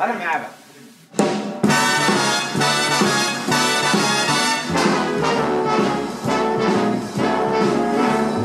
[0.00, 0.50] Let him have it.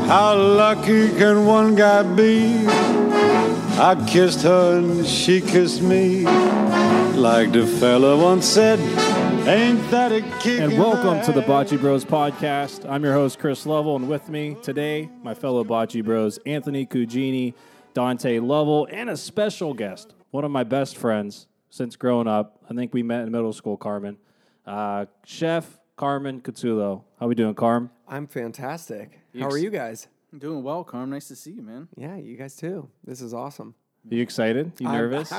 [0.06, 2.66] How lucky can one guy be?
[2.68, 6.24] I kissed her and she kissed me.
[7.14, 8.78] Like the fella once said,
[9.48, 10.60] ain't that a kick?
[10.60, 11.40] And welcome to the?
[11.40, 12.86] Bocce Bros podcast.
[12.86, 17.54] I'm your host, Chris Lovell, and with me today, my fellow Bocce Bros, Anthony Cugini,
[17.94, 22.60] Dante Lovell, and a special guest, one of my best friends since growing up.
[22.68, 24.18] I think we met in middle school, Carmine.
[24.66, 27.04] Uh, Chef Carmine Catullo.
[27.18, 27.88] How we doing, Carm?
[28.06, 29.18] I'm fantastic.
[29.38, 30.08] How are you guys?
[30.30, 31.08] I'm doing well, Carm.
[31.08, 31.88] Nice to see you, man.
[31.96, 32.90] Yeah, you guys too.
[33.02, 33.74] This is awesome.
[34.10, 34.72] Are you excited?
[34.78, 35.32] You I'm- nervous?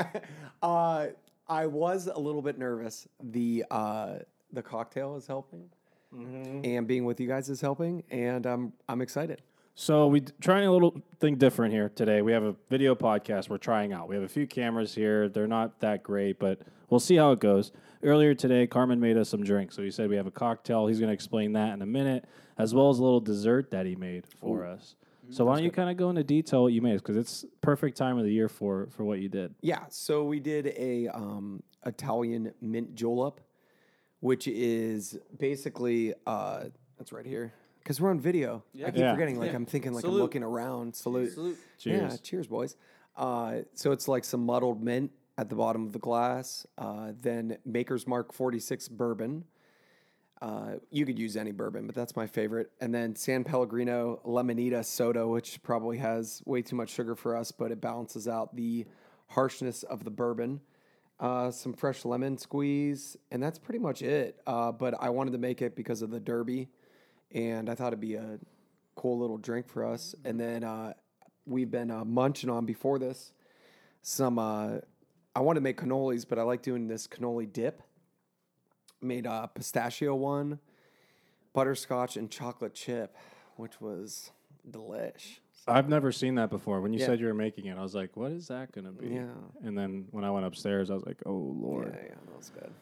[0.64, 1.08] uh,
[1.48, 3.08] I was a little bit nervous.
[3.22, 4.16] The uh,
[4.52, 5.70] the cocktail is helping,
[6.12, 6.62] Mm-hmm.
[6.64, 9.44] and being with you guys is helping, and I'm I'm excited.
[9.80, 12.24] So we trying a little thing different here today.
[12.24, 14.10] We have a video podcast we're trying out.
[14.10, 15.30] We have a few cameras here.
[15.30, 17.72] They're not that great, but we'll see how it goes.
[18.02, 19.76] Earlier today, Carmine made us some drinks.
[19.76, 20.88] So he said we have a cocktail.
[20.88, 22.26] He's going to explain that in a minute,
[22.58, 24.96] as well as a little dessert that he made for us.
[25.30, 26.96] So why don't you kind of go into detail what you made?
[26.96, 29.54] Because it's perfect time of the year for for what you did.
[29.62, 33.42] Yeah, so we did a um, Italian mint julep,
[34.22, 36.64] which is basically uh,
[36.98, 37.54] that's right here
[37.88, 38.66] because we're on video.
[38.76, 39.14] I keep Yeah.
[39.14, 39.40] forgetting.
[39.40, 40.94] Like I'm thinking like I'm looking around.
[40.94, 41.32] Salute.
[41.32, 41.58] Salute.
[41.80, 42.20] Yeah, Cheers.
[42.20, 42.76] cheers, boys.
[43.16, 46.68] Uh, so it's like some muddled mint at the bottom of the glass.
[46.78, 49.46] Uh, then Maker's Mark 46 bourbon.
[50.42, 52.72] Uh, you could use any bourbon, but that's my favorite.
[52.82, 57.54] And then San Pellegrino Limonata soda, which probably has way too much sugar for us,
[57.54, 58.86] but it balances out the
[59.28, 60.60] harshness of the bourbon.
[61.22, 64.42] Uh, some fresh lemon squeeze, and that's pretty much it.
[64.46, 66.68] Uh, but I wanted to make it because of the Derby,
[67.32, 68.40] and I thought it'd be a
[68.96, 70.16] cool little drink for us.
[70.26, 70.94] And then uh,
[71.46, 73.34] we've been uh, munching on before this
[74.02, 74.40] some.
[74.40, 74.78] Uh,
[75.36, 77.84] I want to make cannolis, but I like doing this cannoli dip.
[79.02, 80.60] Made a pistachio one,
[81.54, 83.16] butterscotch and chocolate chip,
[83.56, 84.32] which was
[84.70, 85.38] delish.
[85.68, 86.82] I've never seen that before.
[86.82, 87.06] When you Yeah.
[87.08, 89.34] said you were making it, I was like, "What is that going to be?" Yeah.
[89.62, 92.50] And then when I went upstairs, I was like, "Oh Yeah, lord." yeah, that was
[92.50, 92.74] good.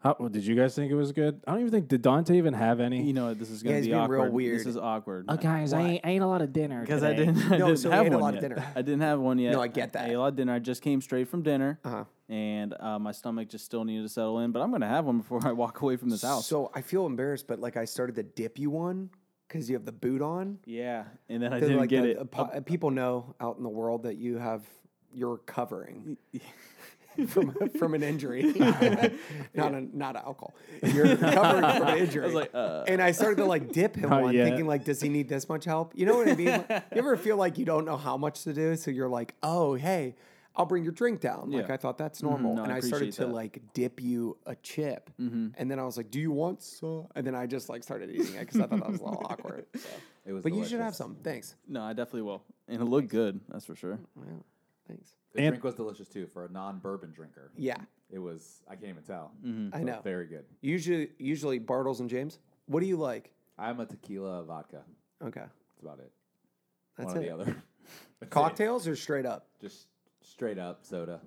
[0.00, 1.40] How, well, did you guys think it was good?
[1.44, 3.02] I don't even think did Dante even have any.
[3.02, 3.34] You know?
[3.34, 4.22] This is gonna he's be being awkward.
[4.22, 4.60] real weird.
[4.60, 5.24] This is awkward.
[5.28, 7.26] Oh, guys, I ate, I ate a lot of dinner because I today.
[7.32, 7.52] didn't.
[7.52, 8.44] I No, didn't so we have ate a one lot yet.
[8.44, 8.66] of dinner.
[8.76, 9.52] I didn't have one yet.
[9.54, 10.08] No, I get that.
[10.08, 10.54] ate a lot of dinner.
[10.54, 12.04] I just came straight from dinner, Uh-huh.
[12.28, 14.52] and uh, my stomach just still needed to settle in.
[14.52, 16.46] But I'm gonna have one before I walk away from this house.
[16.46, 19.10] So I feel embarrassed, but like I started to dip you one
[19.48, 20.58] because you have the boot on.
[20.64, 22.18] yeah, and then I They're didn't like get the- it.
[22.20, 24.62] the po- people know out in the world that you have
[25.12, 26.18] you're covering
[27.26, 28.42] from from an injury,
[29.54, 30.54] not a, not alcohol.
[30.82, 32.22] You're covering from an injury.
[32.22, 34.44] I was like, uh, and I started to like dip him Not one, yet.
[34.46, 35.92] thinking like, does he need this much help?
[35.96, 36.46] You know what I mean?
[36.48, 39.34] Like, you ever feel like you don't know how much to do, so you're like,
[39.42, 40.14] oh hey,
[40.56, 41.50] I'll bring your drink down.
[41.50, 41.74] Like Yeah.
[41.74, 43.32] I thought that's normal, no, and I started to that.
[43.32, 47.06] like dip you a chip, and then I was like, do you want some?
[47.14, 49.26] And then I just like started eating it because I thought that was a little
[49.28, 49.66] awkward.
[49.76, 49.88] So.
[50.26, 51.16] It was But you should have some.
[51.24, 51.54] Thanks.
[51.66, 53.40] no, I definitely will, and it looked good.
[53.48, 53.98] That's for sure.
[54.16, 54.24] Yeah,
[54.88, 55.14] thanks.
[55.34, 57.52] The And- drink was delicious too for a non-bourbon drinker.
[57.56, 57.76] Yeah,
[58.10, 58.62] It was.
[58.68, 59.32] I can't even tell.
[59.44, 59.74] Mm-hmm.
[59.74, 60.00] I It was know.
[60.02, 60.44] Very good.
[60.62, 62.38] Usually, usually Bartles and James.
[62.66, 63.32] What do you like?
[63.58, 64.82] I'm a tequila vodka.
[65.22, 66.10] Okay, That's about it.
[66.96, 67.20] that's One it.
[67.20, 67.44] or the other.
[68.20, 68.30] That's it.
[68.30, 69.86] Cocktails or straight up Just
[70.20, 71.20] straight up soda.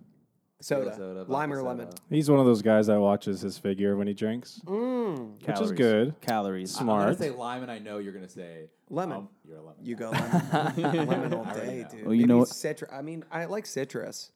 [0.61, 1.88] Tequila soda, soda, lime vodka or lemon?
[2.09, 5.72] He's one of those guys that watches his figure when he drinks, Mm, which is
[5.72, 6.13] good.
[6.22, 6.72] Calories.
[6.72, 7.01] Smart.
[7.01, 9.17] I'm gonna say lime, and I know you're gonna say Lemon.
[9.17, 9.75] um, you're a lemon.
[9.83, 10.11] you guy.
[10.11, 12.05] go lemon, lemon all day, dude.
[12.05, 12.91] Well, you know what- citrus.
[12.94, 14.31] I mean, I like citrus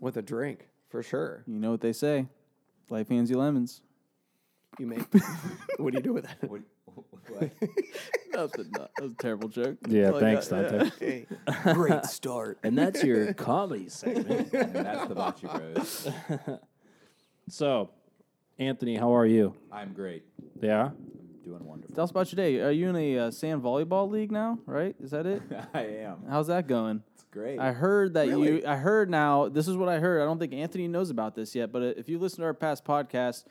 [0.00, 1.44] with a drink for sure.
[1.46, 2.26] You know what they say?
[2.90, 3.80] Life hands you lemons.
[4.78, 5.02] You make.
[5.78, 6.50] what do you do with that?
[6.50, 6.60] What,
[7.28, 7.50] what?
[8.32, 8.70] Nothing.
[8.76, 9.76] no, That was a terrible joke.
[9.88, 10.90] Yeah, Like, thanks, uh, Dante.
[10.98, 11.26] Hey,
[11.74, 12.58] great start.
[12.62, 14.52] And that's your comedy segment.
[14.52, 15.40] and that's the Bocce
[15.74, 16.58] Bros.
[17.48, 17.90] So,
[18.58, 19.54] Anthony, how are you?
[19.70, 20.24] I'm great.
[20.60, 20.86] Yeah.
[20.86, 20.96] I'm
[21.44, 21.94] doing wonderful.
[21.94, 22.60] Tell us about your day.
[22.60, 24.58] Are you in a uh, sand volleyball league now?
[24.64, 24.94] Right?
[25.02, 25.42] Is that it?
[25.74, 26.24] I am.
[26.28, 27.02] How's that going?
[27.14, 27.58] It's great.
[27.58, 28.60] I heard that Really?
[28.60, 28.62] you.
[28.66, 29.48] I heard now.
[29.48, 30.22] This is what I heard.
[30.22, 31.72] I don't think Anthony knows about this yet.
[31.72, 33.50] But uh, if you listen to our past podcast, y-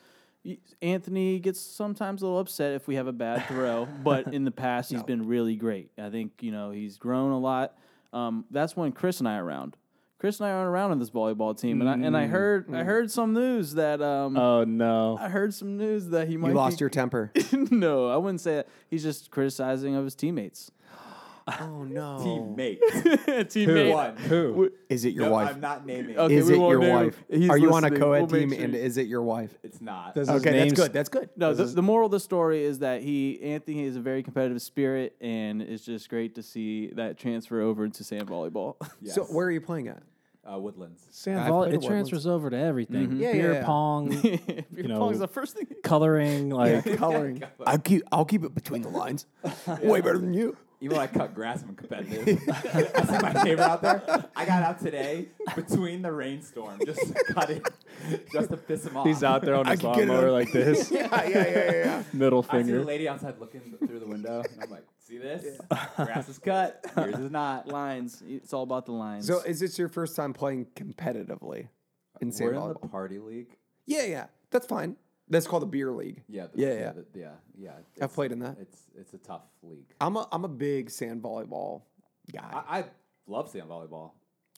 [0.82, 3.88] Anthony gets sometimes a little upset if we have a bad throw.
[4.04, 5.92] but in the past, he's been really great.
[5.98, 7.78] I think you know he's grown a lot.
[8.14, 9.78] Um, that's when Chris and I are around.
[10.20, 12.84] Chris and I aren't around on this volleyball team, and I and I heard I
[12.84, 15.18] heard some news that um, Oh no.
[15.20, 17.32] I heard some news that he might You lost be- your temper.
[17.52, 18.68] no, I wouldn't say that.
[18.88, 20.72] He's just criticizing of his teammates.
[21.62, 22.18] oh no.
[22.22, 22.80] Teammate.
[23.48, 23.92] Teammate.
[23.94, 24.18] One.
[24.18, 24.72] Who?
[24.90, 25.50] Is it your No, wife?
[25.50, 26.18] I'm not naming.
[26.18, 27.06] Okay, Is we it won't your name him.
[27.06, 27.24] wife?
[27.30, 28.00] He's Are you on a listening.
[28.00, 28.52] co-ed We'll make team?
[28.52, 29.58] sure And he- is it your wife?
[29.64, 30.16] It's not.
[30.16, 30.94] Does his Okay, that's name's- good.
[30.94, 31.30] That's good.
[31.36, 34.62] No, the, the moral of the story is that he Anthony is a very competitive
[34.62, 38.76] spirit, and it's just great to see that transfer over into sand volleyball.
[39.02, 39.16] Yes.
[39.16, 40.04] So where are you playing at?
[40.44, 41.06] Uh, Woodlands.
[41.12, 43.18] Sand I've volley, played it the transfers over to everything.
[43.18, 43.66] Yeah, Beer yeah, yeah.
[43.66, 44.40] pong, Beer
[44.76, 45.68] you pong's know, the first thing.
[45.84, 47.44] coloring, like Coloring.
[47.66, 48.02] I keep.
[48.12, 49.28] I'll keep it between the lines.
[49.84, 50.58] Way better than you.
[50.84, 52.40] Even when I cut grass, I'm competitive.
[52.50, 54.26] I see my neighbor out there.
[54.36, 57.68] I got out today between the rainstorm, just to cut it,
[58.34, 59.06] just to piss him off.
[59.06, 61.28] he's out there on I his can get it lawnmower on- like this, Yeah, yeah,
[61.30, 61.72] yeah, yeah.
[61.86, 62.04] yeah.
[62.14, 62.84] middle I see the finger.
[62.84, 65.60] lady outside looking through the window, and I'm like, "See this?
[65.98, 66.84] Grass is cut.
[66.98, 68.24] Yours is not." Lines.
[68.28, 69.28] It's all about the lines.
[69.28, 71.68] So, is this your first time playing competitively
[72.22, 72.92] in We're in the volleyball?
[72.92, 73.56] party league.
[73.86, 74.26] Yeah, yeah.
[74.50, 74.96] That's fine.
[75.32, 76.22] That's called the beer league.
[76.28, 76.92] Yeah, the, Yeah, yeah, yeah.
[76.92, 77.72] the- yeah, yeah.
[77.72, 78.58] I've it's- played in that.
[78.60, 79.88] It's it's a tough league.
[80.00, 81.82] I'm a I'm a big sand volleyball
[82.32, 82.64] guy.
[82.70, 82.86] I, I
[83.28, 84.12] love sand volleyball.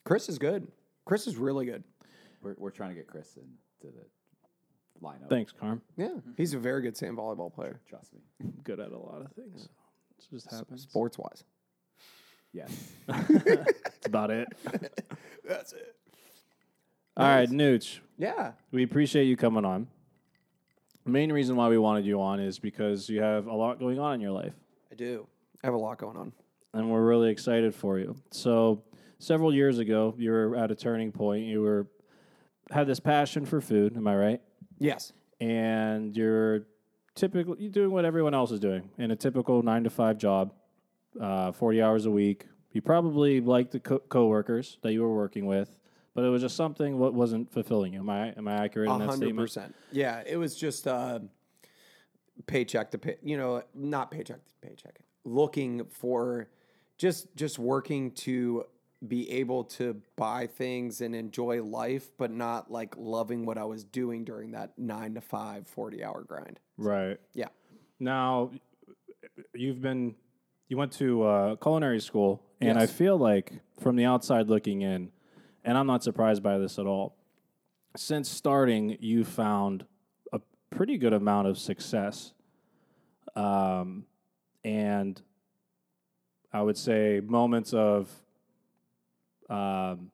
[0.04, 0.66] Chris is good.
[1.06, 1.82] Chris is really good.
[2.42, 4.04] We're we're trying to get Chris into the
[5.02, 5.28] lineup.
[5.30, 5.80] Thanks, Carm.
[5.96, 8.20] Yeah, he's a very good sand volleyball player, Trust me.
[8.64, 9.68] Good at a lot of things.
[10.18, 10.82] It just happens.
[10.82, 11.44] sports wise.
[12.52, 12.92] Yes.
[13.06, 14.48] That's about it.
[15.48, 15.94] That's it.
[17.16, 17.98] All right, Nooch.
[18.18, 18.52] Yeah.
[18.72, 19.88] We appreciate you coming on.
[21.06, 24.14] Main reason why we wanted you on is because you have a lot going on
[24.14, 24.54] in your life,
[24.90, 25.26] I do.
[25.62, 26.32] I have a lot going on.
[26.72, 28.16] and we're really excited for you.
[28.30, 28.82] So,
[29.18, 31.44] several years ago, you were at a turning point.
[31.44, 31.86] You were
[32.70, 33.96] had this passion for food.
[33.96, 34.40] Am I right?
[34.78, 35.12] Yes.
[35.40, 36.66] And you're
[37.14, 40.54] typically you're doing what everyone else is doing in a typical nine to five job,
[41.20, 42.46] uh, forty hours a week.
[42.72, 45.78] You probably liked the co- coworkers that you were working with,
[46.14, 48.00] but it was just something what wasn't fulfilling you.
[48.00, 49.38] Am I am I accurate in that statement?
[49.38, 49.74] percent.
[49.92, 51.20] Yeah, it was just uh,
[52.46, 53.16] paycheck to pay.
[53.22, 55.00] You know, not paycheck to paycheck.
[55.24, 56.48] Looking for
[56.98, 58.64] just just working to
[59.06, 63.84] be able to buy things and enjoy life, but not like loving what I was
[63.84, 66.58] doing during that nine to five, 40 hour grind.
[66.78, 67.18] Right.
[67.34, 67.48] Yeah.
[68.00, 68.50] Now,
[69.52, 70.14] you've been
[70.68, 75.10] you went to uh, culinary school, and I feel like from the outside looking in,
[75.64, 77.16] and I'm not surprised by this at all.
[77.96, 79.86] Since starting, you found
[80.32, 80.40] a
[80.70, 82.32] pretty good amount of success,
[83.36, 84.04] um,
[84.64, 85.20] and
[86.52, 88.10] I would say moments of,
[89.48, 90.10] um,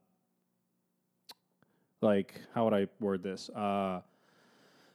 [2.01, 3.51] like how would I word this?
[3.51, 4.01] Uh,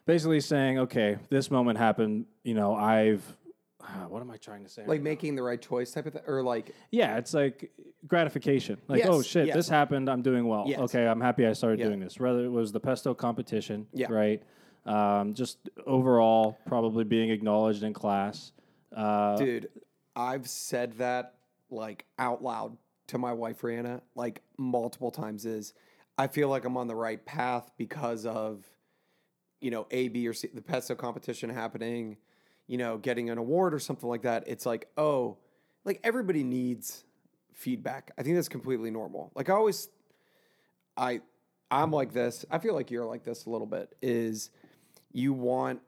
[0.06, 2.26] basically saying, okay, this moment happened.
[2.42, 3.22] You know, I've.
[3.80, 4.84] Uh, what am I trying to say?
[4.86, 7.70] Like making the right choice type of thing, or like, Yeah, it's like
[8.06, 8.78] gratification.
[8.88, 9.56] Like, oh shit, yes.
[9.56, 10.08] this happened.
[10.08, 10.64] I'm doing well.
[10.66, 10.80] Yes.
[10.80, 11.86] Okay, I'm happy I started Yeah.
[11.86, 12.18] doing this.
[12.18, 14.12] Whether it was the pesto competition, Yeah.
[14.12, 14.42] right?
[14.84, 18.52] Um, just overall, probably being acknowledged in class.
[18.94, 19.68] Uh, dude,
[20.14, 21.34] I've said that
[21.70, 22.76] like out loud
[23.08, 25.44] to my wife Rihanna like multiple times.
[25.44, 25.74] Is
[26.16, 28.64] I feel like I'm on the right path because of
[29.60, 32.16] you know A, B, or C, the pesto competition happening.
[32.66, 34.44] You know, getting an award or something like that.
[34.46, 35.38] It's like oh,
[35.84, 37.04] like everybody needs
[37.52, 38.10] feedback.
[38.18, 39.32] I think that's completely normal.
[39.34, 39.88] Like I always,
[40.96, 41.20] I,
[41.70, 42.44] I'm like this.
[42.50, 43.94] I feel like you're like this a little bit.
[44.02, 44.50] Is
[45.12, 45.80] you want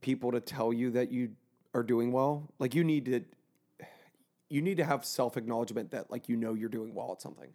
[0.00, 1.30] people to tell you that you
[1.74, 2.48] are doing well.
[2.58, 3.24] Like you need to
[4.48, 7.50] you need to have self-acknowledgement that like you know you're doing well at something.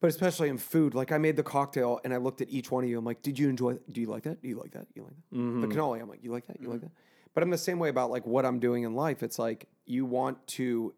[0.00, 2.82] But especially in food, like I made the cocktail and I looked at each one
[2.82, 2.98] of you.
[2.98, 3.92] I'm like, did you enjoy it?
[3.92, 4.42] Do you like that?
[4.42, 4.88] Do you like that?
[4.94, 5.30] You like that?
[5.30, 5.64] The mm-hmm.
[5.70, 6.02] cannoli.
[6.02, 6.60] I'm like, you like that?
[6.60, 6.86] You like mm-hmm.
[6.86, 6.92] that?
[7.34, 9.22] But I'm the same way about like what I'm doing in life.
[9.22, 10.94] It's like you want to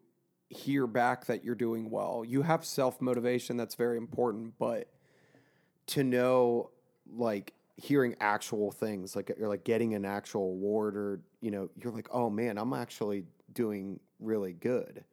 [0.49, 2.23] hear back that you're doing well.
[2.25, 4.89] You have self motivation that's very important, but
[5.87, 6.71] to know
[7.13, 11.91] like hearing actual things like you're like getting an actual award or you know you're
[11.91, 15.03] like oh man i'm actually doing really good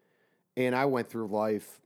[0.57, 1.81] and i went through life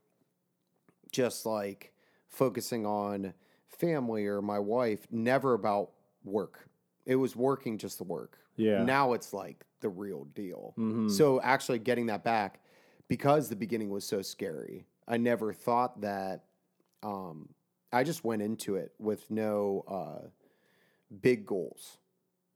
[1.10, 1.92] just like
[2.28, 3.32] focusing on
[3.68, 5.90] family or my wife never about
[6.24, 6.68] work
[7.06, 8.82] it was working just the work Yeah.
[8.84, 11.10] now it's like the real deal Mhm.
[11.10, 12.60] so actually getting that back
[13.08, 16.44] because the beginning was so scary i never thought that
[17.02, 17.48] um,
[17.92, 20.26] I just went into it with no uh,
[21.22, 21.98] big goals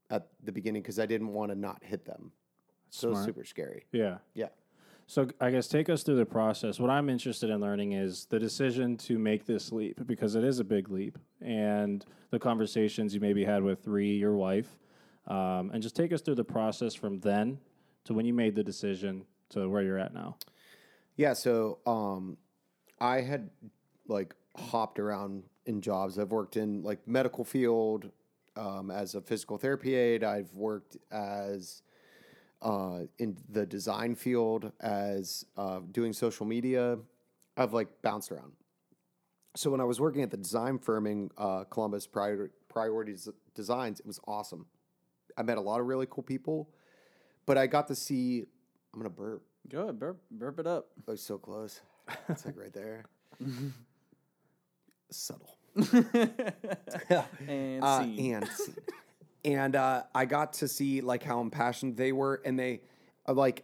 [0.09, 2.31] at the beginning because I didn't want to not hit them.
[2.89, 3.85] So super scary.
[3.93, 4.17] Yeah.
[4.33, 4.49] Yeah.
[5.07, 6.79] So I guess take us through the process.
[6.79, 10.59] What I'm interested in learning is the decision to make this leap because it is
[10.59, 14.77] a big leap, and the conversations you maybe had with Ree, your wife,
[15.27, 17.59] um, and just take us through the process from then
[18.05, 20.37] to when you made the decision to where you're at now.
[21.15, 21.33] Yeah.
[21.33, 22.37] So um,
[22.99, 23.49] I had
[24.07, 26.17] like hopped around in jobs.
[26.17, 28.09] I've worked in like medical field
[28.55, 30.23] um, as a physical therapy aide.
[30.23, 31.83] I've worked as
[32.61, 36.97] uh, in the design field as uh, doing social media.
[37.57, 38.53] I've like bounced around.
[39.55, 43.99] So when I was working at the design firm in uh, Columbus, Prior- Priorities Designs,
[43.99, 44.65] it was awesome.
[45.37, 46.69] I met a lot of really cool people,
[47.45, 48.45] but I got to see.
[48.93, 49.43] I'm gonna burp.
[49.69, 50.87] Go ahead, burp, burp it up.
[51.07, 51.81] Oh, so close.
[52.29, 53.05] It's like right there.
[55.11, 55.55] subtle.
[57.47, 58.35] And uh, scene.
[58.35, 58.75] and scene.
[59.45, 62.81] and uh, I got to see like how impassioned they were, and they
[63.27, 63.63] uh, like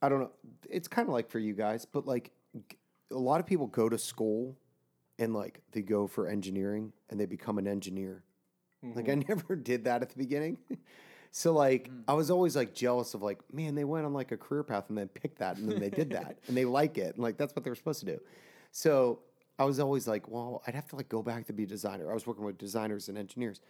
[0.00, 0.30] I don't know.
[0.70, 2.30] It's kind of like for you guys, but like
[3.10, 4.56] a lot of people go to school
[5.18, 8.22] and like they go for engineering and they become an engineer.
[8.94, 9.20] Like mm-hmm.
[9.20, 10.58] I never did that at the beginning.
[11.36, 12.04] So like mm.
[12.06, 14.84] I was always like jealous of like, man, they went on like a career path
[14.88, 17.16] and then picked that and then they did that and they like it.
[17.16, 18.20] And like that's what they were supposed to do.
[18.70, 19.18] So
[19.58, 22.08] I was always like, well, I'd have to like go back to be a designer.
[22.08, 23.60] I was working with designers and engineers.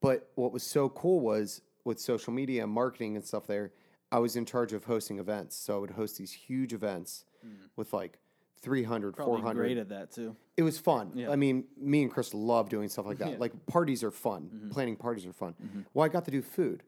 [0.00, 3.72] But what was so cool was with social media and marketing and stuff there,
[4.10, 5.56] I was in charge of hosting events.
[5.56, 7.52] So I would host these huge events mm.
[7.76, 8.18] with like
[8.62, 10.36] 300, Probably 400 great at that too.
[10.56, 11.12] it was fun.
[11.14, 11.30] Yeah.
[11.30, 13.30] I mean, me and Chris love doing stuff like that.
[13.32, 13.36] Yeah.
[13.38, 14.50] Like parties are fun.
[14.54, 14.70] Mm-hmm.
[14.70, 15.54] Planning parties are fun.
[15.94, 16.82] Well, I got to do food.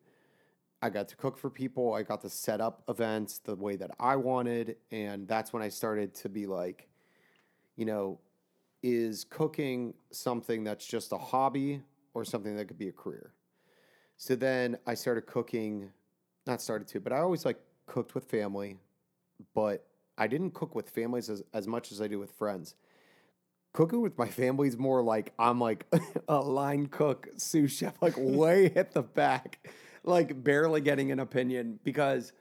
[0.82, 1.94] I got to cook for people.
[1.94, 5.68] I got to set up events the way that I wanted, and that's when I
[5.68, 6.88] started to be like,
[7.76, 8.18] you know,
[8.82, 11.82] is cooking something that's just a hobby
[12.14, 13.32] or something that could be a career?
[14.16, 15.90] So then I started cooking,
[16.46, 18.76] not started to, but I always like cooked with family,
[19.54, 19.86] but
[20.18, 22.74] I didn't cook with families as, as much as I do with friends
[23.72, 25.86] cooking with my family is more like I'm like
[26.28, 29.66] a line cook, sous chef, like way at the back,
[30.04, 32.32] like barely getting an opinion because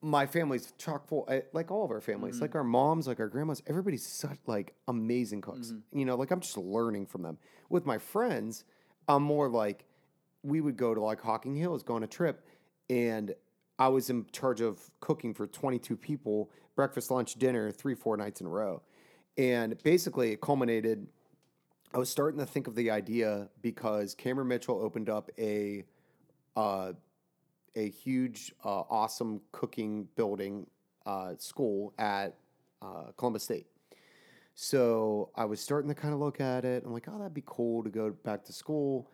[0.00, 3.26] my family's chock full, eh, like all of our families, like our moms, like our
[3.26, 5.74] grandmas, everybody's such like amazing cooks.
[5.92, 7.38] You know, like I'm just learning from them.
[7.68, 8.64] With my friends,
[9.08, 9.84] I'm more like
[10.44, 12.46] we would go to like Hocking Hills, go on a trip,
[12.88, 13.34] and
[13.80, 18.40] I was in charge of cooking for 22 people, breakfast, lunch, dinner, three, four nights
[18.40, 18.80] in a row.
[19.36, 21.08] And basically, it culminated.
[21.92, 25.82] I was starting to think of the idea because Cameron Mitchell opened up a
[26.54, 26.92] uh,
[27.74, 30.68] a huge, uh, awesome cooking building
[31.04, 32.36] uh, school at
[32.80, 33.66] uh, Columbus State.
[34.54, 36.84] So I was starting to kind of look at it.
[36.86, 39.10] I'm like, oh, that'd be cool to go back to school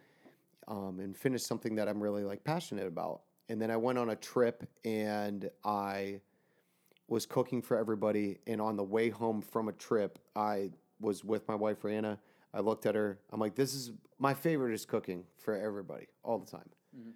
[0.68, 3.22] um, and finish something that I'm really like passionate about.
[3.48, 6.20] And then I went on a trip and I
[7.14, 8.38] was cooking for everybody.
[8.48, 12.18] And on the way home from a trip, I was with my wife, Rihanna.
[12.52, 13.20] I looked at her.
[13.32, 16.68] I'm like, this is my favorite is cooking for everybody all the time.
[16.96, 17.10] Mm-hmm.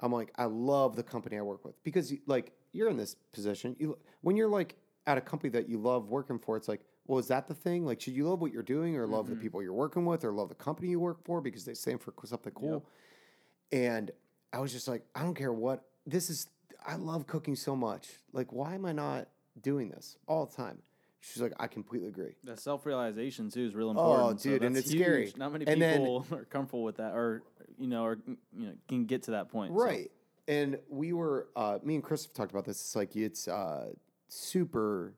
[0.00, 3.76] I'm like, I love the company I work with because like you're in this position.
[3.78, 7.18] You when you're like at a company that you love working for, it's like, well,
[7.18, 7.84] is that the thing?
[7.84, 9.42] Like, should you love what you're doing, or love the mm-hmm.
[9.42, 12.14] people you're working with, or love the company you work for because they stand for
[12.24, 12.86] something cool?
[13.72, 14.10] And
[14.54, 16.46] I was just like, I don't care what this is.
[16.86, 18.08] I love cooking so much.
[18.32, 19.28] Like, why am I not
[19.62, 20.78] doing this all the time?
[21.20, 22.34] She's like, I completely agree.
[22.44, 24.40] That self realization too is real Oh, important.
[24.42, 25.32] so dude, and that's it's scary.
[25.36, 27.42] Not many And then- people are comfortable with that, or
[27.78, 29.72] you know, or you know, can get to that point.
[29.72, 29.82] so.
[29.82, 30.10] Right.
[30.46, 32.78] And we were, uh, me and Chris have talked about this.
[32.78, 33.86] It's like it's uh,
[34.28, 35.14] super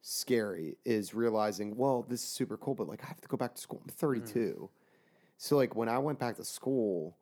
[0.00, 3.54] scary is realizing, well, this is super cool, but like I have to go back
[3.54, 3.82] to school.
[3.84, 4.70] I'm 32.
[5.36, 7.18] So like when I went back to school,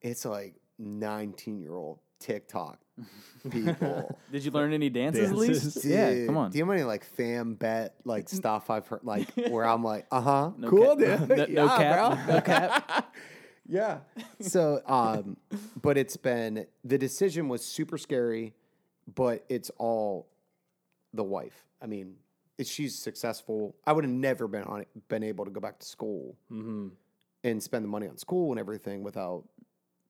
[0.00, 2.78] it's like 19 year old TikTok
[3.50, 4.18] people.
[4.30, 5.62] Did you learn any dances, at least?
[5.62, 5.84] Dances?
[5.84, 6.50] Yeah, Dude, come on.
[6.50, 10.06] Do you have any like fam bet like stuff I've heard like where I'm like,
[10.10, 12.34] uh huh, No cool, cap- dude, no- no Yeah, cap, bro.
[12.34, 13.14] no cap.
[13.68, 13.98] yeah.
[14.40, 15.36] So, um,
[15.80, 18.54] but it's been the decision was super scary,
[19.14, 20.28] but it's all
[21.12, 21.66] the wife.
[21.82, 22.14] I mean,
[22.58, 25.78] if she's successful, I would have never been on it, been able to go back
[25.80, 26.88] to school Mm-hmm.
[27.44, 29.44] and spend the money on school and everything without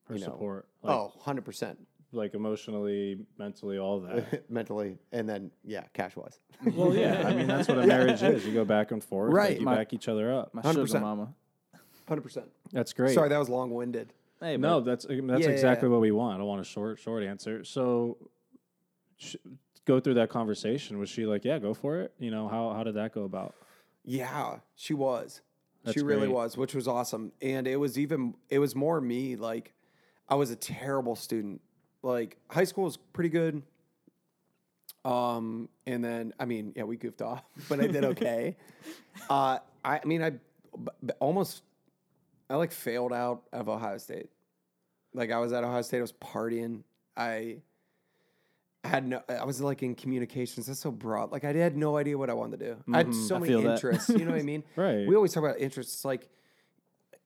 [0.09, 0.27] Her You know.
[0.27, 0.69] support.
[0.83, 1.79] Like, oh, 100 percent
[2.13, 4.45] like emotionally, mentally, all that.
[4.51, 6.39] mentally, and then yeah, cash wise.
[6.75, 7.23] well, yeah.
[7.27, 8.47] I mean, that's what a marriage is.
[8.47, 9.33] You go back and forth.
[9.33, 9.51] Right.
[9.51, 10.55] Like, you My- back each other up.
[10.55, 10.87] My 100%.
[10.89, 11.35] sugar mama.
[12.09, 12.47] Hundred percent.
[12.73, 13.15] That's great.
[13.15, 14.13] Sorry, that was long winded.
[14.41, 15.93] Hey, No, that's that's Yeah, exactly yeah.
[15.93, 16.35] what we want.
[16.35, 17.65] I don't want a short short answer.
[17.65, 18.19] So,
[19.17, 19.37] sh-
[19.85, 20.99] go through that conversation.
[20.99, 22.13] Was she like, "Yeah, go for it"?
[22.19, 23.55] You know how how did that go about?
[24.05, 25.43] Yeah, she was.
[25.85, 26.33] That's she really great.
[26.35, 27.33] was, which was awesome.
[27.41, 29.73] And it was even it was more me like
[30.29, 31.61] I was a terrible student.
[32.03, 33.63] Like high school was pretty good.
[35.05, 38.57] Um and then I mean, yeah, we goofed off, but I did okay.
[39.31, 41.63] uh I, I mean I b- almost
[42.49, 44.31] I like failed out of Ohio State.
[45.15, 46.83] Like I was at Ohio State, I was partying.
[47.17, 47.59] I
[48.85, 50.67] had no I was like in communications.
[50.67, 51.33] That's so broad.
[51.33, 52.77] Like I had no idea what I wanted to do.
[52.93, 53.75] I had so I many feel that.
[53.75, 54.09] interests.
[54.09, 54.63] You know what I mean?
[54.77, 55.07] Right.
[55.07, 56.05] We always talk about interests.
[56.05, 56.29] Like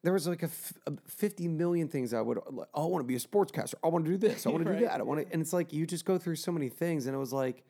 [0.02, 3.02] there was like a, f- a 50 million things I would like, oh, I want
[3.02, 3.74] to be a sportscaster.
[3.82, 4.46] I want to do this.
[4.46, 5.00] I want to do that.
[5.00, 7.18] I want to and it's like you just go through so many things and it
[7.18, 7.64] was like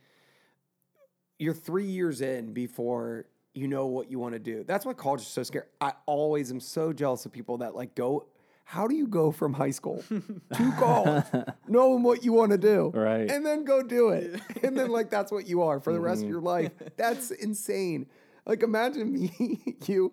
[1.39, 4.65] you're 3 years in before you know what you want to do.
[4.65, 5.65] That's why college is so scary.
[5.81, 8.27] I always am so jealous of people that like go
[8.69, 11.23] how do you go from high school to college
[11.69, 13.31] knowing what you want to do Right.
[13.31, 16.23] and then go do it and then like that's what you are for the rest
[16.25, 16.47] of your mm-hmm.
[16.47, 18.07] life that's insane
[18.45, 20.13] like imagine me you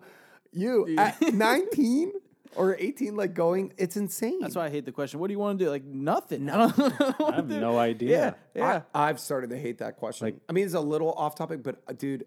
[0.54, 2.12] You at 19
[2.56, 4.38] or 18, like going, it's insane.
[4.40, 5.18] That's why I hate the question.
[5.20, 5.70] What do you want to do?
[5.70, 6.48] Like nothing.
[6.48, 7.60] I, don't know what I have do.
[7.60, 8.36] no idea.
[8.54, 8.82] Yeah.
[8.94, 10.26] I, I've started to hate that question.
[10.28, 12.24] Like- I mean, it's a little off topic, but uh, dude,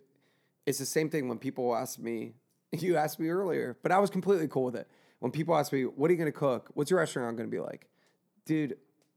[0.65, 2.33] it's the same thing when people ask me.
[2.73, 4.89] You asked me earlier, but I was completely cool with it.
[5.19, 6.69] When people ask me, "What are you going to cook?
[6.73, 7.87] What's your restaurant going to be like?"
[8.45, 8.75] Dude,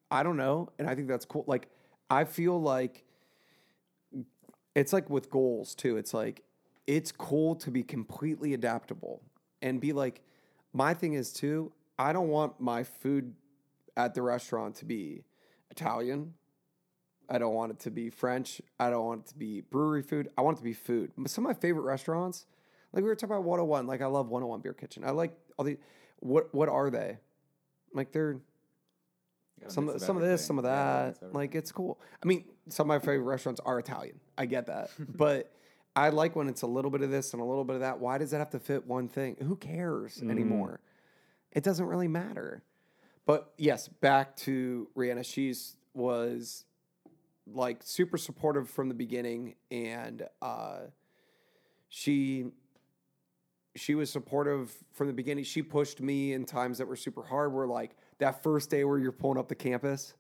[0.09, 1.43] I don't know, and I think that's cool.
[1.49, 1.67] Like,
[2.09, 3.05] I feel like
[4.77, 5.97] it's like with goals too.
[5.97, 6.43] It's like
[6.87, 9.23] it's cool to be completely adaptable
[9.63, 10.23] and be like,
[10.73, 11.73] my thing is too.
[11.99, 13.35] I don't want my food
[13.97, 15.25] at the restaurant to be
[15.71, 16.35] Italian.
[17.29, 18.61] I don't want it to be French.
[18.79, 20.29] I don't want it to be brewery food.
[20.37, 21.13] I want it to be food.
[21.27, 22.47] Some of my favorite restaurants,
[22.93, 25.05] like we were talking about 101, like I love 101 Beer Kitchen.
[25.05, 25.79] I like all the
[26.19, 27.19] what what are they?
[27.95, 28.41] Like they're
[29.69, 31.17] some mix some of this, some of that.
[31.17, 31.33] everything.
[31.33, 32.01] like it's cool.
[32.23, 34.19] I mean, some of my favorite restaurants are Italian.
[34.37, 35.53] I get that, but
[35.97, 37.99] I like when it's a little bit of this and a little bit of that.
[37.99, 39.37] Why does it have to fit one thing?
[39.43, 40.81] Who cares anymore?
[41.53, 42.63] It doesn't really matter.
[43.27, 45.25] But yes, back to Rihanna.
[45.25, 46.65] She's was
[47.53, 50.81] like super supportive from the beginning, and uh,
[51.89, 52.47] she
[53.77, 55.45] she was supportive from the beginning.
[55.45, 57.53] She pushed me in times that were super hard.
[57.53, 60.15] Where like that first day where you're pulling up the campus.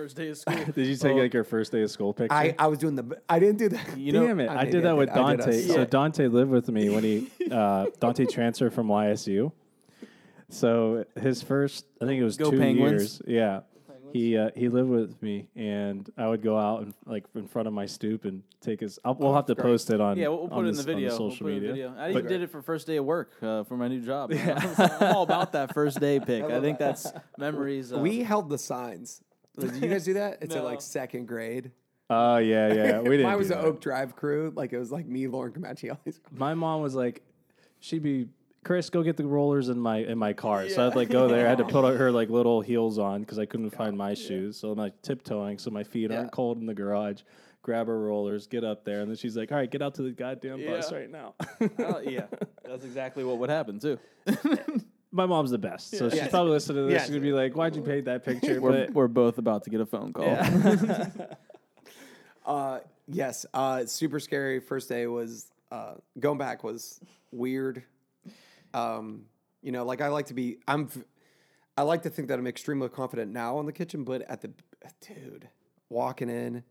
[0.00, 0.54] First day of school.
[0.74, 2.32] Did you take like your first day of school picture?
[2.34, 3.20] I, I was doing the.
[3.28, 3.98] I didn't do that.
[3.98, 4.48] You know, Damn it!
[4.48, 5.40] I, maybe did that with I did.
[5.44, 5.60] Dante.
[5.60, 5.84] so.
[5.84, 9.52] Dante lived with me when he uh, Dante transferred from YSU.
[10.48, 12.92] So his first, I think it was Go two Penguins.
[13.02, 13.22] years.
[13.26, 13.60] Yeah,
[14.14, 17.68] he uh, he lived with me, and I would go out and like in front
[17.68, 18.98] of my stoop and take his.
[19.04, 20.16] I'll, we'll have to post it on.
[20.16, 21.08] Yeah, we'll, we'll on put it in this- the on video.
[21.10, 21.88] We'll social put it in the media.
[21.90, 22.02] video.
[22.02, 24.32] I even did it for first day of work uh, for my new job.
[24.32, 26.44] I'm all about that first day pick.
[26.44, 27.92] I, think that's memories.
[27.92, 29.20] Of, We held the signs.
[29.60, 30.38] Did you guys do that?
[30.40, 31.70] It's at like second grade.
[32.08, 33.00] Oh yeah, yeah.
[33.00, 33.26] We didn't.
[33.26, 33.66] Mine was do the that.
[33.66, 34.52] Oak Drive crew.
[34.54, 36.20] Like it was like me, Lauren Comanche, all these.
[36.32, 37.22] my mom was like,
[37.78, 38.26] she'd be,
[38.64, 40.68] Chris, go get the rollers in my in my car.
[40.68, 41.46] So I'd like go there.
[41.46, 44.56] I had to put her like little heels on because I couldn't find my shoes.
[44.58, 46.18] So I'm like tiptoeing so my feet Yeah.
[46.18, 47.22] aren't cold in the garage.
[47.62, 50.02] Grab her rollers, get up there, and then she's like, "All right, get out to
[50.02, 50.96] the goddamn bus Yeah.
[50.98, 51.34] right now."
[51.78, 52.24] Oh, yeah,
[52.64, 53.98] that's exactly what would happen too.
[55.12, 56.28] My mom's the best, so she's Yeah.
[56.28, 56.92] probably listening to this.
[56.92, 57.00] Yeah.
[57.00, 59.70] She's gonna be like, "Why'd you paint that picture?" We're, but we're both about to
[59.70, 60.24] get a phone call.
[62.46, 63.46] Uh, yes.
[63.54, 64.60] Uh, super scary.
[64.60, 67.82] First day was uh, going back was weird.
[68.74, 69.26] Um,
[69.62, 70.58] you know, like I like to be.
[70.66, 70.88] I'm.
[71.76, 74.50] I like to think that I'm extremely confident now in the kitchen, but at the
[75.00, 75.48] dude
[75.88, 76.64] walking in,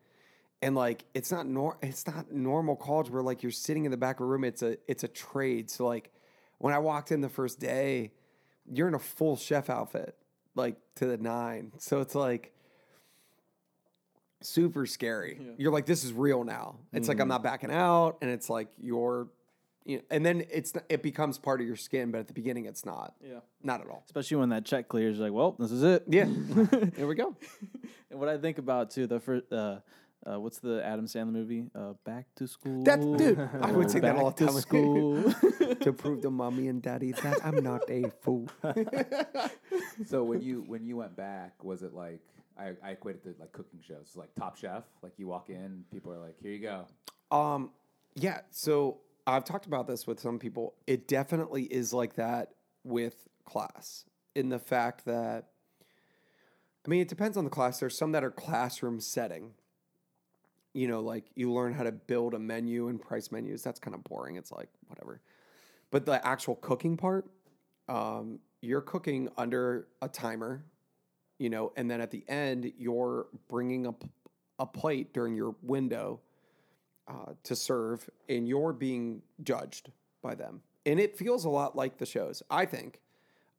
[0.62, 3.98] and like it's not nor it's not normal college where like you're sitting in the
[3.98, 4.44] back of a room.
[4.44, 5.70] It's a it's a trade.
[5.70, 6.12] So like
[6.58, 8.12] when I walked in the first day,
[8.72, 10.16] you're in a full chef outfit,
[10.56, 11.72] like to the nine.
[11.78, 12.54] So it's like
[14.42, 15.40] super scary.
[15.58, 16.76] You're like, this is real now.
[16.94, 19.28] It's like I'm not backing out, and it's like you're,
[19.86, 22.66] you know, and then it's it becomes part of your skin, but at the beginning
[22.66, 23.16] it's not.
[23.22, 23.40] Yeah.
[23.64, 24.04] not at all.
[24.06, 26.04] Especially when that check clears, you're like, well, this is it.
[26.08, 26.26] Yeah,
[26.96, 27.36] there we go.
[28.12, 29.82] And what I think about too, the first, uh,
[30.26, 31.66] uh, what's the Adam Sandler movie?
[31.74, 32.84] Uh, Back to School.
[32.84, 33.40] That's dude.
[33.62, 34.56] I would say that all the time.
[34.56, 35.76] to school.
[35.76, 38.48] to prove to mommy and daddy that I'm not a fool.
[40.06, 42.22] So when you when you went back, was it like
[42.58, 44.84] I, I equated to like cooking shows, like Top Chef?
[45.02, 47.72] Like you walk in, people are like, "Here you go." Um,
[48.16, 48.42] yeah.
[48.50, 50.74] So I've talked about this with some people.
[50.88, 52.52] It definitely is like that
[52.84, 54.06] with class
[54.36, 55.50] in the fact that,
[56.86, 57.80] I mean, it depends on the class.
[57.80, 59.52] There's some that are classroom setting.
[60.74, 63.64] You know, like you learn how to build a menu and price menus.
[63.64, 64.36] That's kind of boring.
[64.36, 65.22] It's like whatever.
[65.92, 67.26] But the actual cooking part,
[67.88, 70.64] um, you're cooking under a timer,
[71.40, 74.04] you know, and then at the end, you're bringing up
[74.60, 76.20] a plate during your window
[77.08, 79.90] uh, to serve, and you're being judged
[80.22, 80.62] by them.
[80.86, 83.00] And it feels a lot like the shows, I think.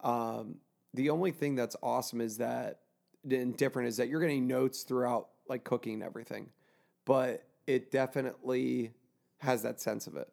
[0.03, 0.57] Um,
[0.94, 2.81] the only thing that's awesome is that,
[3.29, 6.51] and different is that you're getting notes throughout, like cooking and everything,
[7.05, 8.93] but it definitely
[9.39, 10.29] has that sense of it.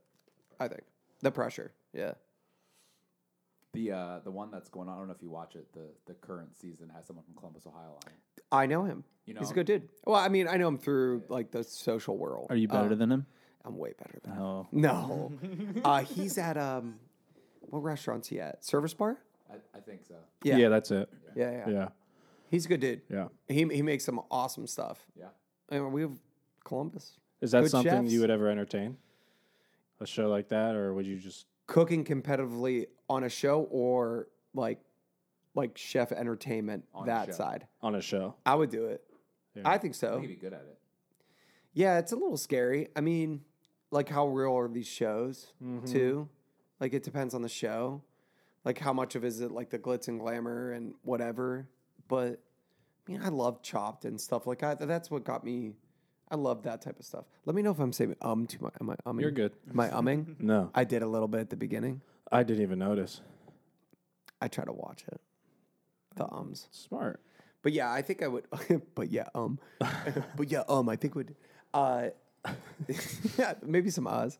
[0.59, 0.83] I think
[1.21, 2.13] the pressure, yeah.
[3.73, 4.95] The uh, the one that's going on.
[4.95, 5.67] I don't know if you watch it.
[5.73, 8.43] The the current season has someone from Columbus, Ohio on it.
[8.51, 9.03] I know him.
[9.25, 9.89] You He's a good dude.
[10.05, 12.47] Well, I mean, I know him through like the social world.
[12.49, 13.25] Are you better Uh, than him?
[13.65, 14.41] I'm way better than him.
[14.41, 14.67] Oh.
[14.71, 15.33] No,
[15.83, 16.95] uh, he's at um,
[17.59, 18.63] what restaurant's he at?
[18.63, 19.17] Service bar.
[19.51, 20.15] I, I think so.
[20.43, 20.55] yeah.
[20.57, 21.09] yeah, that's it.
[21.35, 21.69] yeah, yeah.
[21.69, 21.87] Yeah,
[22.49, 23.01] He's a good dude.
[23.09, 23.27] yeah.
[23.49, 25.05] He he makes some awesome stuff.
[25.19, 25.25] Yeah.
[25.69, 26.17] And we have
[26.67, 28.11] Columbus Is that Good something chefs.
[28.13, 28.97] you would ever entertain?
[29.99, 31.45] A show like that, or would you just?
[31.65, 34.79] cooking competitively on a show or like
[35.55, 37.31] like chef entertainment On a that show.
[37.33, 37.67] side.
[37.81, 38.35] on a show.
[38.45, 39.03] I would do it.
[39.55, 39.63] Yeah.
[39.65, 40.11] I think so.
[40.11, 40.77] think he'd be good at it.
[41.73, 42.89] Yeah, it's a little scary.
[42.95, 43.41] I mean,
[43.91, 45.85] like how real are these shows Mm-hmm.
[45.91, 46.29] too?
[46.79, 48.03] Like it depends on the show.
[48.63, 51.67] Like how much of is it like the glitz and glamour and whatever.
[52.07, 52.39] But
[53.07, 54.79] I mean, I love Chopped and stuff like that.
[54.87, 55.73] That's what got me.
[56.29, 57.25] I love that type of stuff.
[57.45, 58.73] Let me know if I'm saying um too much.
[58.81, 59.21] Am I umming?
[59.21, 59.53] You're good.
[59.69, 60.35] Am I umming?
[60.39, 62.01] No, I did a little bit at the beginning.
[62.31, 63.21] I didn't even notice.
[64.41, 65.21] I try to watch it.
[66.15, 66.67] The ums.
[66.71, 67.21] Smart.
[67.61, 68.45] But yeah, I think I would.
[68.95, 69.59] but yeah, um.
[70.35, 70.89] but yeah, um.
[70.89, 71.35] I think would.
[71.73, 72.09] Uh.
[73.37, 74.39] yeah, maybe some Oz.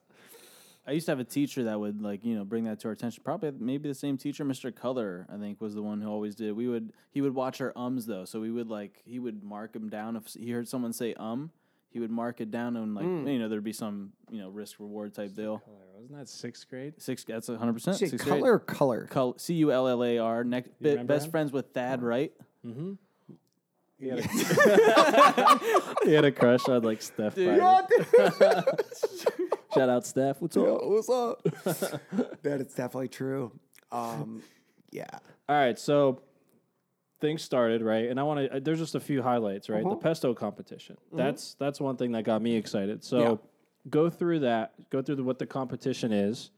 [0.87, 2.93] I used to have a teacher that would like you know bring that to our
[2.93, 3.21] attention.
[3.23, 4.71] Probably maybe the same teacher, Mr.
[4.71, 6.53] Cullar, I think was the one who always did.
[6.53, 9.73] We would he would watch our ums though, so we would like he would mark
[9.73, 11.51] them down if he heard someone say um,
[11.89, 14.79] he would mark it down and like you know there'd be some you know risk
[14.79, 15.61] reward type deal.
[15.95, 16.93] Wasn't that sixth grade?
[17.01, 17.97] Six that's hundred percent.
[17.97, 19.07] Say color or color.
[19.09, 20.43] Col- C U L L A R.
[20.43, 21.31] Next be- best him?
[21.31, 22.31] friends with Thad, right?
[23.99, 24.27] He had a,
[26.05, 27.33] he had a crush on like Steph.
[27.35, 27.57] Biden.
[29.73, 30.39] Shout out Steph.
[30.39, 30.85] What's up?
[30.85, 31.41] What's up?
[32.43, 33.51] that it's definitely true.
[33.91, 34.43] Um.
[34.91, 35.07] Yeah.
[35.49, 36.21] All right, so
[37.19, 38.59] things started right, and I want to.
[38.59, 39.83] There's just a few highlights, right?
[39.83, 40.97] The pesto competition.
[41.11, 43.03] That's that's one thing that got me excited.
[43.03, 43.35] So Yeah.
[43.89, 44.73] go through that.
[44.89, 46.51] Go through the, what the competition is,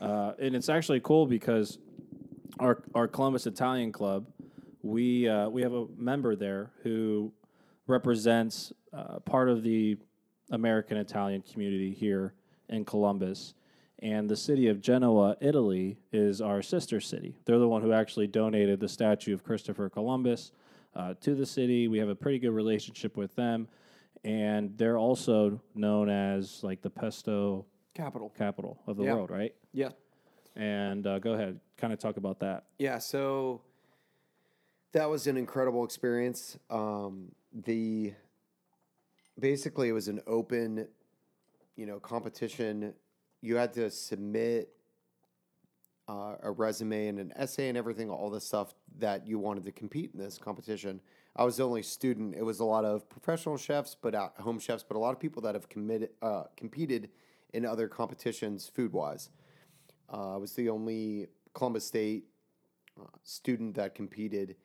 [0.00, 1.78] uh, and it's actually cool because
[2.58, 4.26] our our Columbus Italian Club,
[4.82, 7.32] we uh, we have a member there who
[7.86, 9.98] represents uh, part of the
[10.50, 12.34] American Italian community here
[12.68, 13.54] in Columbus.
[14.02, 17.36] And the city of Genoa, Italy, is our sister city.
[17.44, 20.50] They're the one who actually donated the statue of Christopher Columbus
[20.96, 21.86] uh, to the city.
[21.86, 23.68] We have a pretty good relationship with them.
[24.24, 28.30] And they're also known as like the pesto Capital.
[28.36, 29.14] capital of the Yeah.
[29.14, 29.54] world, right?
[29.72, 29.90] Yeah.
[30.56, 32.64] And uh, go ahead, kind of talk about that.
[32.80, 33.62] Yeah, so
[34.92, 36.58] that was an incredible experience.
[36.70, 38.14] Um, the
[39.38, 40.88] basically it was an open,
[41.76, 42.94] you know, competition.
[43.42, 44.70] You had to submit
[46.08, 49.72] uh, a resume and an essay and everything, all the stuff that you wanted to
[49.72, 51.00] compete in this competition.
[51.34, 52.34] I was the only student.
[52.36, 55.20] It was a lot of professional chefs, but at home chefs, but a lot of
[55.20, 57.10] people that have committed uh, competed
[57.52, 59.30] in other competitions food wise.
[60.12, 62.24] Uh, I was the only Columbus State
[63.00, 64.56] uh, student that competed,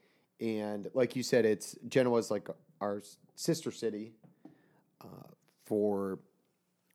[0.41, 2.49] and like you said, it's Genoa's like
[2.81, 3.01] our
[3.35, 4.13] sister city
[5.01, 5.29] uh,
[5.65, 6.19] for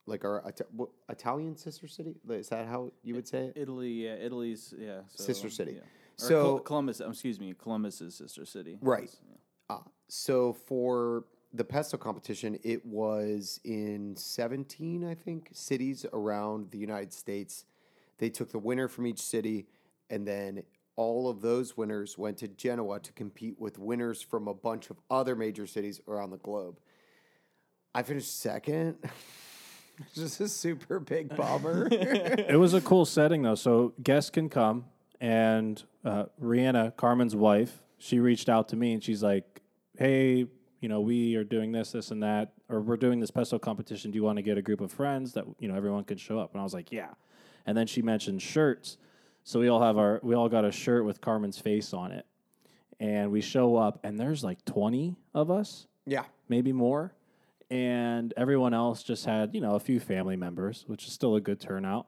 [0.07, 0.67] like our Ita-
[1.09, 2.17] Italian sister city.
[2.29, 3.53] Is that how you would say it?
[3.57, 5.73] Italy, yeah, Italy's, yeah, so, Sister city.
[5.75, 5.81] yeah.
[6.17, 8.79] So- Col- Columbus, um, excuse me, Columbus's sister city.
[8.81, 9.11] Right.
[9.29, 9.77] Yeah.
[9.77, 16.79] Uh, so for the pesto competition, it was in 17, I think, cities around the
[16.79, 17.65] United States.
[18.19, 19.67] They took the winner from each city,
[20.11, 20.63] and then
[20.97, 24.99] all of those winners went to Genoa to compete with winners from a bunch of
[25.11, 26.79] other major cities around the globe.
[27.95, 28.97] I finished second.
[30.15, 31.89] Just a super big bummer.
[31.91, 33.55] it was a cool setting though.
[33.55, 34.87] So guests can come,
[35.21, 39.63] and uh, Rihanna, Carmine's wife, she reached out to me and she's like,
[39.97, 40.47] "Hey,
[40.81, 44.11] you know, we are doing this, this, and that, or we're doing this pesto competition.
[44.11, 46.39] Do you want to get a group of friends that you know everyone can show
[46.39, 47.11] up?" And I was like, "Yeah."
[47.65, 48.97] And then she mentioned shirts,
[49.45, 52.27] so we all have our we all got a shirt with Carmine's face on it,
[52.99, 56.25] and we show up, and there's like twenty of us yeah.
[56.49, 57.15] maybe more.
[57.73, 61.41] And everyone else just had, you know, a few family members, which is still a
[61.41, 62.07] good turnout.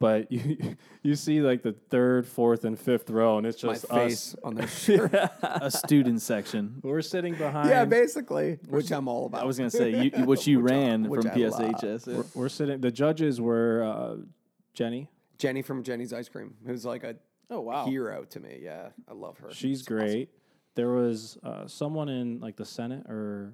[0.00, 0.74] But you
[1.04, 4.36] you see like the third, fourth, and fifth row, and it's My just face us.
[4.42, 5.14] on the shirt.
[5.14, 6.80] a student section.
[6.82, 7.68] We're sitting behind.
[7.68, 9.42] yeah, basically, which I'm all about.
[9.42, 11.60] I was gonna say you, which you Which I- ran which from I love.
[11.60, 12.06] PSHS.
[12.12, 12.22] yeah.
[12.34, 12.80] We're sitting.
[12.80, 14.16] The judges were uh,
[14.76, 15.06] Jeni.
[15.38, 17.14] Jeni from Jeni's Ice Cream, who's like a
[17.50, 17.86] Oh wow.
[17.86, 18.58] hero to me.
[18.62, 19.52] Yeah, I love her.
[19.52, 19.96] She's It's awesome.
[19.98, 20.28] great.
[20.74, 23.52] There was uh, someone in like the Senate or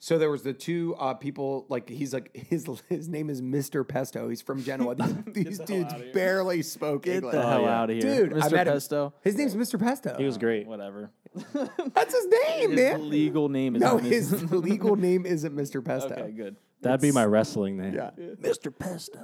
[0.00, 1.66] So there was the two uh, people.
[1.68, 3.86] Like he's like his his name is Mr.
[3.86, 4.28] Pesto.
[4.28, 4.94] He's from Genoa.
[4.94, 7.34] These, these dudes barely spoke Get English.
[7.34, 7.80] the hell yeah.
[7.80, 8.52] out of here, Dude, I Mr.
[8.52, 8.74] met him.
[8.74, 9.12] Pesto.
[9.22, 9.78] His name's Mr.
[9.78, 10.14] Pesto.
[10.16, 10.66] he was great.
[10.68, 11.10] Whatever.
[11.94, 13.10] That's his name, His man.
[13.10, 15.84] legal name is no, not his legal name isn't Mr.
[15.84, 16.14] Pesto.
[16.14, 16.56] Okay, good.
[16.80, 17.94] That'd be my wrestling name.
[17.94, 18.10] Yeah.
[18.40, 18.72] Mr.
[18.76, 19.18] Pesto.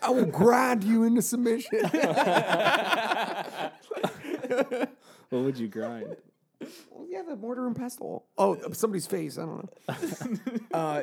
[0.00, 1.80] I will grind you into submission.
[5.28, 6.16] what would you grind?
[6.90, 8.26] Well, yeah, the mortar and pestle.
[8.38, 9.38] Oh, somebody's face.
[9.38, 10.60] I don't know.
[10.72, 11.02] uh,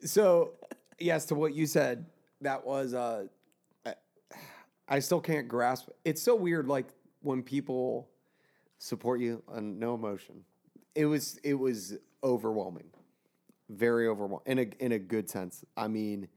[0.00, 0.52] so,
[0.98, 2.06] yes, to what you said,
[2.40, 2.94] that was.
[2.94, 3.26] Uh,
[3.86, 3.94] I,
[4.88, 5.88] I still can't grasp.
[6.04, 6.86] It's so weird, like
[7.20, 8.08] when people
[8.78, 10.44] support you on no emotion.
[10.94, 12.90] It was it was overwhelming,
[13.68, 15.64] very overwhelming in a in a good sense.
[15.76, 16.28] I mean,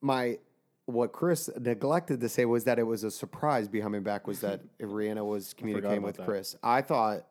[0.00, 0.38] my
[0.86, 4.40] what Chris neglected to say was that it was a surprise behind my back was
[4.40, 6.26] that Rihanna was communicating with that.
[6.26, 6.56] Chris.
[6.62, 7.26] I thought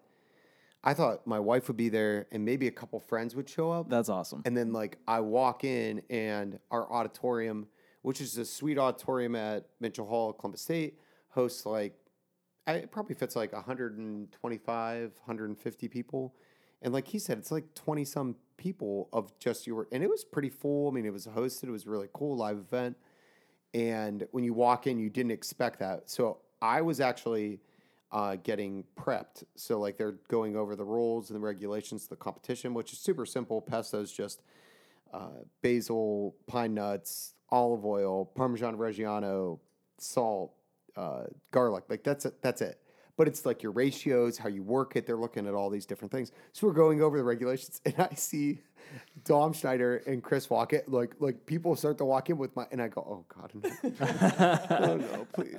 [0.88, 3.89] I thought my wife would be there and maybe a couple friends would show up.
[3.89, 4.41] That's awesome.
[4.45, 7.67] And then like I walk in and our auditorium
[8.08, 10.97] which is a sweet auditorium at Mitchell Hall, Columbus State,
[11.28, 11.93] hosts like
[12.65, 16.34] it probably fits like 125, 150 people.
[16.82, 20.23] And like he said, it's like 20 some people of just your, and it was
[20.23, 20.88] pretty full.
[20.88, 22.95] I mean, it was hosted, it was a really cool live event.
[23.73, 26.10] And when you walk in, you didn't expect that.
[26.10, 27.60] So I was actually
[28.11, 29.43] uh, getting prepped.
[29.55, 32.99] So like they're going over the rules and the regulations of the competition, which is
[32.99, 33.61] super simple.
[33.61, 34.41] Pesto is just
[35.13, 39.59] uh, basil, pine nuts, olive oil, Parmesan Reggiano,
[39.97, 40.53] salt,
[40.95, 41.85] uh, garlic.
[41.89, 42.41] Like that's it.
[42.41, 42.79] That's it.
[43.17, 45.06] But it's like your ratios, how you work it.
[45.08, 46.32] They're looking at all these different things.
[46.53, 48.60] So we're going over the regulations, and I see
[49.25, 50.88] Dom Schneider and Chris walk it.
[50.88, 53.51] Like like people start to walk in with my, and I go, oh god,
[54.80, 55.58] no, no, please.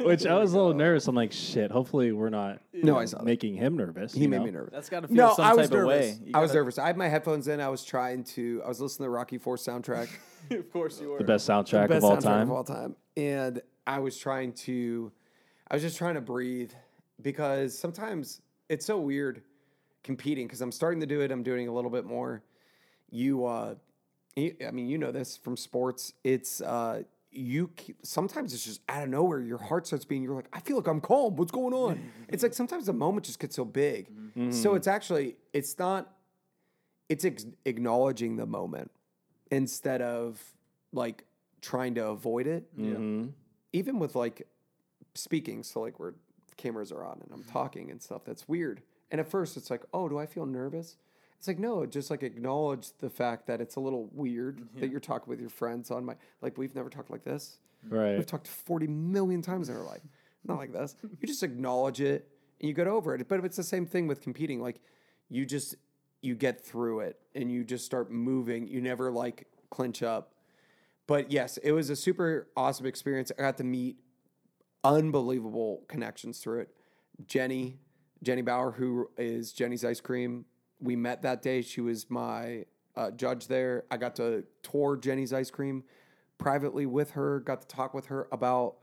[0.00, 1.06] Which I was a little nervous.
[1.06, 1.70] I'm like, shit.
[1.70, 3.24] Hopefully, we're not No, I saw that.
[3.26, 4.14] making him nervous.
[4.14, 4.44] He made know?
[4.46, 4.72] me nervous.
[4.72, 5.90] That's got to feel No, some I type was of nervous.
[6.18, 6.18] way.
[6.24, 6.78] You I was gotta- nervous.
[6.78, 7.60] I had my headphones in.
[7.60, 8.62] I was trying to.
[8.64, 10.08] I was listening to the Rocky Four soundtrack.
[10.50, 11.18] of course you were.
[11.18, 12.42] The best soundtrack best of all soundtrack time.
[12.42, 12.96] of all time.
[13.18, 15.12] And I was trying to,
[15.70, 16.72] I was just trying to breathe
[17.22, 19.42] because sometimes it's so weird
[20.04, 21.30] competing because I'm starting to do it.
[21.30, 22.42] I'm doing a little bit more.
[23.10, 23.74] You, uh,
[24.38, 26.12] I mean, you know this from sports.
[26.24, 27.68] It's uh, you.
[27.76, 29.40] keep- Sometimes it's just out of nowhere.
[29.40, 30.24] Your heart starts beating.
[30.24, 31.36] You're like, I feel like I'm calm.
[31.36, 32.10] What's going on?
[32.28, 34.08] it's like sometimes the moment just gets so big.
[34.52, 36.12] So it's actually, it's not.
[37.08, 38.90] It's ex- acknowledging the moment
[39.50, 40.42] instead of
[40.92, 41.24] like
[41.62, 42.76] trying to avoid it.
[42.76, 43.32] Mhm.
[43.72, 44.46] Even with like
[45.14, 46.14] speaking, so like where
[46.56, 47.52] cameras are on and I'm mm-hmm.
[47.52, 48.82] talking and stuff, that's weird.
[49.10, 50.96] And at first it's like, oh, do I feel nervous?
[51.38, 54.80] It's like, no, just like acknowledge the fact that it's a little weird mm-hmm.
[54.80, 57.58] that you're talking with your friends on my, like, we've never talked like this.
[57.88, 58.16] Right.
[58.16, 60.00] We've talked 40 million times in our life.
[60.44, 60.96] Not like this.
[61.20, 62.28] You just acknowledge it
[62.60, 63.28] and you get over it.
[63.28, 64.60] But if it's the same thing with competing.
[64.60, 64.80] Like
[65.28, 65.76] you just
[66.22, 68.66] you get through it and you just start moving.
[68.66, 70.32] You never like clinch up.
[71.06, 73.30] But yes, it was a super awesome experience.
[73.38, 73.98] I got to meet
[74.94, 76.70] unbelievable connections through it.
[77.26, 77.76] Jeni,
[78.24, 80.44] Jeni Bauer, who is Jeni's Ice Cream.
[80.80, 81.62] We met that day.
[81.62, 83.84] She was my uh, judge there.
[83.90, 85.84] I got to tour Jeni's Ice Cream
[86.38, 88.76] privately with her, got to talk with her about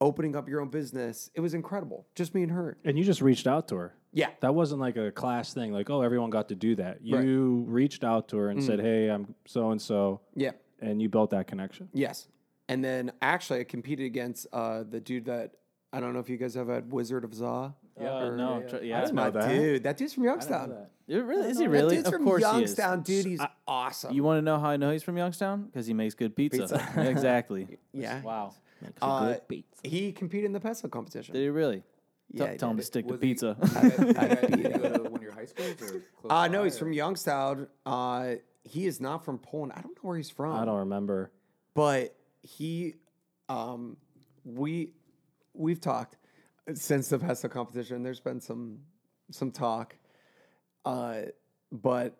[0.00, 1.30] opening up your own business.
[1.34, 2.06] It was incredible.
[2.14, 2.76] Just me and her.
[2.84, 3.94] And you just reached out to her.
[4.12, 4.28] Yeah.
[4.40, 6.98] That wasn't like a class thing, like, oh, everyone got to do that.
[7.02, 7.22] Right.
[7.22, 7.26] Mm.
[7.26, 10.20] You reached out to her and said, hey, I'm so and so.
[10.34, 10.52] Yeah.
[10.80, 11.88] And you built that connection.
[11.92, 12.28] Yes.
[12.68, 15.52] And then actually, I competed against uh, the dude that
[15.92, 17.46] I don't know if you guys have had Wizard of Za.
[17.46, 19.48] Uh, no, tr- yeah, didn't know that.
[19.48, 20.74] Dude, that dude's from Youngstown.
[21.06, 21.96] You're really, is he That really?
[21.96, 23.24] dude's Of from course Youngstown, he is.
[23.24, 23.30] dude.
[23.32, 24.12] He's awesome.
[24.14, 25.62] You want to know how I know he's from Youngstown?
[25.66, 26.62] Because he makes good pizza.
[26.62, 26.92] Pizza.
[27.08, 27.78] Exactly.
[27.92, 28.20] yeah.
[28.22, 28.54] Wow.
[29.00, 29.36] Uh,
[29.84, 31.32] he competed in the pesto competition.
[31.34, 31.82] Did he really?
[32.32, 32.82] Yeah, T- he tell him did.
[32.82, 33.56] to stick to Was he- pizza.
[34.50, 35.86] Did go to one of your high schools or
[36.20, 37.68] close Uh, no, he's from Youngstown.
[37.86, 39.72] Uh, he is not from Poland.
[39.76, 40.54] I don't know where he's from.
[40.56, 41.30] I don't remember.
[41.74, 42.14] but
[42.46, 42.94] he
[43.48, 43.96] um
[44.44, 44.92] we
[45.54, 46.16] we've talked
[46.74, 48.02] since the pesto competition.
[48.02, 48.78] There's been some
[49.30, 49.96] some talk
[50.84, 51.22] uh
[51.72, 52.16] but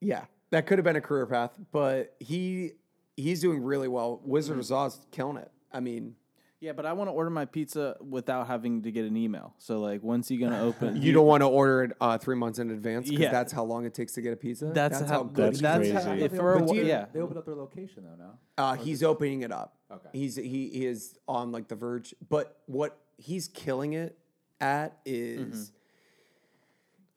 [0.00, 2.72] yeah that could have been a career path but he
[3.16, 4.20] he's doing really well.
[4.24, 5.50] Wizard of Oz killing it.
[5.72, 6.14] I mean
[6.60, 9.54] yeah, but I want to order my pizza without having to get an email.
[9.58, 11.00] So like, when's he gonna open?
[11.00, 13.30] you don't want to order it uh, three months in advance because Yeah.
[13.32, 15.86] that's how long it takes to get a pizza That's, how, good That's he That's
[15.86, 15.92] is.
[15.92, 16.08] crazy.
[16.08, 16.14] how.
[16.16, 18.24] They If for a, opened- wa- they- yeah, They opened up their location though.
[18.24, 18.32] now.
[18.58, 19.74] Uh, he's opening it up.
[19.90, 20.08] Okay.
[20.12, 24.16] He's he, he is on like the verge, but what he's killing it
[24.60, 25.72] at is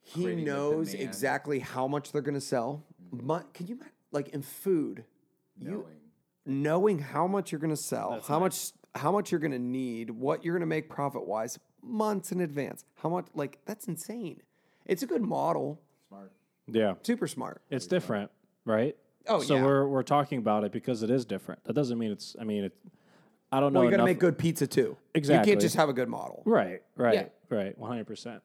[0.00, 1.08] he Creating the knows demand.
[1.08, 2.84] exactly how much they're gonna sell.
[3.12, 5.04] Mu- can you ima- like in food,
[5.58, 6.62] you Knowing.
[6.62, 10.54] knowing how much you're gonna sell, how much how much you're gonna need, what you're
[10.54, 12.84] gonna make profit wise months in advance.
[12.96, 14.42] How much like that's insane.
[14.86, 16.32] It's a good model, Smart.
[16.66, 16.94] Yeah.
[17.02, 17.62] super smart.
[17.70, 18.30] It's different,
[18.64, 18.96] right?
[19.26, 19.60] Oh, so yeah.
[19.60, 21.64] So we're we're talking about it because it is different.
[21.64, 22.36] That doesn't mean it's.
[22.40, 22.72] I mean, it.
[23.50, 23.80] I don't know.
[23.80, 24.96] Well, you got to make good pizza too.
[25.14, 25.50] Exactly.
[25.50, 26.42] You can't just have a good model.
[26.44, 27.26] Right, right, Yeah.
[27.56, 27.78] right.
[27.78, 28.42] One hundred percent.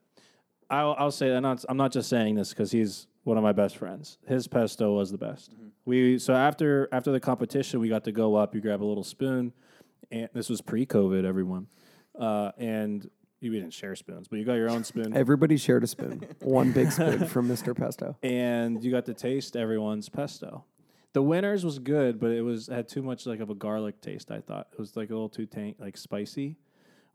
[0.69, 3.51] I'll I'll say I'm not I'm not just saying this because he's one of my
[3.51, 4.19] best friends.
[4.27, 5.51] His pesto was the best.
[5.51, 5.67] Mm-hmm.
[5.85, 8.53] We so after after the competition, we got to go up.
[8.53, 9.51] You grab a little spoon,
[10.11, 11.67] and this was pre-COVID, everyone,
[12.19, 13.09] uh, and
[13.41, 15.15] you didn't share spoons, but you got your own spoon.
[15.15, 17.75] Everybody shared a spoon, one big spoon from Mr.
[17.75, 18.17] Pesto.
[18.23, 20.65] and you got to taste everyone's pesto.
[21.13, 24.29] The winners was good, but it was had too much like of a garlic taste.
[24.29, 26.57] I thought it was like a little too tank, like spicy.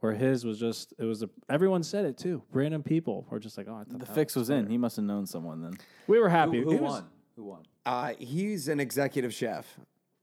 [0.00, 2.42] Where his was just it was a everyone said it too.
[2.52, 4.66] Random people were just like, oh, I thought the that fix was in.
[4.68, 5.78] He must have known someone then.
[6.09, 6.61] We were happy.
[6.62, 7.04] Who, It who was- won?
[7.37, 7.62] Who won?
[7.87, 9.66] Uh, he's an executive chef.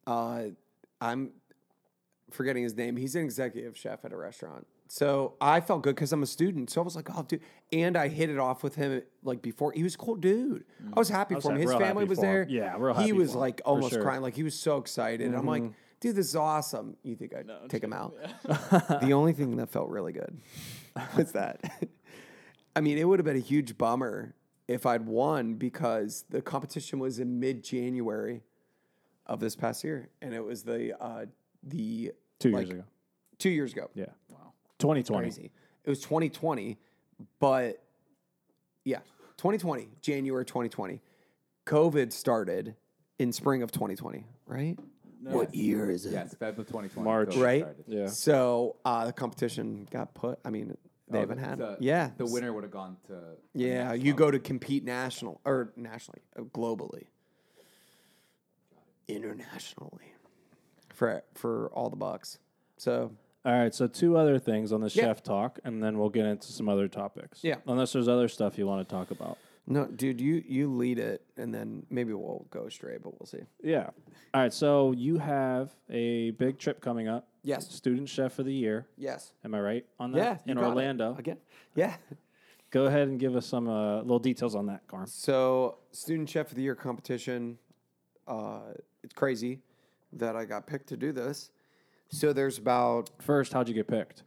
[0.06, 0.44] Uh,
[1.00, 1.32] I'm
[2.32, 2.96] forgetting his name.
[2.96, 4.66] He's an executive chef at a restaurant.
[4.88, 6.70] So I felt good because I'm a student.
[6.70, 7.42] So I was like, oh, dude.
[7.72, 9.72] And I hit it off with him like before.
[9.72, 10.66] He was a cool dude.
[10.94, 11.60] I was happy I was for him.
[11.62, 12.32] His family was for him.
[12.32, 12.48] there.
[12.50, 14.02] Yeah, real He happy was for him, like almost sure.
[14.04, 14.22] crying.
[14.22, 15.34] Like he was so excited.
[15.34, 15.64] I'm like,
[16.02, 16.98] dude, this is awesome.
[17.04, 18.16] You think I'd No, take him out?
[18.44, 20.38] the only thing that felt really good
[21.18, 21.62] was that.
[22.76, 24.34] I mean, it would have been a huge bummer
[24.68, 28.42] if I'd won because the competition was in mid January
[29.26, 31.26] of this past year, and it was the uh,
[31.64, 32.84] the Two like, years ago.
[33.38, 33.90] two years ago.
[33.94, 34.06] Yeah.
[34.30, 34.54] Wow.
[34.80, 35.24] 2020.
[35.28, 35.52] Crazy.
[35.84, 36.78] It was 2020,
[37.40, 37.84] but
[38.84, 39.00] yeah,
[39.38, 41.02] 2020, January 2020.
[41.66, 42.76] COVID started
[43.20, 44.78] in spring of 2020, right?
[45.24, 46.14] What year is it?
[46.14, 47.02] Yes, Feb of 2020.
[47.04, 47.30] March.
[47.30, 47.62] COVID Right?
[47.62, 47.84] started.
[47.88, 48.08] Yeah.
[48.08, 50.40] So uh, the competition got put.
[50.44, 50.76] I mean,
[51.08, 51.60] they Oh, haven't had.
[51.60, 52.10] the- yeah.
[52.18, 53.14] The winner would have gone to.
[53.14, 57.04] to Yeah, you go to compete national or nationally, uh, globally,
[59.08, 60.14] internationally,
[61.02, 62.38] for for all the bucks.
[62.78, 63.12] So
[63.44, 66.52] All right, so two other things on the chef talk, and then we'll get into
[66.52, 67.44] some other topics.
[67.44, 67.56] Yeah.
[67.66, 69.40] Unless there's other stuff you want to talk about.
[69.66, 73.40] no, dude, you you lead it, and then maybe we'll go straight, but we'll see.
[73.64, 73.90] Yeah.
[74.36, 77.28] All right, so you have a big trip coming up.
[77.44, 77.68] Yes.
[77.72, 78.86] Student chef of the year.
[78.96, 79.34] Yes.
[79.44, 80.18] Am I right on that?
[80.20, 80.38] Yeah.
[80.46, 80.70] you In got it.
[80.70, 81.16] Orlando.
[81.18, 81.38] again.
[81.74, 81.96] Yeah.
[82.70, 85.08] Go ahead and give us some uh, little details on that, Carm.
[85.08, 87.58] So, student chef of the year competition.
[88.28, 88.60] Uh,
[89.04, 89.62] it's crazy
[90.14, 91.50] that I got picked to do this.
[92.10, 94.24] So there's about First, how'd you get picked?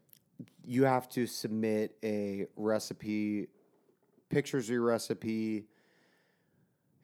[0.66, 3.49] you have to submit a recipe,
[4.31, 5.64] pictures of your recipe,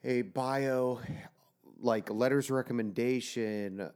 [0.03, 0.99] a bio,
[1.81, 3.91] like letters of recommendation.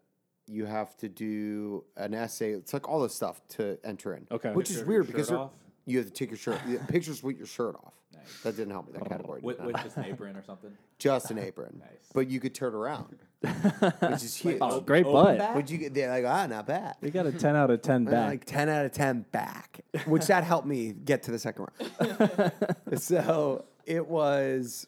[0.47, 2.51] You have to do an essay.
[2.53, 4.27] It's like all this stuff to enter in.
[4.31, 4.53] Okay.
[4.53, 5.53] Which is Shirt- weird shirt because they're- off?
[5.87, 6.61] You have to take your shirt.
[6.69, 7.95] yeah, Pictures with your shirt off.
[8.43, 8.95] That didn't help me.
[8.95, 9.41] That category.
[9.43, 10.71] With, with just an apron or something.
[10.99, 11.79] just an apron.
[11.81, 12.09] Nice.
[12.15, 14.57] But you could turn around, which is huge.
[14.63, 15.55] Oh, great butt.
[15.55, 15.93] Would you get?
[15.93, 16.95] They're like, ah, not bad.
[17.03, 18.31] We got a 10 out of 10 Uh, back.
[18.31, 21.67] Like 10 out of 10 back, which that helped me get to the second
[22.01, 22.53] round.
[22.97, 24.87] so it was,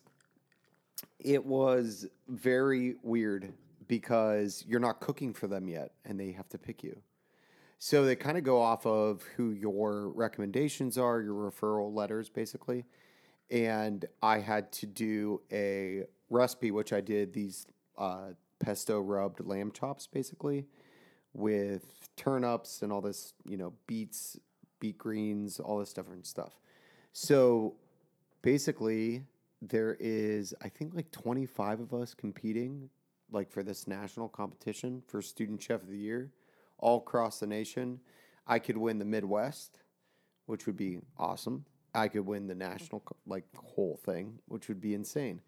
[1.21, 3.53] It was very weird
[3.87, 6.97] because you're not cooking for them yet, and they have to pick you.
[7.79, 12.85] So they kind of go off of who your recommendations are, your referral letters, basically.
[13.51, 17.67] And I had to do a recipe, which I did these
[17.99, 20.67] uh, pesto rubbed lamb chops, basically,
[21.35, 24.39] with turnips and all this, you know, beets,
[24.81, 26.55] beet greens, all this different stuff.
[27.13, 27.75] So
[28.43, 29.23] basically,
[29.61, 32.89] there is, I think, like 25 of us competing,
[33.31, 36.31] like for this national competition for Student Chef of the Year,
[36.79, 38.01] all across the nation.
[38.47, 39.79] I could win the Midwest,
[40.47, 41.65] which would be awesome.
[41.95, 45.41] I could win the national, like, whole thing, which would be insane.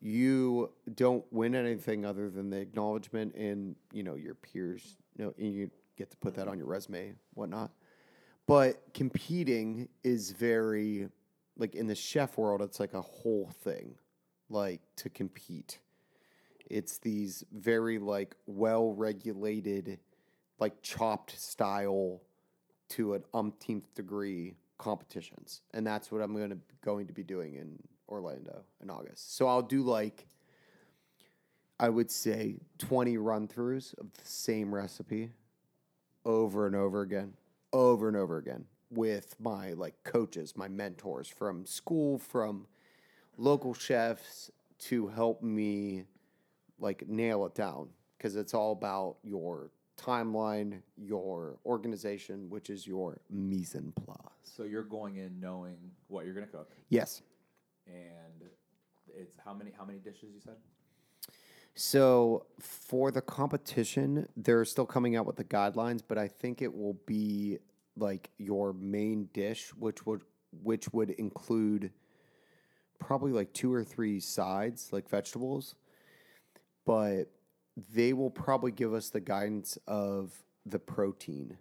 [0.00, 5.34] You don't win anything other than the acknowledgement and, you know, your peers, you know,
[5.38, 7.70] and you get to put that on your resume, whatnot.
[8.46, 11.08] But competing is very
[11.60, 13.94] like in the chef world, it's like a whole thing,
[14.48, 15.78] like to compete.
[16.68, 19.98] It's these very like well regulated,
[20.60, 22.20] like chopped style
[22.90, 27.78] to an umpteenth degree competitions, and that's what I'm to going to be doing in
[28.08, 29.36] Orlando in August.
[29.36, 30.26] So I'll do like
[31.78, 35.30] I would say 20 run throughs of the same recipe
[36.26, 37.32] over and over again,
[37.72, 42.66] over and over again with my like coaches, my mentors from school, from
[43.38, 46.04] local chefs to help me
[46.78, 49.70] like nail it down because it's all about your
[50.00, 54.18] timeline, your organization, which is your mise en place.
[54.42, 55.76] So you're going in knowing
[56.08, 57.22] what you're gonna cook, Yes.
[57.86, 58.48] and
[59.14, 60.56] it's how many how many dishes you said?
[61.74, 66.74] So for the competition, they're still coming out with the guidelines, but I think it
[66.74, 67.58] will be
[67.96, 70.22] like your main dish, which would
[70.62, 71.92] which would include
[72.98, 75.74] probably like two or three sides, like vegetables.
[76.84, 77.30] But
[77.92, 80.32] they will probably give us the guidance of
[80.66, 81.56] the protein,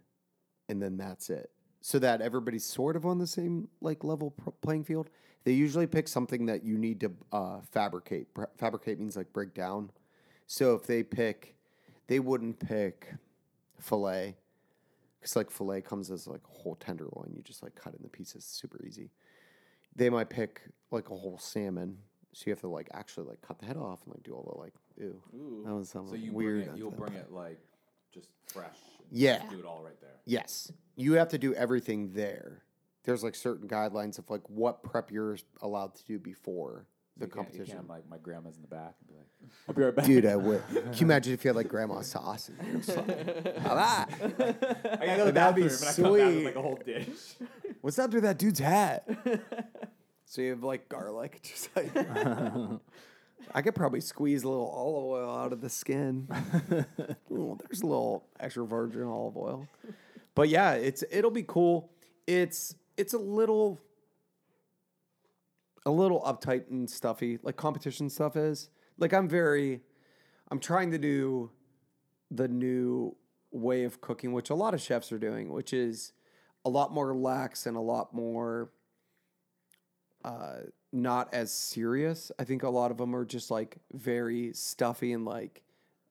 [0.67, 1.51] and then that's it,
[1.81, 5.09] so that everybody's sort of on the same like level playing field.
[5.45, 8.27] They usually pick something that you need to uh, fabricate.
[8.57, 9.89] Fabricate means like break down.
[10.47, 11.55] So if they pick,
[12.07, 13.13] they wouldn't pick
[13.79, 14.35] fillet
[15.19, 17.31] because like fillet comes as like a whole tenderloin.
[17.35, 19.11] You just like cut in the pieces, super easy.
[19.95, 20.61] They might pick
[20.91, 21.97] like a whole salmon,
[22.33, 24.49] so you have to like actually like cut the head off and like do all
[24.53, 25.63] the like ew.
[25.65, 26.65] That was something So you weird.
[26.65, 27.59] bring it, you'll bring it like
[28.13, 28.77] just fresh.
[29.09, 29.39] and Yeah.
[29.39, 30.09] just do it all right there.
[30.25, 32.63] Yes, you have to do everything there.
[33.03, 36.85] There's like certain guidelines of like what prep you're allowed to do before
[37.17, 37.75] the you can't, you competition.
[37.77, 40.05] can't like my grandma's in the back and be like, I'll be right back.
[40.05, 40.61] Dude, I would.
[40.69, 42.49] Can you imagine if you had like grandma's sauce?
[42.49, 43.09] And you're just like,
[43.65, 44.05] "All right.
[44.21, 46.45] I gotta go to the That'd be bathroom and I come back with sweet.
[46.45, 47.07] like a whole dish.
[47.81, 49.07] What's under that dude's hat?
[50.25, 51.91] so you have like garlic, just like
[53.53, 56.27] I could probably squeeze a little olive oil out of the skin.
[57.31, 59.67] Ooh, there's a little extra virgin olive oil.
[60.35, 61.91] But yeah, it's it'll be cool.
[62.27, 63.79] It's it's a little
[65.85, 68.69] a little uptight and stuffy, like competition stuff is.
[68.97, 69.81] Like I'm very
[70.49, 71.51] I'm trying to do
[72.31, 73.15] the new
[73.51, 76.13] way of cooking, which a lot of chefs are doing, which is
[76.65, 78.69] a lot more lax and a lot more
[80.23, 80.59] uh,
[80.91, 82.31] not as serious.
[82.39, 85.61] I think a lot of them are just like very stuffy and like,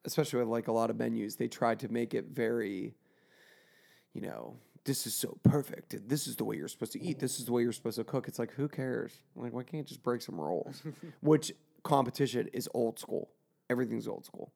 [0.05, 2.95] especially with like a lot of menus, they try to make it very,
[4.15, 6.09] you know, this is so perfect.
[6.09, 7.19] This is the way you're supposed to eat.
[7.19, 8.27] This is the way you're supposed to cook.
[8.29, 9.13] It's like, who cares?
[9.37, 10.83] Like, why can't you just break some rules?
[11.21, 11.53] Which
[11.83, 13.29] competition is old school.
[13.69, 14.53] Everything's old school.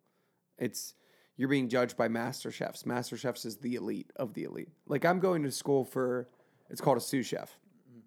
[0.59, 0.95] It's
[1.37, 2.87] you're being judged by master chefs.
[2.87, 4.69] Master chefs is the elite of the elite.
[4.87, 6.29] Like I'm going to school for
[6.71, 7.59] it's called a sous chef
[7.91, 8.01] mm.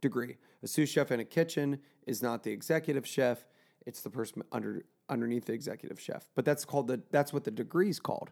[0.00, 0.36] degree.
[0.64, 3.46] A sous chef in a kitchen is not the executive chef;
[3.86, 6.26] it's the person under underneath the executive chef.
[6.34, 8.30] But that's called the that's what the degree is called.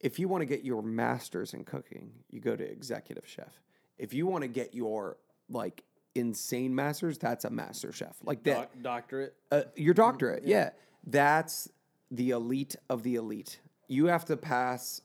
[0.00, 3.62] If you want to get your master's in cooking, you go to executive chef.
[3.98, 5.18] If you want to get your
[5.48, 8.16] like insane masters, that's a master chef.
[8.24, 9.36] Like that Doc- doctorate.
[9.52, 10.44] uh, your doctorate.
[10.44, 10.70] Yeah.
[11.06, 11.70] That's
[12.10, 13.60] the elite of the elite.
[13.88, 15.02] You have to pass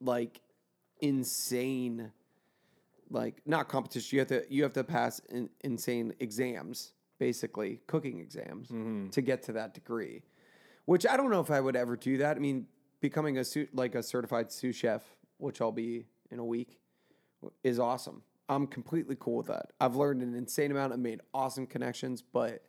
[0.00, 0.40] like
[1.00, 2.12] insane
[3.12, 4.16] like not competition.
[4.16, 9.08] You have to you have to pass in, insane exams, basically cooking exams mm-hmm.
[9.10, 10.22] to get to that degree.
[10.84, 12.36] Which I don't know if I would ever do that.
[12.36, 12.66] I mean,
[13.00, 15.02] becoming a su- like a certified sous chef,
[15.38, 16.78] which I'll be in a week,
[17.62, 18.22] is awesome.
[18.48, 19.72] I'm completely cool with that.
[19.80, 20.92] I've learned an insane amount.
[20.92, 22.64] I've made awesome connections, but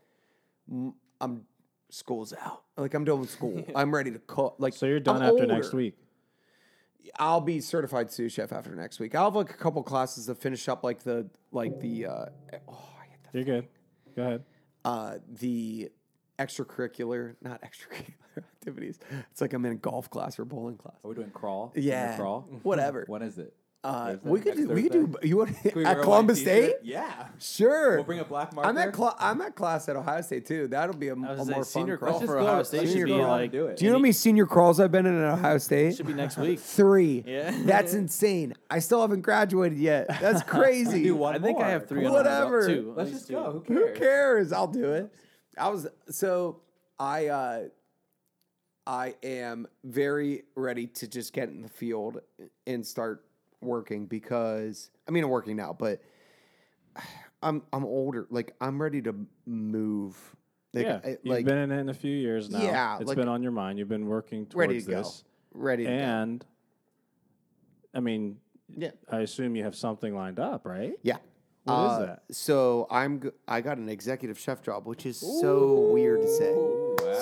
[1.20, 1.46] I'm
[1.90, 2.64] school's out.
[2.78, 3.64] Like I'm done with school.
[3.76, 4.56] I'm ready to cook.
[4.60, 5.96] Like So you're done I'm after next week.
[7.20, 9.14] I'll be certified sous chef after next week.
[9.16, 12.26] I'll have like a couple classes to finish up like the like the uh,
[12.68, 13.68] oh I hate that You're good.
[14.16, 14.44] Go ahead.
[14.86, 15.92] uh, the
[16.40, 19.00] extracurricular not extracurricular activities.
[19.32, 20.96] It's like I'm in a golf class or bowling class.
[21.04, 21.72] Are we doing crawl?
[21.76, 22.42] Senior Yeah, crawl.
[22.64, 23.06] whatever.
[23.08, 23.54] When is it?
[23.84, 24.30] Uh, Thursday?
[24.30, 26.64] we could Next do we could do you want we at Columbus t-shirt?
[26.64, 26.76] State?
[26.84, 27.28] Yeah.
[27.38, 27.96] Sure.
[27.98, 28.70] We'll bring a black marker.
[28.70, 30.70] I'm at cl- I'm at class at Ohio State too.
[30.70, 32.20] That'll be a, I was a say, more senior fun crawl crawl.
[32.22, 33.78] just for go- Ohio State let's should just be go out and like do it.
[33.78, 35.98] Do you know how many senior crawls I've been in at Ohio State?
[35.98, 36.60] should be next week.
[36.62, 37.24] Three.
[37.28, 37.54] Yeah.
[37.66, 38.54] That's insane.
[38.70, 40.08] I still haven't graduated yet.
[40.22, 41.04] That's crazy.
[41.04, 42.04] do one I think I have three.
[42.04, 42.36] Come under on.
[42.36, 42.68] my belt, Whatever.
[42.68, 42.90] too.
[42.92, 43.34] At Let's just two.
[43.34, 43.64] go.
[43.68, 43.98] Who Who cares?
[43.98, 44.54] cares?
[44.54, 45.14] I'll do it.
[45.58, 46.62] I was so
[46.98, 47.62] I uh
[48.88, 52.20] I am very ready to just get in the field
[52.68, 53.26] and start
[53.66, 56.02] working because I mean I'm working now, but
[57.42, 58.28] I'm I'm older.
[58.30, 60.18] Like I'm ready to move.
[60.74, 62.62] Like, yeah, I- you've been in it in a few years now.
[62.64, 63.78] Yeah, it's like- been on your mind.
[63.80, 64.98] You've been working towards ready to go.
[64.98, 65.96] this, Ready to go.
[65.96, 66.46] and
[67.94, 68.38] I mean,
[68.76, 68.92] Yeah.
[69.12, 70.94] I assume you have something lined up, right?
[71.04, 71.18] Yeah.
[71.66, 72.24] What is Uh, that?
[72.32, 76.54] So I'm I got an executive chef job, which is so weird to say.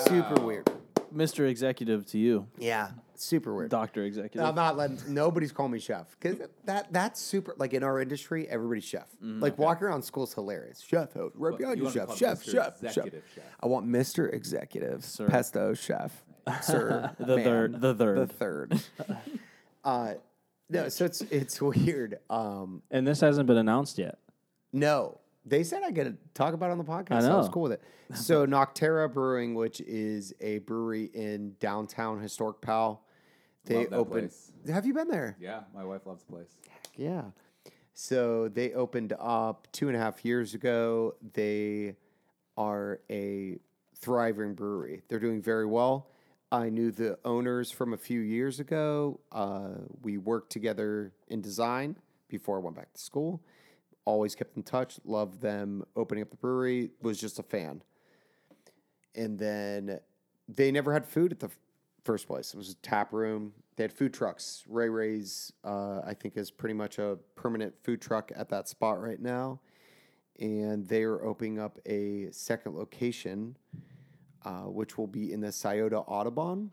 [0.07, 0.71] Super weird.
[1.13, 1.45] Mr.
[1.49, 2.91] Executive to you, Yeah,
[3.23, 3.69] super weird.
[3.69, 4.41] Doctor Executive.
[4.47, 7.53] I'm not letting nobody's calling me chef because that that's super.
[7.57, 9.07] Like in our industry, everybody's chef.
[9.21, 10.79] like walking around school is hilarious.
[10.81, 12.51] Chef, oh, right behind you you, chef, chef, Mr.
[12.51, 12.83] chef, chef.
[12.83, 13.43] Executive chef.
[13.61, 14.31] I want Mr.
[14.33, 15.27] Executive, Sir.
[15.27, 16.23] pesto chef,
[16.61, 18.17] sir, The ma'am, third- the third.
[18.19, 18.81] the third.
[19.83, 20.13] Uh,
[20.69, 22.19] no, so it's it's weird.
[22.29, 24.19] Um, And this hasn't been announced yet.
[24.71, 27.23] no, they said I could talk about it on the podcast.
[27.23, 27.51] I I, was know.
[27.51, 27.81] cool with it.
[28.13, 33.01] So Nocterra Brewing, which is a brewery in downtown historic Powell,
[33.65, 34.29] they Love that opened.
[34.29, 34.51] place.
[34.73, 35.37] Have you been there?
[35.39, 36.57] Yeah, my wife loves the place.
[36.95, 37.23] Yeah.
[37.93, 41.15] So they opened up two and a half years ago.
[41.33, 41.95] They
[42.57, 43.59] are a
[43.95, 45.01] thriving brewery.
[45.07, 46.07] They're doing very well.
[46.51, 49.19] I knew the owners from a few years ago.
[49.31, 49.69] Uh,
[50.01, 51.95] we worked together in design
[52.27, 53.41] before I went back to school.
[54.03, 54.99] Always kept in touch.
[55.05, 56.91] Loved them opening up the brewery.
[57.01, 57.83] Was just a fan.
[59.15, 59.99] And then
[60.49, 61.49] they never had food at the
[62.03, 62.53] first place.
[62.53, 63.53] It was a tap room.
[63.75, 64.63] They had food trucks.
[64.67, 69.01] Ray Ray's, uh, I think, is pretty much a permanent food truck at that spot
[69.01, 69.59] right now.
[70.39, 73.57] And they are opening up a second location,
[74.43, 76.71] uh, which will be in the Scioto Audubon,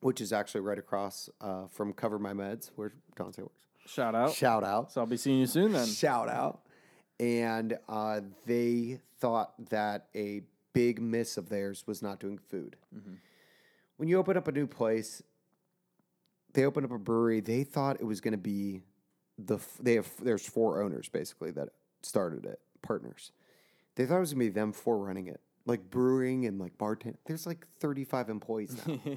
[0.00, 3.64] which is actually right across uh, from CoverMyMeds, where Dante works.
[3.86, 4.34] Shout out.
[4.34, 4.92] Shout out.
[4.92, 5.86] So I'll be seeing you soon then.
[5.86, 6.60] Shout out.
[7.18, 10.42] And uh, they thought that a
[10.72, 12.76] big miss of theirs was not doing food.
[14.00, 15.22] When you open up a new place,
[16.54, 17.40] they open up a brewery.
[17.40, 18.80] They thought it was going to be
[19.36, 21.68] the they have there's four owners basically that
[22.00, 23.30] started it, partners.
[23.96, 26.78] They thought it was going to be them four running it, like brewing and like
[26.78, 27.18] bartending.
[27.26, 28.98] There's like 35 employees now.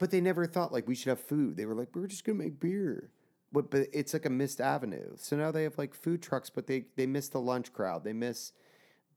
[0.00, 1.58] But they never thought like we should have food.
[1.58, 3.10] They were like, we're just gonna make beer.
[3.52, 5.16] But but it's like a missed avenue.
[5.16, 8.04] So now they have like food trucks, but they they miss the lunch crowd.
[8.04, 8.52] They miss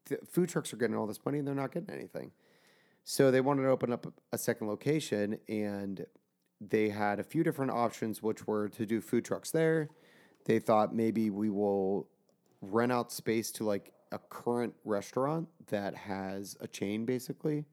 [0.08, 2.32] the food trucks are getting all this money and they're not getting anything.
[3.04, 6.06] So they wanted to open up a second location, and
[6.60, 9.90] they had a few different options, which were to do food trucks there.
[10.46, 12.08] They thought maybe we will
[12.62, 17.66] rent out space to like a current restaurant that has a chain, basically,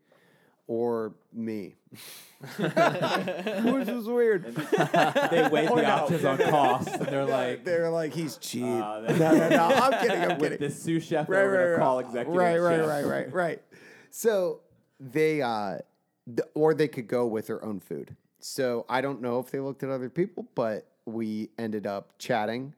[0.67, 1.75] or me.
[2.59, 4.45] Which is weird.
[4.55, 8.63] they weighed the options on cost, and they're like, They're like, he's cheap.
[8.65, 9.65] uh, no, no, no.
[9.65, 10.23] I'm kidding.
[10.23, 10.59] I'm with kidding.
[10.59, 11.79] this sous chef, right, right, right.
[11.79, 12.87] call executive right, right, chef.
[12.89, 13.63] right, right, right.
[14.11, 14.61] So
[15.01, 15.79] they, uh,
[16.27, 18.17] th- or they could go with their own food.
[18.41, 22.75] So I don't know if they looked at other people, but we ended up chatting.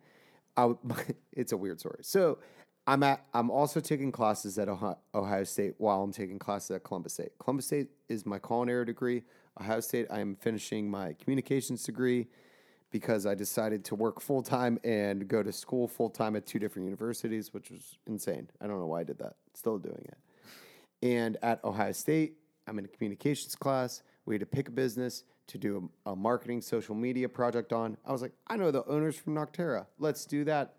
[0.56, 0.72] I
[1.32, 1.98] it's a weird story.
[2.02, 2.38] So
[2.86, 6.84] I'm at, I'm also taking classes at Ohio, Ohio State while I'm taking classes at
[6.84, 7.32] Columbus State.
[7.38, 9.22] Columbus State is my culinary degree.
[9.60, 12.26] Ohio State, I am finishing my communications degree
[12.90, 16.58] because I decided to work full time and go to school full time at two
[16.58, 18.48] different universities, which was insane.
[18.60, 19.34] I don't know why I did that.
[19.54, 20.18] Still doing it.
[21.02, 22.34] And at Ohio State,
[22.66, 24.02] I'm in a communications class.
[24.26, 27.96] We had to pick a business to do a, a marketing social media project on.
[28.06, 29.86] I was like, I know the owners from Nocterra.
[29.98, 30.74] Let's do that.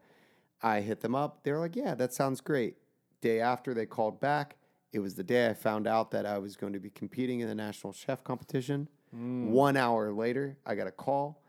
[0.61, 1.43] I hit them up.
[1.43, 2.77] They were like, yeah, that sounds great.
[3.19, 4.57] Day after they called back,
[4.93, 7.47] it was the day I found out that I was going to be competing in
[7.47, 8.87] the national chef competition.
[9.15, 9.47] Mm.
[9.47, 11.41] One hour later, I got a call.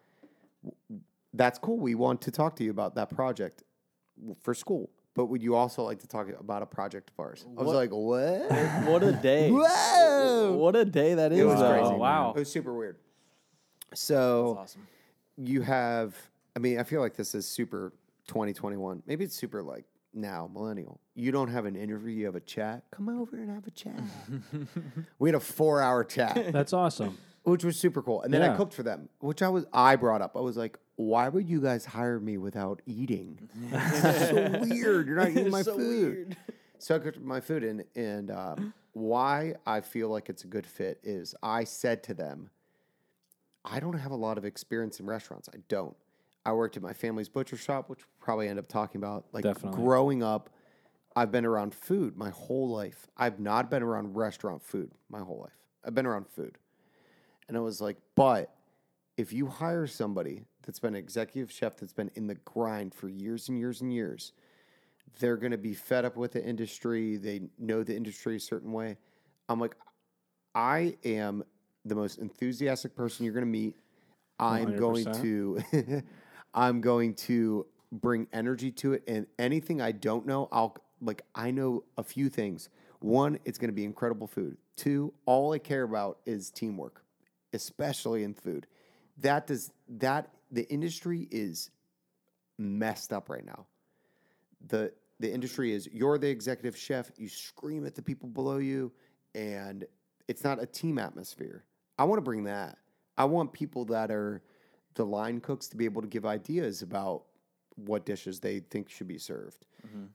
[1.35, 1.79] That's cool.
[1.79, 3.62] We want to talk to you about that project
[4.41, 4.91] for school.
[5.15, 7.45] But would you also like to talk about a project of ours?
[7.47, 7.77] I was What?
[7.77, 8.51] like, what?
[8.91, 9.51] What a day!
[9.51, 10.53] Whoa!
[10.57, 11.41] What a day that is!
[11.41, 11.71] It was though.
[11.79, 11.95] crazy.
[11.95, 12.33] Wow.
[12.35, 12.97] It was super weird.
[13.95, 14.87] So awesome.
[15.37, 16.15] you have,
[16.57, 17.93] I mean, I feel like this is super
[18.29, 19.03] 2021.
[19.07, 19.85] Maybe it's super like
[20.15, 21.01] now, millennial.
[21.15, 22.85] You don't have an interview, you have a chat.
[22.91, 24.01] Come over and have a chat.
[25.19, 27.19] we had a four hour chat, That's awesome.
[27.45, 28.23] which was super cool.
[28.23, 28.57] And then I Yeah.
[28.57, 30.37] cooked for them, which I was, I brought up.
[30.37, 33.49] I was like, why would you guys hire me without eating?
[33.71, 35.07] This is so weird.
[35.07, 36.03] You're not eating my so food.
[36.17, 36.37] weird.
[36.79, 38.57] So I cooked my food in, and uh,
[38.93, 42.51] why I feel like it's a good fit is I said to them,
[43.65, 45.49] I don't have a lot of experience in restaurants.
[45.53, 45.97] I don't.
[46.45, 49.27] I worked at my family's butcher shop, which we'll probably end up talking about.
[49.33, 49.81] Like Definitely.
[49.81, 50.51] growing up,
[51.15, 53.07] I've been around food my whole life.
[53.17, 55.57] I've not been around restaurant food my whole life.
[55.85, 56.59] I've been around food.
[57.49, 58.53] And I was like, but
[59.17, 63.09] if you hire somebody that's been an executive chef that's been in the grind for
[63.09, 64.33] years and years and years,
[65.19, 67.17] they're going to be fed up with the industry.
[67.17, 68.97] They know the industry a certain way.
[69.49, 69.77] I'm like,
[70.55, 71.45] I am
[71.85, 73.77] the most enthusiastic person you're going to meet.
[74.39, 75.23] I'm going 100%.
[75.23, 76.03] to,
[76.55, 81.23] I'm going to bring energy to it, and anything I don't know, I'll like.
[81.35, 82.69] I know a few things.
[83.01, 84.57] One, it's going to be incredible food.
[84.77, 87.05] Two, all I care about is teamwork,
[87.53, 88.67] especially in food.
[89.19, 90.31] That does that.
[90.53, 91.71] The industry is
[92.59, 93.67] messed up right now.
[94.69, 98.93] The the industry is you're the executive chef you scream at the people below you
[99.35, 99.85] and
[100.29, 101.65] it's not a team atmosphere.
[101.99, 102.79] I want to bring that.
[103.17, 104.43] I want people that are
[104.95, 107.23] the line cooks to be able to give ideas about
[107.77, 109.65] what dishes they think should be served.
[109.87, 110.07] Mm-hmm.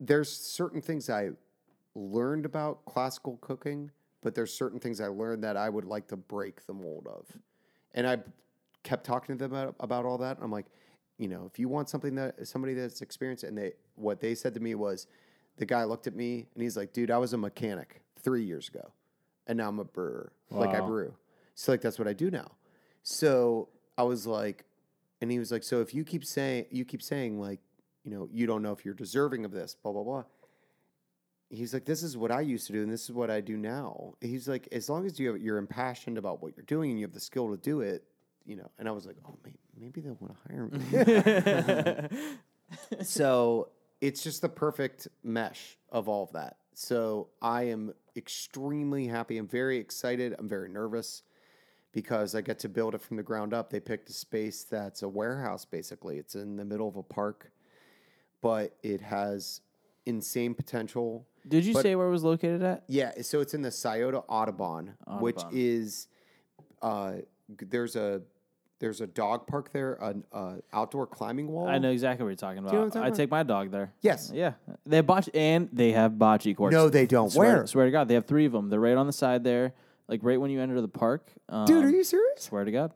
[0.00, 1.30] There's certain things i
[1.94, 3.90] learned about classical cooking
[4.22, 7.26] but there's certain things i learned that i would like to break the mold of.
[7.94, 8.18] And i
[8.82, 10.38] kept talking to them about, about all that.
[10.40, 10.66] I'm like
[11.18, 14.54] you know if you want something that somebody that's experienced and they what they said
[14.54, 15.06] to me was
[15.56, 18.68] the guy looked at me and he's like dude i was a mechanic three years
[18.68, 18.92] ago
[19.46, 20.32] and now i'm a brewer.
[20.50, 21.14] Like i brew.
[21.54, 22.52] So like that's what i do now.
[23.02, 24.64] So i was like
[25.20, 27.60] and he was like so if you keep saying you keep saying like
[28.04, 30.24] you know you don't know if you're deserving of this blah blah blah.
[31.50, 33.56] He's like this is what i used to do and this is what i do
[33.56, 34.14] now.
[34.20, 37.06] He's like as long as you have, you're impassioned about what you're doing and you
[37.06, 38.04] have the skill to do it
[38.46, 42.18] you know and i was like oh maybe, maybe they want to hire me.
[43.02, 43.68] So
[44.00, 46.56] it's just the perfect mesh of all of that.
[46.74, 49.36] So i am extremely happy.
[49.38, 50.34] I'm very excited.
[50.38, 51.22] I'm very nervous
[51.92, 53.68] because i get to build it from the ground up.
[53.68, 56.16] They picked a space that's a warehouse basically.
[56.18, 57.50] It's in the middle of a park
[58.40, 59.60] but it has
[60.04, 61.26] insane potential.
[61.46, 62.84] Did you But- say where it was located at?
[62.88, 66.08] yeah, so it's in the Scioto Audubon, which is
[66.82, 67.18] uh,
[67.48, 68.22] there's a
[68.82, 71.68] there's a dog park there, an uh, outdoor climbing wall.
[71.68, 72.72] I know exactly what you're talking about.
[72.72, 73.92] you know what I'm I talking take my dog there.
[74.00, 74.30] Yes.
[74.34, 74.54] Yeah.
[74.84, 76.74] They have bocce and they have bocce courts.
[76.74, 77.30] No, they don't.
[77.30, 77.66] Swear, Where?
[77.68, 78.68] Swear to God, they have three of them.
[78.70, 79.72] They're right on the side there,
[80.08, 81.30] like right when you enter the park.
[81.48, 82.42] Um, Dude, are you serious?
[82.42, 82.92] Swear to God.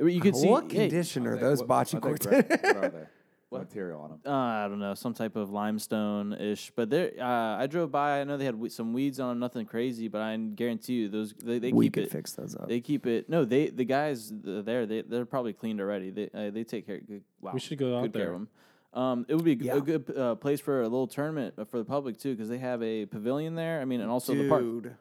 [0.00, 0.46] You could see.
[0.46, 2.26] what hey, condition are those what- bocce what they courts?
[2.26, 3.06] gra- What are they?
[3.50, 4.20] What material on them?
[4.26, 6.72] uh, I don't know, some type of limestone ish.
[6.74, 8.20] But there, uh, I drove by.
[8.20, 10.08] I know they had we- some weeds on them, nothing crazy.
[10.08, 12.10] But I guarantee you, those they, they we keep could it.
[12.10, 12.68] fix those up.
[12.68, 13.28] They keep it.
[13.30, 14.84] No, they the guys there.
[14.84, 16.10] They they're probably cleaned already.
[16.10, 16.98] They uh, they take care.
[16.98, 18.32] Good, wow, We should go out good care there.
[18.34, 18.48] of 'em.
[18.94, 19.76] Um, it would be Yeah.
[19.76, 22.58] a good uh, place for a little tournament uh, for the public too, because they
[22.58, 23.80] have a pavilion there.
[23.80, 24.62] I mean, and also the park.
[24.62, 24.96] Dude,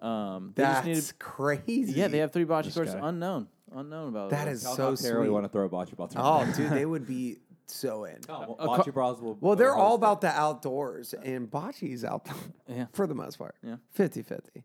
[0.00, 1.92] Um, they just That's needed, crazy.
[1.92, 4.52] yeah, they have three bocce This courts unknown, unknown about That it.
[4.54, 6.56] is so Nocterra we want to throw a bocce ball Oh, tournament.
[6.56, 8.18] dude, they would be so in.
[8.28, 9.36] Oh, a Bocce co- Bros will.
[9.40, 9.98] Well, they're all host it.
[9.98, 12.26] about the outdoors, and bocce's out
[12.68, 12.86] Yeah.
[12.92, 13.54] for the most part.
[13.62, 13.76] Yeah.
[13.92, 14.62] 50 50.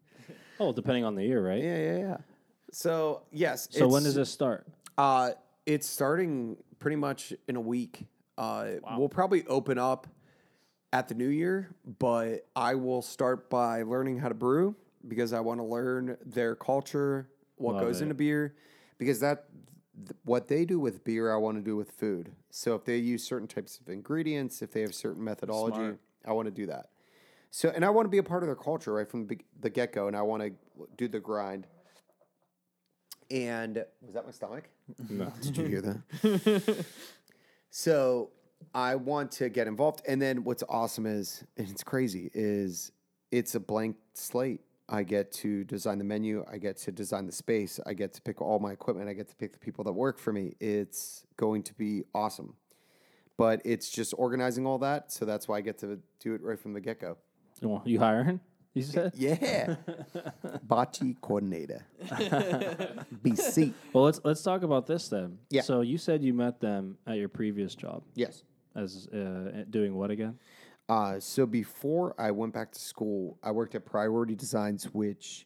[0.59, 1.61] Oh, depending on the year, right?
[1.63, 2.17] Yeah, yeah, yeah.
[2.71, 3.67] So, yes.
[3.71, 4.67] So when does this start?
[4.97, 5.31] Uh,
[5.65, 8.05] it's starting pretty much in a week.
[8.37, 10.07] Uh, We'll probably open up
[10.91, 11.69] at the new year,
[11.99, 14.75] but I will start by learning how to brew
[15.07, 18.03] because I want to learn their culture, what Love goes it.
[18.03, 18.55] into beer.
[18.97, 19.45] because that
[20.05, 22.31] th- what they do with beer, I want to do with food.
[22.49, 25.99] So if they use certain types of ingredients, if they have certain methodology, Smart.
[26.25, 26.89] I want to do that.
[27.51, 29.69] So and I want to be a part of their culture right from the, the
[29.69, 30.51] get go, and I want to
[30.97, 31.67] do the grind.
[33.31, 34.69] And was that my stomach?
[35.09, 35.31] No.
[35.41, 36.85] Did you hear that?
[37.69, 38.31] so
[38.73, 40.01] I want to get involved.
[40.07, 42.91] And then what's awesome is, and it's crazy, is
[43.31, 44.61] it's a blank slate.
[44.91, 46.43] I get to design the menu.
[46.51, 47.79] I get to design the space.
[47.85, 49.07] I get to pick all my equipment.
[49.07, 50.55] I get to pick the people that work for me.
[50.59, 52.55] It's going to be awesome.
[53.37, 55.11] But it's just organizing all that.
[55.11, 57.17] So that's why I get to do it right from the get go.
[57.61, 58.39] Well, you hiring?
[58.73, 59.13] You said.
[59.17, 59.75] Yeah.
[60.67, 61.85] Bocce coordinator.
[63.23, 63.73] BC.
[63.93, 65.37] Well, let's let's talk about this then.
[65.49, 65.61] Yeah.
[65.61, 68.43] So you said you met them at your previous job Yes.
[68.75, 70.37] as uh, doing what again?
[70.89, 75.45] Uh, so before I went back to school, I worked at Priority Designs, which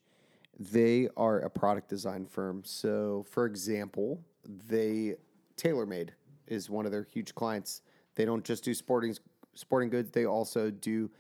[0.57, 2.63] they are a product design firm.
[2.63, 4.21] So, for example,
[4.69, 5.15] they
[5.57, 6.09] TaylorMade
[6.47, 7.81] is one of their huge clients.
[8.15, 9.15] They don't just do sporting
[9.53, 11.11] sporting goods; they also do,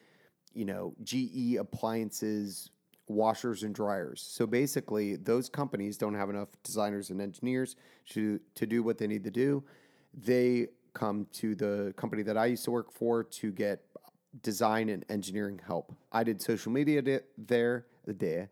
[0.53, 2.69] you know, GE appliances,
[3.09, 4.21] washers and dryers.
[4.25, 7.75] So basically, those companies don't have enough designers and engineers
[8.11, 9.65] to to do what they need to do.
[10.13, 13.81] They come to the company that I used to work for to get
[14.41, 15.93] design and engineering help.
[16.11, 18.49] I did social media di- there, there.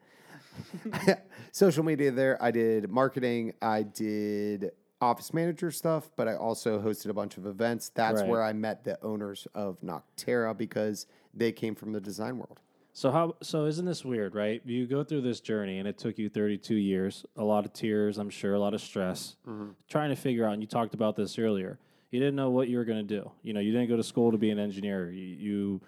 [1.52, 2.42] social media there.
[2.42, 3.54] I did marketing.
[3.62, 4.72] I did
[5.02, 7.90] office manager stuff, but I also hosted a bunch of events.
[7.90, 8.30] That's Right.
[8.30, 12.60] where I met the owners of Nocterra because they came from the design world.
[12.94, 13.36] So how?
[13.42, 14.62] So isn't this weird, right?
[14.66, 18.18] You go through this journey, and it took you 32 years, a lot of tears,
[18.18, 19.70] I'm sure, a lot of stress, mm-hmm.
[19.88, 20.54] trying to figure out.
[20.54, 21.80] And you talked about this earlier.
[22.12, 23.32] You didn't know what you were going to do.
[23.42, 25.10] You know, you didn't go to school to be an engineer.
[25.10, 25.82] You, you,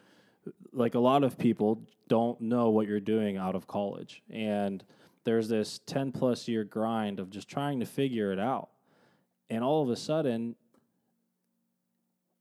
[0.71, 4.83] like a lot of people, don't know what you're doing out of college, and
[5.25, 8.69] there's this 10 plus year grind of just trying to figure it out.
[9.49, 10.55] And all of a sudden,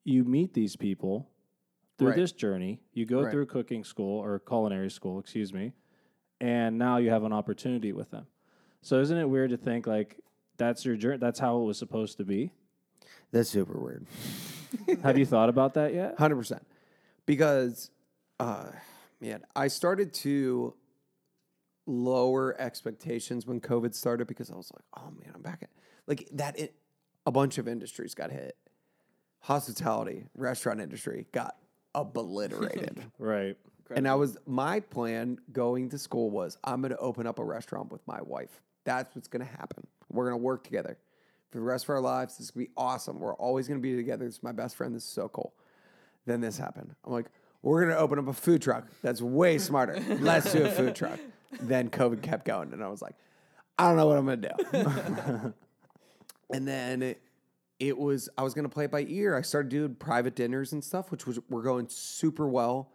[0.05, 1.29] you meet these people
[1.99, 2.17] through Right.
[2.17, 2.81] this journey.
[2.93, 3.31] You go Right.
[3.31, 5.73] through cooking school or culinary school, excuse me,
[6.41, 8.27] and now you have an opportunity with them.
[8.81, 10.21] So isn't it weird to think like
[10.57, 11.19] that's your journey?
[11.19, 12.53] That's how it was supposed to be.
[13.33, 14.07] That's super weird.
[15.03, 16.19] have you thought about that yet?
[16.19, 16.67] Hundred percent,
[17.27, 17.91] because,
[18.39, 18.67] uh,
[19.21, 20.75] man, I started to
[21.87, 25.71] lower expectations when COVID started because I was like, oh man, I'm back at
[26.07, 26.59] like that.
[26.59, 26.75] It,
[27.27, 28.57] a bunch of industries got hit.
[29.41, 31.57] Hospitality, restaurant industry got
[31.95, 33.05] obliterated.
[33.19, 33.57] Right.
[33.95, 37.45] and I was my plan going to school was I'm going to open up a
[37.45, 38.61] restaurant with my wife.
[38.85, 39.87] That's what's going to happen.
[40.11, 40.99] We're going to work together
[41.53, 42.39] for the rest of our lives.
[42.39, 43.21] This is going to be awesome.
[43.21, 44.25] We're always going to be together.
[44.25, 44.95] This is my best friend.
[44.95, 45.53] This is so cool.
[46.27, 46.95] Then this happened.
[47.05, 47.27] I'm like,
[47.63, 48.87] we're going to open up a food truck.
[49.03, 50.03] That's way smarter.
[50.21, 51.21] Let's do a food truck.
[51.61, 53.15] Then COVID kept going, and I was like,
[53.79, 55.55] I don't know what I'm going to do.
[56.53, 57.23] and then it,
[57.79, 59.37] it was I was gonna play it by ear.
[59.37, 62.93] I started doing private dinners and stuff, which was were going super well.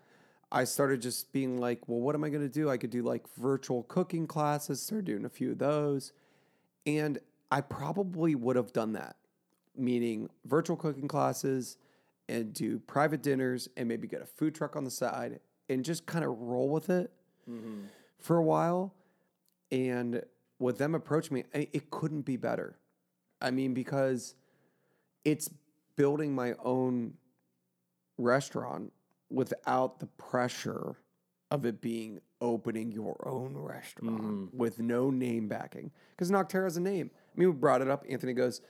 [0.49, 2.69] I started just being like, well, what am I gonna do?
[2.69, 4.81] I could do like virtual cooking classes.
[4.81, 6.13] Started doing a few of those,
[6.85, 7.19] and
[7.51, 9.15] I probably would have done that,
[9.75, 11.77] meaning virtual cooking classes
[12.29, 15.39] and do private dinners and maybe get a food truck on the side
[15.69, 17.11] and just kind of roll with it
[17.49, 17.85] mm-hmm.
[18.19, 18.93] for a while.
[19.71, 20.21] And
[20.59, 22.77] with them approaching me, I- it couldn't be better.
[23.41, 24.35] I mean, because
[25.23, 25.49] it's
[25.95, 27.13] building my own
[28.17, 28.91] restaurant
[29.29, 30.95] without the pressure
[31.51, 34.57] of it being opening your own restaurant mm-hmm.
[34.57, 35.91] with no name backing.
[36.11, 37.11] Because Nocterra is a name.
[37.37, 38.03] I mean, we brought it up.
[38.09, 38.61] Anthony goes,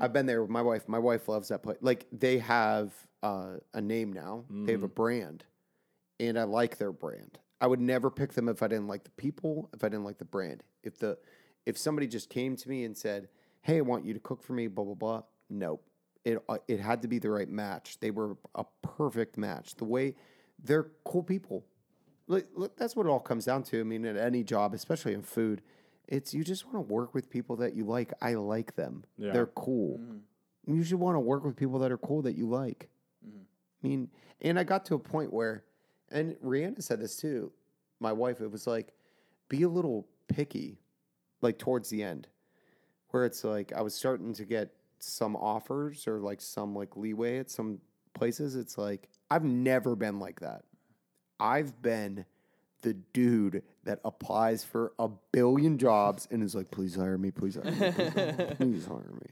[0.00, 0.88] I've been there with my wife.
[0.88, 1.76] My wife loves that place.
[1.80, 2.92] Like they have
[3.22, 4.44] uh, a name now.
[4.64, 5.44] They have a brand,
[6.18, 7.38] and I like their brand.
[7.60, 9.68] I would never pick them if I didn't like the people.
[9.74, 10.62] If I didn't like the brand.
[10.82, 11.18] If the
[11.66, 13.28] if somebody just came to me and said,
[13.62, 15.22] "Hey, I want you to cook for me," blah blah blah.
[15.50, 15.84] Nope.
[16.24, 17.98] It uh, it had to be the right match.
[18.00, 19.74] They were a perfect match.
[19.74, 20.14] The way
[20.62, 21.66] they're cool people.
[22.28, 23.80] Like, look, that's what it all comes down to.
[23.80, 25.62] I mean, at any job, especially in food,
[26.08, 28.12] it's you just want to work with people that you like.
[28.20, 29.04] I like them.
[29.18, 29.32] Yeah.
[29.32, 29.98] They're cool.
[29.98, 30.76] Mm-hmm.
[30.76, 32.88] You should want to work with people that are cool that you like.
[33.26, 33.38] Mm-hmm.
[33.84, 34.08] I mean,
[34.40, 35.64] and I got to a point where,
[36.10, 37.52] and Rihanna said this too.
[38.00, 38.92] My wife, it was like,
[39.48, 40.78] be a little picky,
[41.40, 42.28] like towards the end,
[43.10, 47.38] where it's like I was starting to get some offers or like some like leeway
[47.38, 47.78] at some
[48.14, 48.56] places.
[48.56, 50.62] It's like I've never been like that.
[51.38, 52.24] I've been
[52.86, 57.56] the dude that applies for a billion jobs and is like, please hire me, please
[57.56, 59.26] hire me, please hire me, please hire me.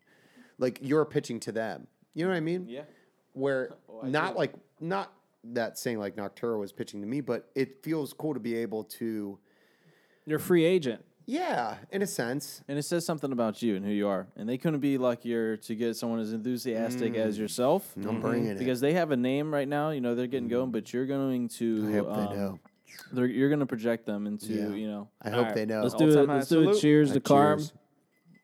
[0.59, 1.86] Like you're pitching to them.
[2.14, 2.66] You know what I mean?
[2.68, 2.82] Yeah.
[3.32, 5.12] Where oh, not like not
[5.44, 8.82] that saying like Nocterra was pitching to me, but it feels cool to be able
[8.84, 9.38] to
[10.26, 11.05] You're a free agent.
[11.26, 12.64] yeah, in a sense.
[12.66, 14.26] And it says something about you and who you are.
[14.36, 17.42] And they couldn't be luckier to get someone as enthusiastic as mm.
[17.42, 17.94] yourself.
[17.96, 18.57] I'm bringing mm-hmm.
[18.57, 18.59] it.
[18.59, 20.57] Because they have a name right now, you know, they're getting mm-hmm.
[20.57, 22.59] going, but you're going to I hope um, they know.
[23.12, 24.68] They're- you're going to project them into, Yeah.
[24.70, 25.82] you know, I hope Alright, they know.
[25.82, 26.11] Let's do it.
[26.11, 26.64] All-time high Let's do it.
[26.64, 26.80] salute.
[26.80, 27.59] Cheers to Carm.
[27.59, 27.72] cheers.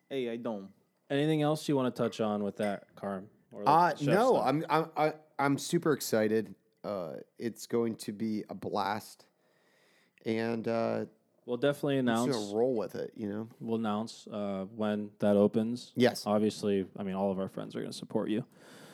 [0.08, 0.68] hey, I don't.
[1.08, 3.28] Anything else you want to touch on with that, Carm?
[3.52, 4.46] Or Uh, chef no, stuff?
[4.46, 6.54] I'm I'm I, I'm super excited.
[6.84, 9.26] Uh, it's going to be a blast,
[10.24, 11.04] and uh,
[11.46, 12.36] We'll definitely just announce.
[12.36, 13.12] gonna roll with it.
[13.16, 13.48] You know.
[13.60, 15.92] We'll announce uh, when that opens.
[15.96, 16.24] Yes.
[16.26, 18.44] Obviously, I mean, all of our friends are going to support you.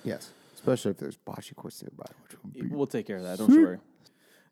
[0.05, 0.31] Yes.
[0.55, 3.39] Especially if there's bocce courts nearby, which would be We'll take care of that.
[3.39, 3.79] Don't you worry.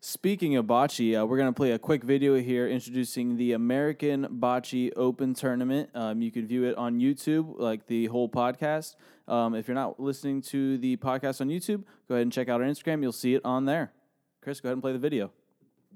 [0.07, 4.27] Speaking of bocce, uh, we're going to play a quick video here introducing the American
[4.39, 5.89] Bocce Open Tournament.
[5.95, 8.97] Um, you can view it on YouTube, like the whole podcast.
[9.27, 12.61] Um, if you're not listening to the podcast on YouTube, go ahead and check out
[12.61, 13.01] our Instagram.
[13.01, 13.93] You'll see it on there.
[14.41, 15.31] Chris, go ahead and play the video.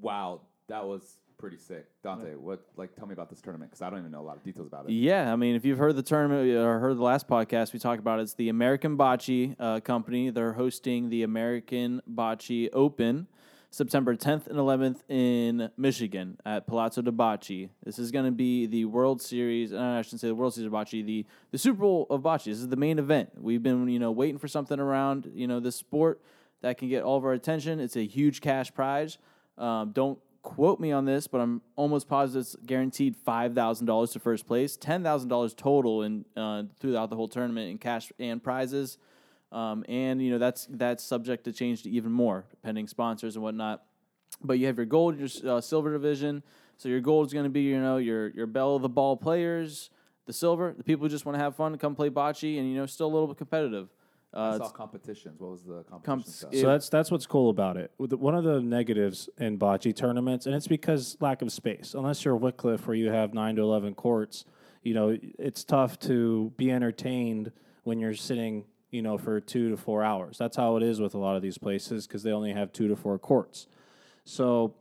[0.01, 1.85] Wow, that was pretty sick.
[2.01, 4.37] Dante, what like tell me about this tournament because I don't even know a lot
[4.37, 4.91] of details about it.
[4.91, 7.99] Yeah, I mean, if you've heard the tournament or heard the last podcast, we talked
[7.99, 8.23] about it.
[8.23, 10.31] It's the American Bocce uh, Company.
[10.31, 13.27] They're hosting the American Bocce Open
[13.71, 17.69] September 10th and 11th in Michigan at Palazzo di Bocce.
[17.83, 19.71] This is going to be the World Series.
[19.71, 21.05] Uh, I shouldn't say the World Series of Bocce.
[21.05, 22.45] The the Super Bowl of Bocce.
[22.45, 23.29] This is the main event.
[23.37, 26.21] We've been you know waiting for something around you know this sport
[26.61, 27.79] that can get all of our attention.
[27.79, 29.19] It's a huge cash prize.
[29.57, 34.11] Um, don't quote me on this, but I'm almost positive it's guaranteed five thousand dollars
[34.11, 38.11] to first place, ten thousand dollars total in uh, throughout the whole tournament in cash
[38.19, 38.97] and prizes.
[39.51, 43.43] Um, and you know that's that's subject to change to even more, pending sponsors and
[43.43, 43.83] whatnot.
[44.43, 46.43] But you have your gold, your uh, silver division.
[46.77, 49.17] So your gold is going to be you know your your bell of the ball
[49.17, 49.89] players.
[50.27, 52.75] The silver, the people who just want to have fun, come play bocce, and you
[52.77, 53.89] know still a little bit competitive.
[54.31, 55.39] I Uh, saw it's- competitions.
[55.41, 56.53] What was the competition Com- stuff?
[56.53, 57.91] So that's that's what's cool about it.
[57.97, 61.95] One of the negatives in bocce tournaments, and it's because lack of space.
[61.95, 64.45] Unless you're Wickliffe, where you have nine to eleven courts,
[64.83, 67.51] you know it's tough to be entertained
[67.83, 70.37] when you're sitting, you know, for two to four hours.
[70.37, 72.87] That's how it is with a lot of these places because they only have two
[72.87, 73.67] to four courts.
[74.23, 74.73] So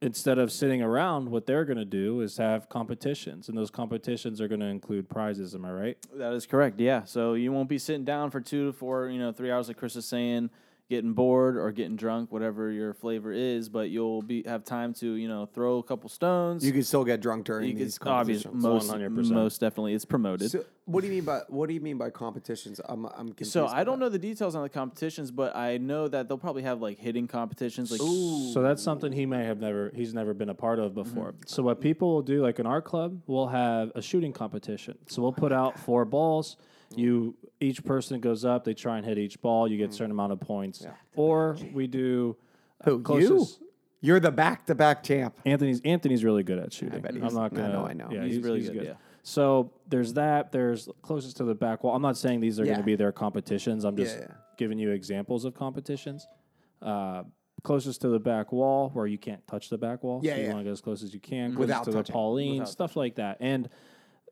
[0.00, 4.40] instead of sitting around, what they're going to do is have competitions, and those competitions
[4.40, 5.54] are going to include prizes.
[5.54, 5.98] Am I right?
[6.14, 6.78] That is correct.
[6.80, 7.04] Yeah.
[7.04, 9.76] So you won't be sitting down for two to four, you know, three hours, like
[9.76, 10.50] Chris is saying,
[10.88, 13.68] getting bored or getting drunk, whatever your flavor is.
[13.68, 16.64] But you'll be have time to, you know, throw a couple stones.
[16.64, 18.62] You can still get drunk during You these obvious- competitions.
[18.62, 19.30] most 100%.
[19.34, 20.50] most definitely, it's promoted.
[20.52, 22.80] So, what do you mean by what do you mean by competitions?
[22.82, 23.52] I'm I'm confused.
[23.52, 26.62] So I don't know the details on the competitions, but I know that they'll probably
[26.62, 27.90] have like hitting competitions.
[27.90, 31.32] Like So that's something he may have never he's never been a part of before.
[31.32, 31.42] Mm-hmm.
[31.46, 34.96] So what people will do, like in our club, we'll have a shooting competition.
[35.08, 36.56] So we'll put out four balls.
[36.96, 39.70] You each person goes up, they try and hit each ball.
[39.70, 40.86] You get a certain amount of points.
[41.16, 42.34] Or we do
[42.80, 43.02] uh, Who, you?
[43.02, 43.60] closest-
[44.00, 45.38] You're the back to back champ.
[45.44, 47.02] Anthony's Anthony's really good at shooting.
[47.02, 47.72] bet I'm he's- not I gonna.
[47.74, 48.08] know, I know.
[48.10, 48.92] Yeah, He's really good, yeah.
[49.28, 50.52] So there's that.
[50.52, 51.94] There's closest to the back wall.
[51.94, 53.84] I'm not saying these are going to be their competitions.
[53.84, 54.34] I'm just Yeah, yeah.
[54.56, 56.26] giving you examples of competitions.
[56.80, 57.24] Uh,
[57.62, 60.20] closest to the back wall, where you can't touch the back wall.
[60.22, 60.48] Yeah, so you yeah.
[60.54, 61.50] want to get as close as you can.
[61.54, 62.14] Closest Without to the touching.
[62.14, 63.36] pallino, stuff like that.
[63.40, 63.68] And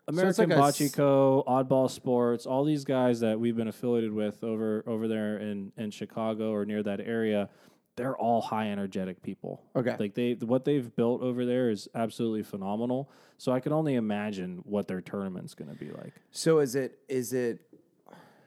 [0.09, 4.43] American like a Bocce s- Oddball Sports, all these guys that we've been affiliated with
[4.45, 7.51] over over there in in Chicago or near that area.
[7.97, 9.63] They're all high energetic people.
[9.75, 9.97] Okay.
[9.99, 13.11] Like they what they've built over there is absolutely phenomenal.
[13.39, 16.13] So I can only imagine what their tournament's going to be like.
[16.31, 17.61] So is it is it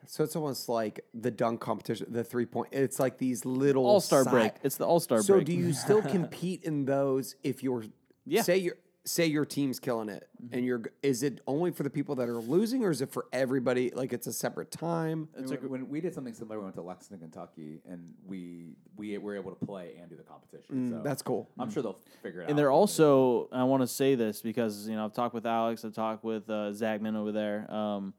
[0.05, 2.69] so it's almost like the dunk competition, the three point.
[2.71, 4.53] It's like these little All Star break.
[4.63, 5.41] It's the All Star So break.
[5.41, 7.83] So do you still compete in those if you're
[8.25, 8.41] Yeah.
[8.41, 8.75] say your
[9.09, 12.39] say your team's killing it and you're is it only for the people that are
[12.39, 15.27] losing or is it for everybody like it's a separate time?
[15.35, 19.35] When, when we did something similar, we went to Lexington, Kentucky, and we we were
[19.35, 20.89] able to play and do the competition.
[20.89, 21.49] so Mm, that's cool.
[21.57, 22.49] I'm sure they'll figure it out.
[22.51, 25.83] And they're also, I want to say this because you know I've talked with Alex,
[25.83, 27.71] I've talked with uh, Zagman over there.
[27.73, 28.13] Um,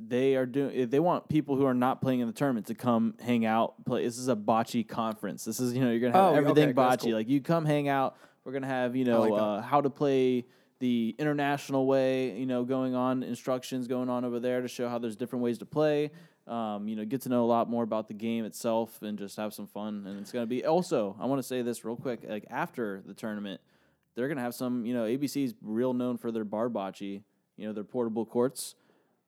[0.00, 0.88] they are doing.
[0.90, 3.82] They want people who are not playing in the tournament to come hang out.
[3.86, 4.04] Play.
[4.04, 5.44] This is a bocce conference.
[5.44, 7.00] This is you know you're gonna have Oh, everything okay, bocce.
[7.02, 7.12] cool.
[7.12, 8.16] Like you come hang out.
[8.44, 10.46] We're gonna have you know like uh, how to play
[10.78, 12.38] the international way.
[12.38, 15.58] You know going on instructions going on over there to show how there's different ways
[15.58, 16.10] to play.
[16.46, 19.36] Um, you know, get to know a lot more about the game itself and just
[19.38, 20.04] have some fun.
[20.06, 21.16] And it's gonna be also.
[21.18, 22.20] I want to say this real quick.
[22.28, 23.62] Like after the tournament,
[24.14, 24.84] they're gonna have some.
[24.84, 27.22] You know, ABC's real known for their bar bocce.
[27.56, 28.74] You know, their portable courts.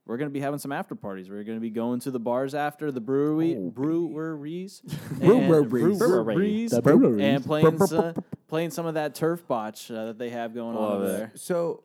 [0.06, 1.28] We're gonna be having some after parties.
[1.28, 4.80] We're gonna be going to the bars after the brewery breweries,
[5.18, 5.68] Breweries.
[5.98, 7.20] breweries, breweries.
[7.22, 8.14] and playing some,
[8.48, 11.08] playing some of that turf botch uh, that they have going on over it.
[11.08, 11.32] there.
[11.34, 11.82] So,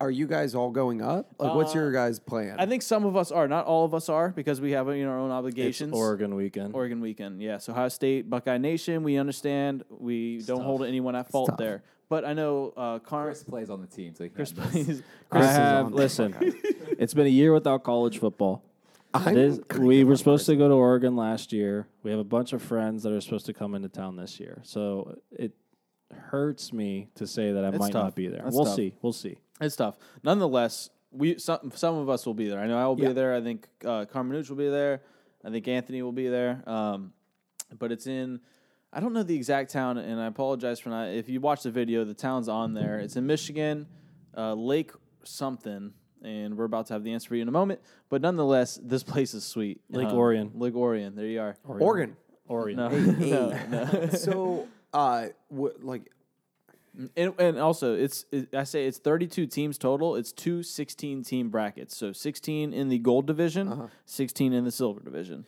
[0.00, 1.34] are you guys all going up?
[1.38, 2.56] Like, what's your guys' plan?
[2.58, 5.04] I think some of us are, not all of us are, because we have you
[5.04, 5.94] know, our own It's obligations.
[5.94, 6.74] Oregon weekend.
[6.74, 7.58] Oregon weekend, yeah.
[7.58, 9.84] So Ohio State, Buckeye Nation, we understand.
[9.88, 11.82] We don't hold anyone at fault there.
[12.08, 14.84] But I know uh, Car- Chris plays on the team, so he Chris can't miss.
[14.86, 15.02] plays.
[15.32, 15.92] I Chris is have on.
[15.92, 16.34] listen.
[16.98, 18.62] it's been a year without college football.
[19.12, 21.88] I'm This- kind we were a supposed to go to Oregon last year.
[22.02, 24.60] We have a bunch of friends that are supposed to come into town this year.
[24.62, 25.52] So it
[26.14, 28.04] hurts me to say that I It's might tough.
[28.04, 28.42] not be there.
[28.44, 28.76] That's we'll tough.
[28.76, 28.94] see.
[29.02, 29.38] We'll see.
[29.60, 29.96] It's tough.
[30.22, 32.60] Nonetheless, we some some of us will be there.
[32.60, 33.08] I know I will Yeah.
[33.08, 33.34] be there.
[33.34, 35.02] I think uh, Carmenuch will be there.
[35.44, 36.62] I think Anthony will be there.
[36.68, 37.12] Um,
[37.78, 38.40] but it's in.
[38.96, 41.08] I don't know the exact town, and I apologize for not.
[41.08, 42.98] If you watch the video, the town's on there.
[42.98, 43.86] It's in Michigan,
[44.34, 44.90] uh, Lake
[45.22, 45.92] something,
[46.24, 47.80] and we're about to have the answer for you in a moment.
[48.08, 49.82] But nonetheless, this place is sweet.
[49.90, 50.50] Lake Um, Orion.
[50.54, 51.14] Lake Orion.
[51.14, 51.56] There you are.
[51.68, 52.16] Oregon.
[52.48, 52.76] Oregon.
[53.28, 54.08] No, no, no.
[54.12, 56.10] so, uh, what like
[57.16, 60.16] And, and also, it's it, I say it's 32 teams total.
[60.16, 61.94] It's two 16 team brackets.
[61.94, 63.86] So 16 in the gold division, Uh-huh.
[64.06, 65.44] 16 in the silver division.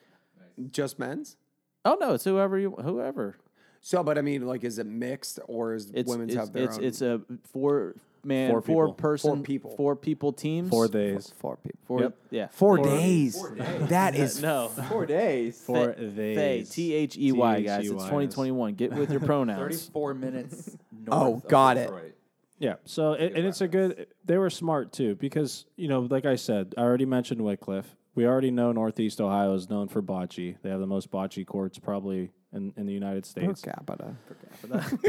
[0.70, 1.36] just men's?
[1.84, 3.36] Oh no, it's whoever you whoever.
[3.80, 6.64] So, but I mean, like, is it mixed or is It's women's it's have their
[6.64, 6.84] it's, own?
[6.84, 7.20] it's a
[7.52, 8.94] four man Four four, people.
[8.94, 9.76] person Four people.
[9.76, 11.32] four people teams Four days.
[11.38, 11.78] four people.
[11.86, 12.16] Four, Yep.
[12.30, 13.42] yeah Four, Four- days.
[13.88, 15.60] That is no Four days.
[15.64, 16.70] Four Faye, days.
[16.70, 17.78] T H E Y guys.
[17.84, 18.74] It's T-H-E-Y, 2021.
[18.74, 19.58] Get with your pronouns.
[19.86, 20.76] 34 minutes
[21.06, 21.82] north Oh, of got it.
[21.84, 22.14] Detroit.
[22.58, 22.74] Yeah.
[22.84, 24.08] So it, and it's a good.
[24.24, 27.84] They were smart too because you know, like I said, I already mentioned Wickliffe.
[28.18, 30.56] We already know Northeast Ohio is known for bocce.
[30.60, 33.46] They have the most bocce courts probably in, in the United States.
[33.46, 33.76] per States.
[33.86, 34.16] capita.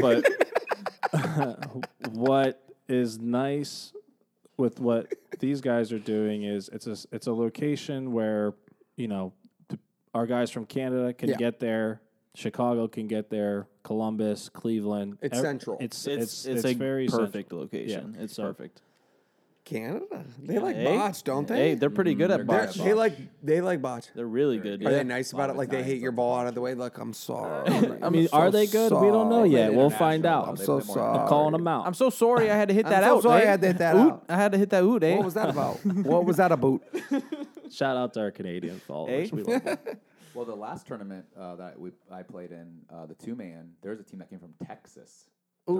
[0.00, 3.92] but what is nice
[4.56, 8.54] with what these guys are doing is it's a it's a location where
[8.96, 9.32] you know
[9.70, 9.78] the,
[10.14, 11.34] our guys from Canada can Yeah.
[11.36, 12.00] get there,
[12.36, 15.18] Chicago can get there, Columbus, Cleveland.
[15.20, 15.78] It's ev- central.
[15.80, 17.62] It's It's it's it's, a very perfect central.
[17.62, 18.14] location.
[18.16, 18.82] Yeah, it's so- perfect.
[19.64, 20.24] Canada.
[20.42, 21.56] They like Hey, botch, don't they?
[21.56, 22.74] Hey, they're pretty good at They're- botch.
[22.76, 24.06] they like they like botch.
[24.14, 24.80] They're really good.
[24.80, 24.98] Are yeah.
[24.98, 25.56] they nice about it?
[25.56, 26.74] Like they hit your ball out of the way.
[26.74, 27.68] Like I'm sorry.
[28.02, 28.92] I mean, are they good?
[28.92, 29.72] We don't know yet.
[29.72, 30.48] We'll find International, out.
[30.48, 31.18] I'm They so play more sorry.
[31.18, 31.86] I'm calling them out.
[31.86, 33.22] I'm so sorry I had to hit I'm that so out.
[33.22, 33.44] sorry eh?
[33.46, 34.12] I had to hit that Oot.
[34.12, 34.24] out.
[34.28, 35.16] I had to hit that oot, eh?
[35.16, 35.84] What was that about?
[35.86, 36.80] what was that about?
[37.70, 39.30] Shout out to our Canadian followers.
[39.30, 39.36] Hey?
[39.36, 39.78] We love them.
[40.34, 44.00] Well, the last tournament uh, that we I played in, uh, the two man, there's
[44.00, 45.26] a team that came from Texas.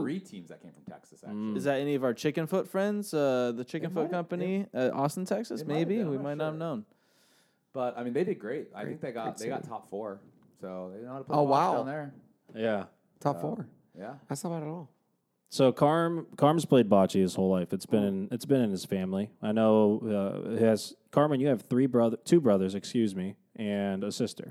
[0.00, 1.56] Three teams that came from Texas, actually.
[1.56, 3.12] Is that any of our Chicken Foot friends?
[3.14, 5.60] Uh, the Chicken It Foot might- Company, uh, Austin, Texas?
[5.62, 6.58] It might have Maybe been, we I'm might not not have sure.
[6.58, 6.84] known.
[7.72, 8.68] But I mean, they did great.
[8.74, 9.68] I think they got great they got city.
[9.70, 10.20] top four,
[10.60, 11.74] so they know how to play Oh, ball wow.
[11.78, 12.14] down there.
[12.54, 12.84] Yeah.
[13.20, 13.66] Top four.
[13.98, 14.88] Yeah, That's not bad at all.
[15.50, 17.72] So Carm Carm's played bocce his whole life.
[17.72, 19.30] It's been in it's been in his family.
[19.42, 20.00] I know
[20.46, 21.40] uh, he has Carmen.
[21.40, 24.48] You have three brother, two brothers, excuse me, and a sister.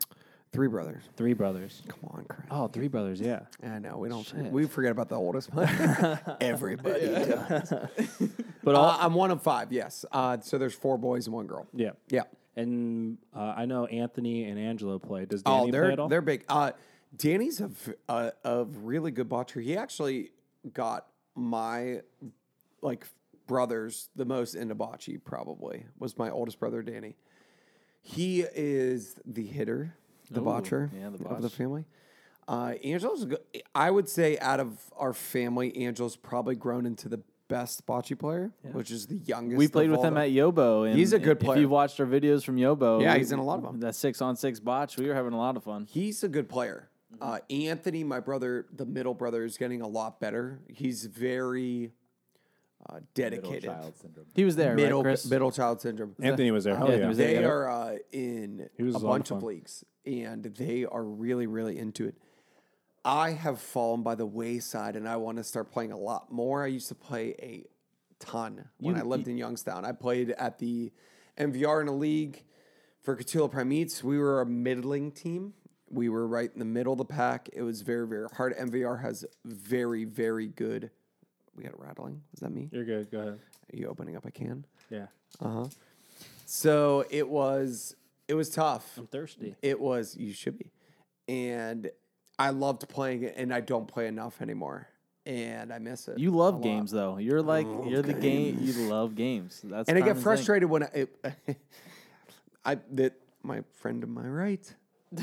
[0.51, 1.03] Three brothers.
[1.15, 1.83] Three brothers.
[1.87, 2.47] Come on, Chris.
[2.49, 3.21] Oh, three brothers.
[3.21, 3.41] Yeah.
[3.63, 4.25] I know we don't.
[4.25, 4.51] Shit.
[4.51, 5.67] We forget about the oldest one.
[6.41, 7.71] Everybody does.
[8.63, 9.71] But Uh, I'm one of five.
[9.71, 10.05] Yes.
[10.11, 11.67] Uh, so there's four boys and one girl.
[11.73, 11.91] yeah.
[12.09, 12.23] Yeah.
[12.55, 15.25] And uh, I know Anthony and Angelo play.
[15.25, 16.09] Does Danny Oh, play they're at all?
[16.09, 16.43] they're big.
[16.49, 16.71] Uh,
[17.15, 17.69] Danny's a,
[18.09, 19.61] a a really good botcher.
[19.61, 20.31] He actually
[20.73, 22.01] got my
[22.81, 23.05] like
[23.47, 25.23] brothers the most into bocce.
[25.23, 27.15] Probably was my oldest brother Danny.
[28.01, 29.95] He is the hitter,
[30.31, 31.51] the Ooh, botcher yeah, the of the botch.
[31.53, 31.85] family.
[32.47, 33.27] Uh, Angelo's.
[33.75, 38.51] I would say out of our family, Angelo's probably grown into the best bocce player,
[38.73, 39.57] which is the youngest.
[39.57, 40.87] We played of with all him the- at Yobo.
[40.87, 41.61] And He's a good If player.
[41.61, 43.79] you've watched our videos from Yobo, Yeah, we- he's in a lot of of 'em.
[43.81, 45.85] That six on six botch, we were having a lot of fun.
[45.89, 46.89] He's a good player.
[47.19, 50.59] Uh, Anthony, my brother, the middle brother, is getting a lot better.
[50.67, 51.91] He's very
[52.87, 53.63] uh, middle dedicated.
[53.63, 54.25] child syndrome.
[54.35, 55.29] He was there, Middle, right, Chris?
[55.29, 56.15] middle child syndrome.
[56.21, 56.77] Anthony was there.
[56.77, 57.07] Hell Yeah, yeah.
[57.07, 57.27] was there.
[57.41, 59.47] They are uh, in He was a a lot of bunch of fun.
[59.49, 62.15] leagues, and they are really, really into it.
[63.05, 66.63] I have fallen by the wayside, and I want to start playing a lot more.
[66.63, 67.65] I used to play a
[68.19, 69.85] ton when You- I lived in Youngstown.
[69.85, 70.91] I played at the
[71.37, 72.43] MVR in a league
[73.01, 74.03] for Catullo Prime Meats.
[74.03, 75.53] We were a middling team.
[75.89, 77.49] We were right in the middle of the pack.
[77.53, 78.53] It was very, very hard.
[78.57, 80.91] MVR has very, very good.
[81.59, 82.21] We got rattling.
[82.33, 82.69] Is that me?
[82.71, 83.11] You're good.
[83.11, 83.39] Go ahead.
[83.73, 84.65] Are you opening up a can?
[84.89, 85.07] Yeah.
[85.41, 85.65] Uh huh.
[86.45, 87.97] So it was.
[88.29, 88.97] It was tough.
[88.97, 89.55] I'm thirsty.
[89.61, 90.71] It was you should be,
[91.27, 91.91] and
[92.37, 94.87] I loved playing it, and I don't play enough anymore,
[95.25, 96.17] and I miss it.
[96.17, 97.17] You love games, though.
[97.17, 98.59] You're like you're the game.
[98.61, 99.59] You love games.
[99.61, 100.23] That's and I get thing.
[100.23, 101.25] frustrated when I, it,
[102.63, 104.73] I that my friend to my right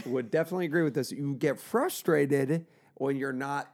[0.04, 1.12] would definitely agree with this.
[1.12, 2.66] You get frustrated
[2.96, 3.72] when you're not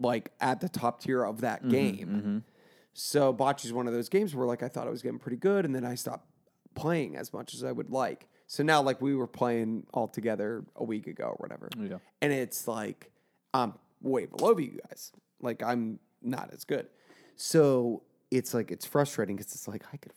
[0.00, 2.44] like at the top tier of that Mm-hmm, game.
[2.92, 5.36] So bocce is one of those games where like I thought I was getting pretty
[5.36, 6.26] good, and then I stopped
[6.74, 8.26] playing as much as I would like.
[8.48, 11.98] So now like we were playing all together a week ago or whatever, Yeah.
[12.20, 13.10] and it's like
[13.54, 15.12] I'm way below you guys.
[15.40, 16.88] Like I'm not as good.
[17.36, 20.12] So it's like it's frustrating because it's like I could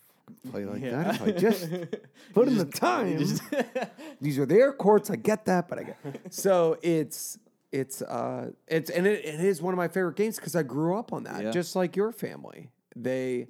[0.52, 1.70] play like that if I just
[2.34, 3.18] put in the time.
[4.22, 5.10] These are their courts.
[5.10, 5.98] I get that, but I get
[6.34, 7.38] so it's
[7.74, 10.98] it's uh it's and it, it is one of my favorite games because I grew
[10.98, 11.52] up on that, Yeah.
[11.52, 12.70] just like your family.
[12.96, 13.48] They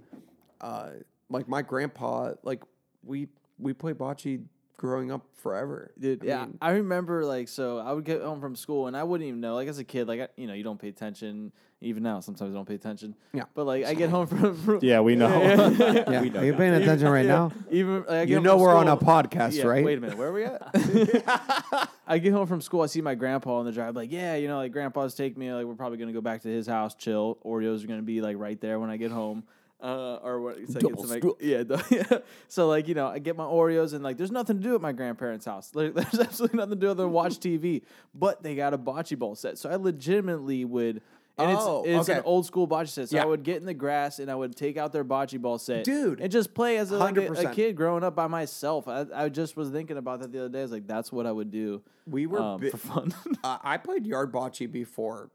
[0.61, 0.89] uh
[1.29, 2.63] like my grandpa like
[3.03, 3.27] we
[3.59, 4.41] we played bocce
[4.77, 5.91] growing up forever.
[5.99, 8.95] Dude, I yeah, mean, I remember like so I would get home from school and
[8.95, 10.87] I wouldn't even know like as a kid like I, you know you don't pay
[10.89, 11.51] attention
[11.83, 13.43] even now sometimes I don't pay attention Yeah.
[13.53, 15.29] but like I get home from, from Yeah, we know.
[15.41, 16.57] yeah, We know are you that.
[16.57, 17.51] paying attention right Yeah, now?
[17.71, 19.83] even like, I get You home know from we're on a school- podcast, yeah, right?
[19.85, 21.89] Wait a minute, where are we at?
[22.07, 24.47] I get home from school, I see my grandpa on the drive, like, yeah, you
[24.47, 27.37] know, like grandpa's take me, like we're probably gonna go back to his house, chill.
[27.45, 29.43] Oreos are gonna be like right there when I get home.
[29.81, 30.57] Uh, or what?
[30.59, 32.17] It's like, it's like yeah, the- yeah.
[32.47, 34.81] So like you know, I get my Oreos and like there's nothing to do at
[34.81, 35.71] my grandparents' house.
[35.75, 37.81] Like, there's absolutely nothing to do other than watch TV.
[38.15, 41.01] But they got a bocce ball set, so I legitimately would.
[41.37, 43.09] And Oh, it's, it's an old school bocce set.
[43.09, 43.23] So Yeah.
[43.23, 45.83] I would get in the grass and I would take out their bocce ball set,
[45.83, 48.87] Dude, and just play as a, like a, a kid growing up by myself.
[48.87, 50.59] I, I just was thinking about that the other day.
[50.59, 51.81] I was like, that's what I would do.
[52.05, 53.13] We were um, bi- for fun.
[53.43, 55.31] uh, I played yard bocce before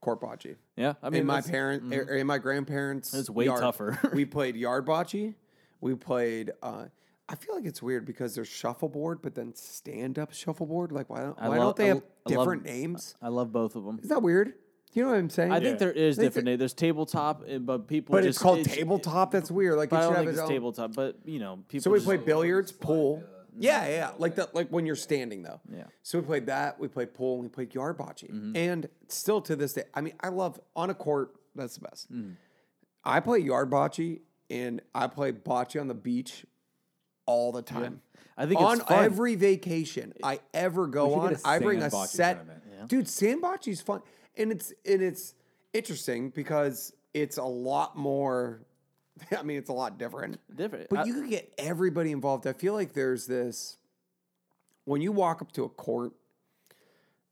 [0.00, 0.54] court bocce.
[0.76, 3.60] yeah, I mean, in my that's- parent, er, in my grandparents, It's way yard.
[3.60, 3.98] tougher.
[4.14, 5.34] we played yard bocce.
[5.80, 6.52] We played.
[6.62, 6.84] Uh,
[7.28, 10.92] I feel like it's weird because there's shuffleboard, but then stand up shuffleboard.
[10.92, 13.16] Like why don't why lo- don't they I have l- I love- different names?
[13.20, 13.98] I love both of them.
[14.02, 14.52] Is that weird?
[14.94, 15.52] You know what I'm saying?
[15.52, 16.44] I think there is They different.
[16.46, 16.58] thi- names.
[16.58, 18.12] There's tabletop, and- but people.
[18.12, 19.30] but just, it's called tabletop.
[19.30, 19.76] That's weird.
[19.76, 20.50] Like But I should don't have think its it's own.
[20.50, 20.94] tabletop.
[20.94, 21.82] But you know, people.
[21.82, 23.22] So we just- played billiards, pool.
[23.58, 25.60] Yeah, yeah, like that, like when you're standing though.
[25.70, 25.84] Yeah.
[26.02, 26.78] So we played that.
[26.80, 27.34] We played pool.
[27.34, 28.56] and We played yard bocce, Mm-hmm.
[28.56, 31.34] and still to this day, I mean, I love on a court.
[31.54, 32.10] That's the best.
[32.12, 32.36] Mm.
[33.04, 36.46] I play yard bocce, and I play bocce on the beach
[37.26, 38.00] all the time.
[38.38, 39.04] I think on it's fun.
[39.04, 42.36] every vacation I ever go should on, get a I bring a sand bocce set.
[42.46, 42.88] tournament.
[42.88, 44.00] Dude, sand bocce's fun,
[44.36, 45.34] and it's and it's
[45.72, 48.62] interesting because it's a lot more.
[49.38, 50.38] I mean, it's a lot different.
[50.54, 50.88] different.
[50.90, 52.46] But I- you could get everybody involved.
[52.46, 53.78] I feel like there's this
[54.84, 56.12] when you walk up to a court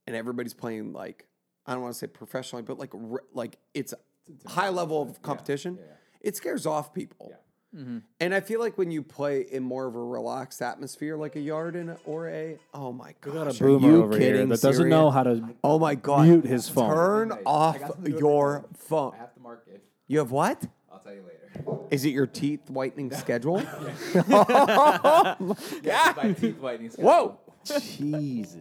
[0.07, 1.27] and everybody's playing like
[1.67, 2.93] I don't want to say professionally, but like
[3.33, 5.79] like it's a high level of competition.
[6.21, 7.33] It scares off people.
[7.77, 7.99] Mm-hmm.
[8.19, 11.41] And I feel like when you play in more of a relaxed atmosphere, like a
[11.41, 14.89] yard in a, or a, oh my god, got a boomer over here that doesn't
[14.89, 16.91] know how to Oh my god, mute his phone.
[16.93, 19.13] Turn I off got something to do with your phone.
[19.15, 19.85] I have to mark it.
[20.09, 20.67] You have what?
[20.91, 21.79] I'll tell you later.
[21.93, 23.61] Is it your teeth whitening schedule?
[23.63, 26.91] Yeah, oh my teeth whitening.
[26.99, 27.39] Whoa.
[27.65, 28.57] Jesus.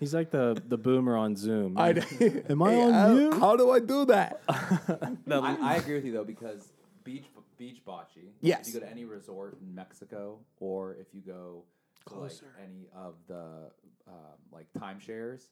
[0.00, 1.76] He's like the the boomer on Zoom.
[1.78, 1.90] I,
[2.48, 3.34] Am I Hey, on how- mute?
[3.34, 4.40] How do I do that?
[4.48, 6.72] I, I agree with you though because
[7.04, 7.26] beach
[7.60, 8.32] beach bocce.
[8.40, 8.66] Yes.
[8.66, 11.62] If you go to any resort in Mexico, or if you go
[12.08, 12.32] to like
[12.64, 13.70] any of the
[14.08, 15.42] um, like timeshares,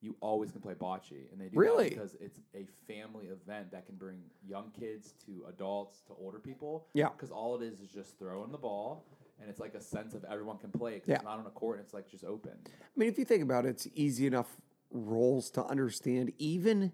[0.00, 3.86] you always can play bocce, and they do that because it's a family event that
[3.86, 6.88] can bring young kids to adults to older people.
[6.92, 7.08] Yeah.
[7.16, 9.06] Because all it is is just throwing the ball.
[9.40, 11.14] And it's like a sense of everyone can play because Yeah.
[11.16, 11.80] it's not on a court.
[11.80, 12.52] It's like just open.
[12.66, 14.56] I mean, if you think about it, it's easy enough
[14.90, 16.92] roles to understand, even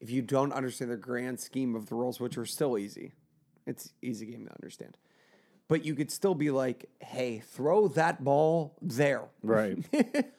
[0.00, 3.12] if you don't understand the grand scheme of the roles, which are still easy.
[3.70, 4.96] It's easy game to understand.
[5.68, 9.22] But you could still be like, hey, throw that ball there.
[9.44, 9.78] Right.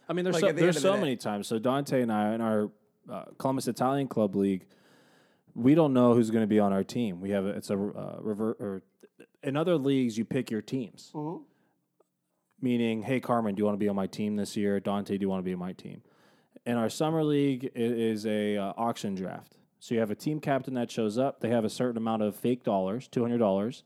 [0.09, 1.47] I mean, there's Like, so, the there's so the many times.
[1.47, 2.69] So Dante and I in our
[3.09, 4.65] uh, Columbus Italian Club League,
[5.55, 7.21] we don't know who's going to be on our team.
[7.21, 8.83] We have a, it's a uh, revert or
[9.41, 11.11] in other leagues you pick your teams.
[11.15, 11.43] Mm-hmm.
[12.61, 14.81] Meaning, hey Carmine, do you want to be on my team this year?
[14.81, 16.01] Dante, do you want to be on my team?
[16.65, 19.55] In our summer league, it is a uh, auction draft.
[19.81, 21.39] So you have a team captain that shows up.
[21.41, 23.83] They have a certain amount of fake dollars, two hundred dollars.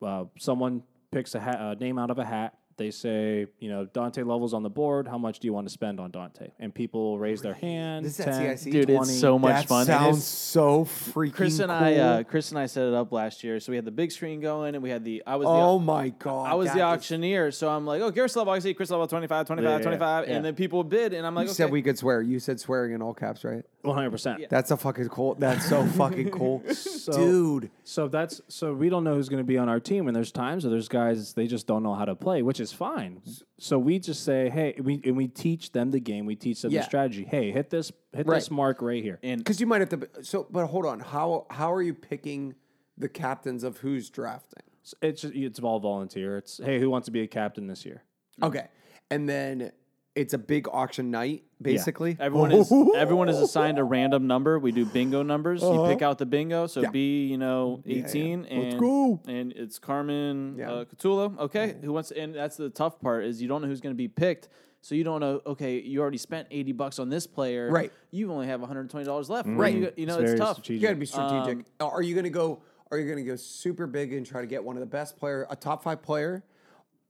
[0.00, 2.54] Uh, someone picks a, ha- a name out of a hat.
[2.78, 5.06] They say, you know, Dante levels on the board.
[5.06, 6.52] How much do you want to spend on Dante?
[6.58, 8.06] And people raise their hand.
[8.06, 8.72] This is at 10, CIC?
[8.72, 9.80] Dude, it's so much that fun.
[9.80, 11.78] And sounds so freaking Chris and cool.
[11.78, 13.60] I, uh, Chris and I set it up last year.
[13.60, 15.22] So we had the big screen going, and we had the.
[15.26, 15.50] I was the.
[15.50, 16.50] oh my God.
[16.50, 18.88] I was that the is- auctioneer, so I'm like, oh, Chris level, I see Chris
[18.88, 20.28] level 25, 25, Yeah, yeah, 25.
[20.28, 20.34] yeah.
[20.36, 21.56] And then people bid, and I'm like, You okay.
[21.56, 22.22] said we could swear.
[22.22, 23.62] You said swearing in all caps, right?
[23.84, 24.48] 100%.
[24.48, 25.34] That's a fucking cool.
[25.36, 26.62] That's so fucking cool.
[26.72, 27.70] So- Dude.
[27.84, 30.30] So that's so we don't know who's going to be on our team, and there's
[30.32, 33.20] times where there's guys they just don't know how to play, which is fine.
[33.58, 36.70] So we just say, hey, we and we teach them the game, we teach them
[36.72, 36.80] Yeah.
[36.80, 37.24] the strategy.
[37.24, 38.36] Hey, hit this, hit Right.
[38.36, 39.18] this mark right here.
[39.22, 40.08] and Because you might have to.
[40.22, 41.00] So, but hold on.
[41.00, 42.54] How how are you picking
[42.98, 44.62] the captains of who's drafting?
[45.02, 46.36] It's it's all volunteer.
[46.38, 48.02] It's hey, who wants to be a captain this year?
[48.42, 48.68] Okay,
[49.10, 49.72] and then
[50.14, 52.16] it's a big auction night, basically.
[52.18, 54.58] Everyone is everyone is assigned a random number.
[54.58, 55.62] We do bingo numbers.
[55.62, 56.66] You pick out the bingo.
[56.66, 56.90] So Yeah.
[56.90, 57.98] B, you know, yeah.
[58.04, 59.20] eighteen, and go.
[59.26, 60.72] and it's Carmine Yeah.
[60.72, 61.38] uh, Catullo.
[61.38, 62.10] Okay, who wants?
[62.10, 64.48] And that's the tough part is you don't know who's going to be picked.
[64.82, 65.42] So you don't know.
[65.46, 67.70] Okay, you already spent eighty bucks on this player.
[67.70, 67.92] Right.
[68.10, 69.46] You only have one hundred twenty dollars left.
[69.46, 69.74] What Right.
[69.74, 70.56] You, you know, It's it's, very tough.
[70.56, 70.80] strategic.
[70.82, 71.66] You got to be strategic.
[71.80, 72.62] Um, are you going to go?
[72.90, 75.16] Are you going to go super big and try to get one of the best
[75.16, 76.42] player, a top five player,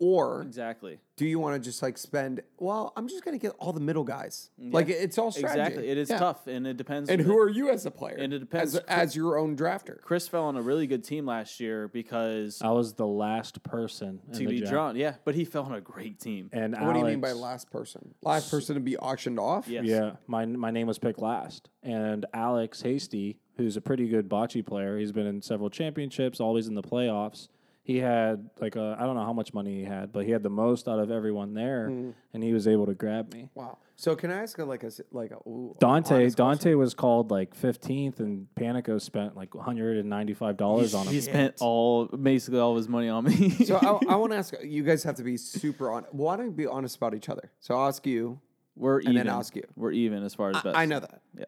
[0.01, 0.99] or Exactly.
[1.17, 2.41] do you want to just like spend?
[2.59, 4.51] Well, I'm just going to get all the middle guys.
[4.59, 5.61] Like it's all strategy.
[5.61, 5.89] Exactly.
[5.89, 6.19] It is Yeah.
[6.19, 7.09] tough, and it depends.
[7.11, 8.17] And who are you as a player?
[8.19, 8.75] And it depends.
[8.75, 10.01] as, as your own drafter.
[10.01, 14.21] Chris fell on a really good team last year because I was the last person
[14.33, 14.73] to be draft.
[14.73, 14.97] drawn.
[14.97, 16.49] Yeah, but he fell on a great team.
[16.53, 18.15] And What do you mean by last person?
[18.23, 19.69] Last person to be auctioned off?
[19.69, 19.85] Yes.
[19.85, 24.65] Yeah, my my name was picked last, and Alex Hasty, who's a pretty good bocce
[24.65, 27.49] player, he's been in several championships, always in the playoffs.
[27.83, 30.43] He had like a I don't know how much money he had, but he had
[30.43, 32.11] the most out of everyone there, Hmm.
[32.35, 33.49] and he was able to grab me.
[33.55, 33.79] Wow.
[33.97, 36.95] So can I ask a, like a s- like a ooh, Dante honest Dante was
[36.95, 41.13] called like 15th, and Panico spent like 195 dollars on him.
[41.13, 43.51] He spent all basically all of his money on me.
[43.65, 46.05] So I, I want to ask you guys have to be super on.
[46.13, 47.51] Why don't you be honest about each other?
[47.61, 48.41] So I'll ask you.
[48.77, 49.17] we're even.
[49.17, 49.65] then ask you.
[49.77, 50.77] We're even as far as best.
[50.77, 51.21] I know that.
[51.37, 51.45] Yeah.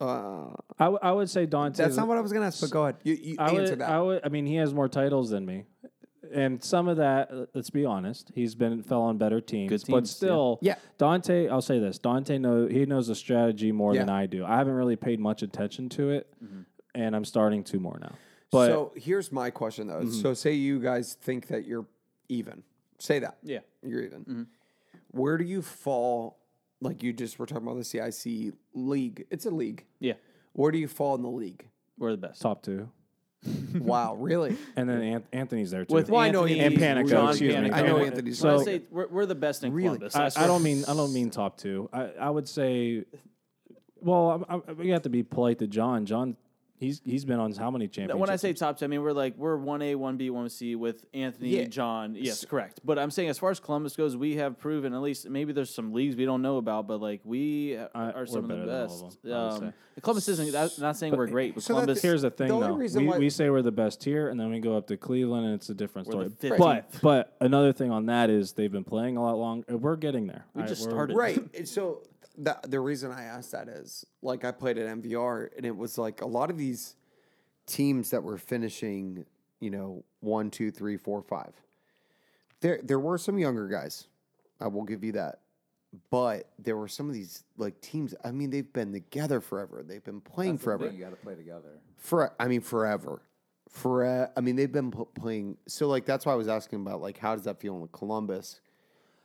[0.00, 1.82] Uh, I, w- I would say Dante.
[1.82, 2.96] that's not what I was gonna ask, but go ahead.
[3.02, 3.90] You, you I answer would, that.
[3.90, 4.20] I would.
[4.24, 5.64] I mean, he has more titles than me,
[6.32, 7.30] and some of that.
[7.32, 10.16] uh, Let's be honest, he's been fell on better teams, Good but teams, yeah.
[10.16, 10.74] still, Yeah.
[10.98, 11.48] Dante.
[11.48, 14.14] I'll say this: Dante know he knows the strategy more than Yeah.
[14.14, 14.44] I do.
[14.44, 16.32] I haven't really paid much attention to it,
[16.94, 18.12] and I'm starting to more now.
[18.52, 20.08] But so here's my question though.
[20.08, 21.86] So say you guys think that you're
[22.28, 22.62] even.
[23.00, 23.38] Say that.
[23.42, 23.60] Yeah.
[23.82, 24.46] You're even.
[25.10, 26.37] Where do you fall?
[26.80, 29.26] Like you just were talking about the CIC league.
[29.30, 29.84] It's a league.
[30.00, 30.14] Yeah.
[30.52, 31.66] Where do you fall in the league?
[31.98, 32.40] We're the best.
[32.40, 32.88] top two,
[33.74, 34.56] wow, really?
[34.76, 35.94] and then An- Anthony's there too.
[35.94, 36.76] With Well, I know Anthony, and
[37.06, 37.68] Panico, John excuse me.
[37.70, 37.72] Panico.
[37.74, 39.98] I know Anthony's I So- say we're, we're the best in Really?
[39.98, 40.36] Columbus.
[40.36, 41.88] I, I don't mean I don't mean top two.
[41.92, 43.04] I, I would say,
[44.00, 46.06] well, I, I, we have to be polite to John.
[46.06, 46.36] John,
[46.78, 48.20] he's he's been on how many championships?
[48.20, 50.48] When I say top two, I mean we're like we're one A, one B, one
[50.48, 51.64] C with Anthony, Yeah.
[51.64, 52.14] John.
[52.14, 52.80] Yes, correct.
[52.84, 55.74] But I'm saying as far as Columbus goes, we have proven at least maybe there's
[55.74, 58.66] some leagues we don't know about, but like we I- are some of the better
[58.66, 59.22] than all of best.
[59.22, 59.72] them, Um, say.
[60.02, 60.52] Columbus isn't.
[60.52, 62.00] That's not saying we're great, but so Columbus.
[62.00, 62.74] Here's the thing, The though.
[62.74, 65.54] We, we say we're the best here, and then we go up to Cleveland, and
[65.54, 66.54] it's a different We're story.
[66.56, 69.64] But but another thing on that is they've been playing a lot long.
[69.70, 70.44] uh, We're getting there.
[70.54, 71.16] We I- just we're- started.
[71.16, 71.40] right.
[71.56, 72.02] And So
[72.38, 75.98] the the reason I asked that is like I played at MVR and it was
[75.98, 76.94] like a lot of these
[77.66, 79.26] teams that were finishing,
[79.60, 81.52] you know, one, two, three, four, five.
[82.60, 84.08] There, there were some younger guys.
[84.60, 85.40] I will give you that.
[86.10, 88.14] But there were some of these like teams.
[88.24, 89.84] I mean, they've been together forever.
[89.86, 90.90] They've been playing That's forever.
[90.90, 91.80] You got to play together.
[91.96, 93.22] For I mean, forever.
[93.70, 95.56] For I mean, they've been p- playing.
[95.66, 98.60] So like that's why I was asking about like how does that feel in Columbus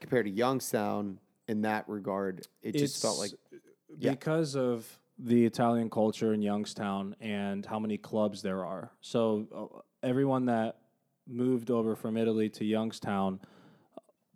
[0.00, 2.46] compared to Youngstown in that regard?
[2.62, 3.64] It just felt like It's
[3.98, 4.10] yeah.
[4.10, 4.86] because of
[5.18, 8.90] the Italian culture in Youngstown and how many clubs there are.
[9.00, 10.78] So uh, everyone that
[11.26, 13.40] moved over from Italy to Youngstown,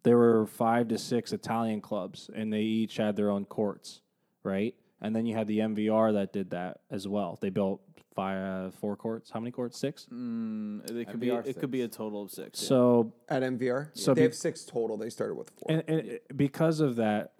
[0.05, 4.01] there were five to six Italian clubs, and they each had their own courts,
[4.45, 4.75] right?
[5.01, 7.39] And then you had the MVR that did that as well.
[7.41, 7.81] They built
[8.19, 9.31] five, four courts.
[9.31, 9.79] How many courts?
[9.79, 10.07] Six.
[10.13, 11.29] Mm, it could be.
[11.29, 12.61] MVR It could be a total of six.
[12.61, 12.69] yeah.
[12.69, 13.91] So at MVR.
[13.95, 14.97] So they be- have six total.
[14.97, 15.71] They started with four.
[15.71, 17.35] and, and it- because of that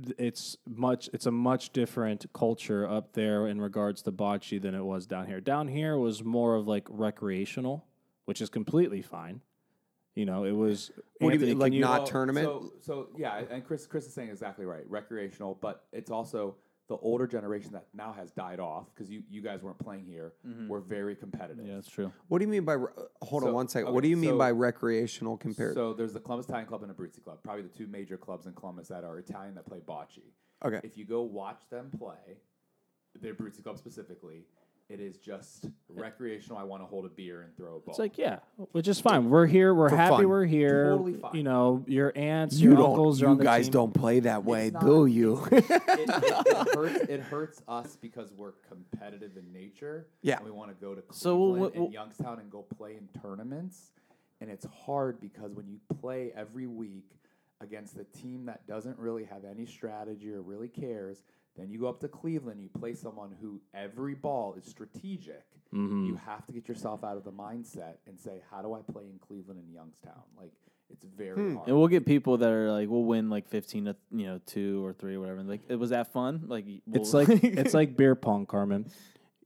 [0.00, 4.74] th- it's much it's a much different culture up there in regards to bocce than
[4.74, 7.84] it was down here down here was more of like recreational
[8.26, 9.40] which is completely fine
[10.14, 12.46] you know it was What do you mean, like you- not Well, tournament?
[12.46, 14.84] So, so yeah, and Chris Chris is saying exactly right.
[14.88, 16.54] Recreational, but it's also
[16.90, 20.32] the older generation that now has died off because you, you guys weren't playing here.
[20.66, 21.64] We're very competitive.
[21.64, 22.12] yeah, that's true.
[22.26, 22.72] what do you mean by?
[22.72, 23.86] re- uh, Hold on So- one second.
[23.86, 25.74] okay, what do you mean so- by recreational compared?
[25.74, 28.46] So there's the Columbus Italian Club and the Abruzzi Club, probably the two major clubs
[28.46, 30.18] in Columbus that are Italian that play bocce.
[30.64, 30.80] okay.
[30.82, 32.38] If you go watch them play,
[33.20, 34.46] the Abruzzi Club specifically,
[34.90, 36.58] it is just recreational.
[36.58, 37.84] I want to hold a beer and throw a ball.
[37.88, 38.40] it's like yeah
[38.72, 40.28] which is fine we're here we're For happy fun.
[40.28, 41.34] we're here Totally fine.
[41.36, 42.90] you know your aunts You your don't.
[42.90, 43.72] uncles are You on the guys team.
[43.72, 45.42] don't play that way, not- do you?
[45.52, 47.00] it, it, it hurts.
[47.08, 50.06] It hurts us because we're competitive in nature.
[50.22, 50.36] Yeah.
[50.36, 52.96] and we want to go to Cleveland So we'll- we'll- and Youngstown and go play
[52.96, 53.92] in tournaments,
[54.40, 57.06] and it's hard because when you play every week
[57.60, 61.22] against a team that doesn't really have any strategy or really cares,
[61.60, 65.44] then you go up to Cleveland, you play someone who every ball is strategic.
[65.74, 66.06] Mm-hmm.
[66.06, 69.04] You have to get yourself out of the mindset and say, "How do I play
[69.04, 70.50] in Cleveland and Youngstown?" Like
[70.90, 71.54] it's very Hmm.
[71.56, 71.68] hard.
[71.68, 74.84] And we'll get people that are like, we'll win like fifteen to you know two
[74.84, 75.42] or three or whatever.
[75.44, 76.44] Like, it was that fun?
[76.48, 78.86] Like, It's we'll- like it's like beer pong, Carmine.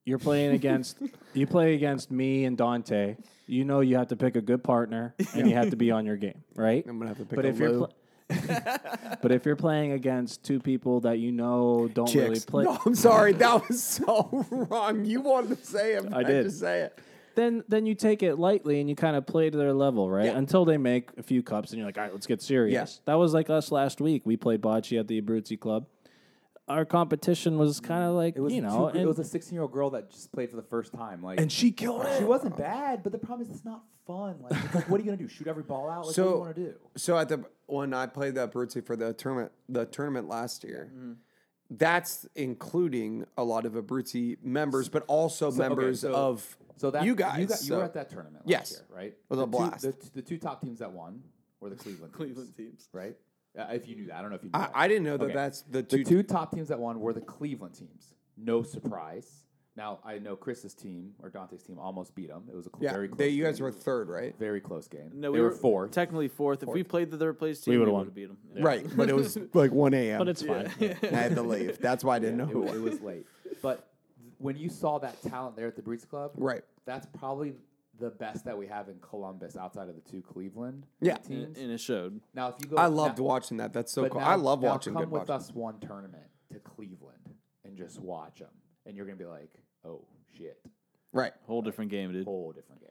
[0.06, 0.98] You're playing against
[1.34, 3.16] you play against me and Dante.
[3.46, 6.06] You know you have to pick a good partner and you have to be on
[6.06, 6.82] your game, right?
[6.88, 7.92] I'm gonna have to pick But a if you're pl-
[8.28, 12.94] but if you're playing against two people that you know don't really play, No, I'm
[12.94, 13.32] sorry.
[13.32, 15.04] That was so wrong.
[15.04, 16.04] You wanted to say it.
[16.04, 16.44] but I did.
[16.44, 16.98] Just say it.
[17.34, 20.26] then then you take it lightly and you kind of play to their level, right?
[20.26, 20.38] Yeah.
[20.38, 23.00] Until they make a few cups and you're like, all right, let's get serious.
[23.00, 23.12] Yeah.
[23.12, 24.22] That was like us last week.
[24.24, 25.86] We played bocce at the Abruzzi Club.
[26.66, 29.24] Our competition was kind of like It was you know, two, it and, was a
[29.24, 31.22] 16 year old girl that just played for the first time.
[31.22, 32.18] Like and she killed it.
[32.18, 34.36] she wasn't bad, but the problem is it's not fun.
[34.40, 35.28] Like, it's like what are you gonna do?
[35.28, 36.06] Shoot every ball out?
[36.06, 36.74] Like, what do So- you want to do?
[36.96, 40.90] So at the when I played the Bruzzi for the tournament, the tournament last year,
[40.94, 41.12] Mm-hmm.
[41.70, 47.04] that's including a lot of Abruzzi members, but also okay, members so- of So that
[47.04, 47.40] you guys.
[47.40, 48.70] you, got, you so- were at that tournament last Yes.
[48.72, 49.06] year, right?
[49.12, 49.82] It was a the blast.
[49.84, 51.22] Two, the, the two top teams that won
[51.60, 52.88] were the Cleveland teams, Cleveland teams.
[52.92, 53.16] right?
[53.58, 54.72] Uh, if you knew that, I don't know if you knew I, that.
[54.74, 55.34] I didn't know that Okay.
[55.34, 56.04] that's the The two.
[56.04, 58.14] two top teams that won were the Cleveland teams.
[58.36, 59.44] No surprise.
[59.76, 62.44] Now I know Chris's team or Dante's team almost beat them.
[62.48, 63.18] It was a cl- yeah, very close.
[63.18, 63.64] they, you guys game.
[63.64, 64.34] were third, right?
[64.38, 65.10] very close game.
[65.14, 65.90] No, they we were fourth.
[65.90, 66.62] Technically fourth.
[66.62, 68.10] If we played the third place team, We we would've would won.
[68.14, 68.62] beat them.
[68.64, 70.18] Right, but it was like one a.m.
[70.18, 70.70] but it's fine.
[70.78, 70.94] Yeah.
[71.02, 71.78] I had to leave.
[71.80, 72.92] That's why I didn't know it, who wa- it it was.
[72.94, 73.26] was late.
[73.62, 73.76] But
[74.20, 76.62] th- when you saw that talent there at the Bruzzi Club, Right.
[76.86, 77.54] that's probably
[77.98, 81.16] the best that we have in Columbus outside of the two Cleveland Yeah.
[81.18, 81.58] teams.
[81.58, 82.20] And it showed.
[82.34, 83.72] Now, if you go, I loved now, watching that.
[83.72, 84.20] That's so cool.
[84.20, 85.30] now- I love now watching Come good with bocce.
[85.36, 87.34] us one tournament to Cleveland
[87.64, 88.50] and just watch them,
[88.86, 89.50] and you're gonna be like,
[89.84, 90.04] oh
[90.36, 90.60] shit,
[91.12, 91.32] Right.
[91.46, 92.24] Whole different game, dude.
[92.24, 92.90] whole different game.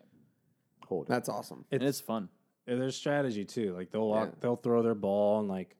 [0.88, 1.18] Whole different.
[1.26, 1.66] That's awesome.
[1.72, 2.30] and it's fun.
[2.66, 3.74] Yeah, There's strategy too.
[3.74, 4.36] Like they'll walk, Yeah.
[4.40, 5.76] they'll throw their ball and like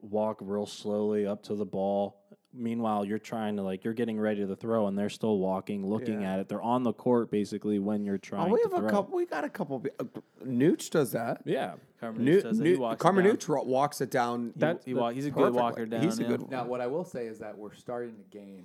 [0.00, 2.21] walk real slowly up to the ball.
[2.54, 6.20] Meanwhile, you're trying to like you're getting ready to throw, and they're still walking, looking
[6.20, 6.34] Yeah.
[6.34, 6.48] at it.
[6.48, 8.90] They're on the court basically when you're Oh, trying we to have a throw.
[8.90, 9.16] couple.
[9.16, 9.76] We got a couple.
[9.76, 11.40] Of, uh, Nooch does that.
[11.46, 13.36] Yeah, Carmen New, does New, walks it Carmen down.
[13.36, 14.52] Nooch ro- walks it down.
[14.56, 16.02] That- He walk, he's a good walker down.
[16.02, 18.64] He's a good Now, what I will say is that we're starting to gain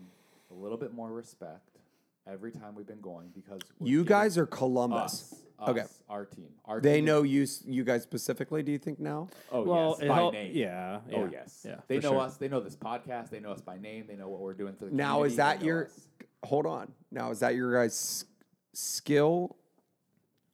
[0.52, 1.80] a little bit more respect
[2.26, 5.32] every time we've been going because you giving guys are Columbus.
[5.34, 5.84] us, us, Okay.
[6.10, 6.50] our team.
[6.66, 7.46] Our They team know you.
[7.66, 8.62] You guys specifically.
[8.64, 9.30] Do you think now?
[9.52, 10.52] Oh well, yes, by help- name.
[10.56, 11.64] yeah, Oh yes.
[11.68, 11.78] yeah.
[11.88, 12.20] They know sure.
[12.20, 12.38] us.
[12.38, 13.30] They know this podcast.
[13.30, 14.06] They know us by name.
[14.08, 15.86] They know what we're doing for the Now is that your?
[15.86, 16.08] us.
[16.44, 16.92] Hold on.
[17.12, 18.26] Now is that your guys'
[18.74, 19.56] skill,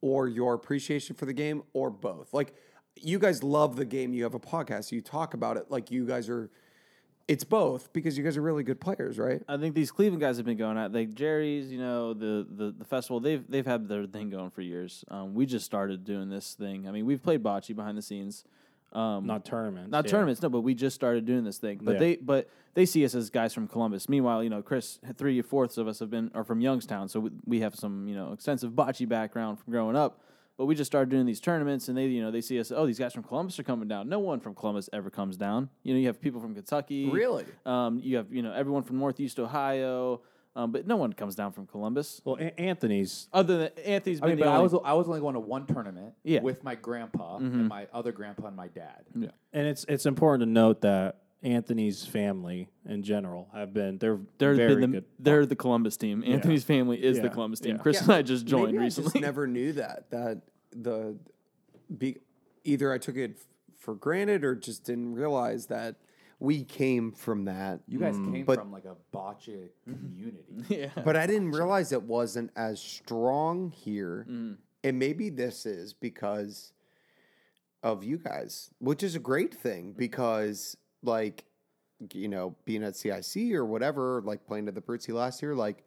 [0.00, 2.32] or your appreciation for the game, or both?
[2.32, 2.54] Like,
[2.96, 4.14] you guys love the game.
[4.14, 4.92] You have a podcast.
[4.92, 5.70] You talk about it.
[5.70, 6.50] Like you guys are.
[7.26, 9.42] It's both because you guys are really good players, right?
[9.48, 12.74] I think these Cleveland guys have been going at like Jerry's, you know, the, the
[12.78, 13.18] the festival.
[13.18, 15.04] They've they've had their thing going for years.
[15.08, 16.86] Um, we just started doing this thing.
[16.86, 18.44] I mean, we've played bocce behind the scenes,
[18.92, 20.10] um, not tournaments, not yeah.
[20.10, 21.80] tournaments, no, but we just started doing this thing.
[21.82, 21.98] But Yeah.
[21.98, 24.06] they but they see us as guys from Columbus.
[24.06, 27.30] Meanwhile, you know, Chris, three fourths of us have been are from Youngstown, so we,
[27.46, 30.20] we have some you know extensive bocce background from growing up.
[30.56, 32.70] But we just started doing these tournaments, and they you know they see us.
[32.70, 34.08] Oh, these guys from Columbus are coming down.
[34.08, 35.68] No one from Columbus ever comes down.
[35.82, 37.10] You know, you have people from Kentucky.
[37.10, 37.44] Really?
[37.66, 40.20] Um, you have you know everyone from Northeast Ohio,
[40.54, 42.20] um, but no one comes down from Columbus.
[42.24, 45.08] Well, a- Anthony's Other than Anthony's I been mean, the but I was I was
[45.08, 46.40] only going to one tournament Yeah.
[46.40, 49.04] with my grandpa and my other grandpa and my dad.
[49.16, 49.30] yeah.
[49.52, 54.54] and it's it's important to note that Anthony's family in general have been they're They're
[54.54, 55.04] very been the, good.
[55.18, 56.24] they're the Columbus team.
[56.26, 57.76] Anthony's family is the Columbus team.
[57.76, 57.82] Yeah.
[57.82, 59.10] Chris and I just joined Maybe I recently.
[59.12, 60.10] just never knew that.
[60.10, 60.40] That
[60.74, 61.16] the
[61.96, 62.16] be,
[62.64, 63.38] either I took it
[63.78, 65.96] for granted or just didn't realize that
[66.40, 67.80] we came from that.
[67.86, 70.44] You guys came But- from like a bocce community.
[70.68, 70.88] yeah.
[71.04, 74.26] But I didn't realize it wasn't as strong here.
[74.30, 74.56] Mm.
[74.82, 76.72] And maybe this is because
[77.82, 81.44] of you guys, which is a great thing because, like,
[82.12, 85.84] you know, being at CIC or whatever, like playing at the Bruzzi last year, like,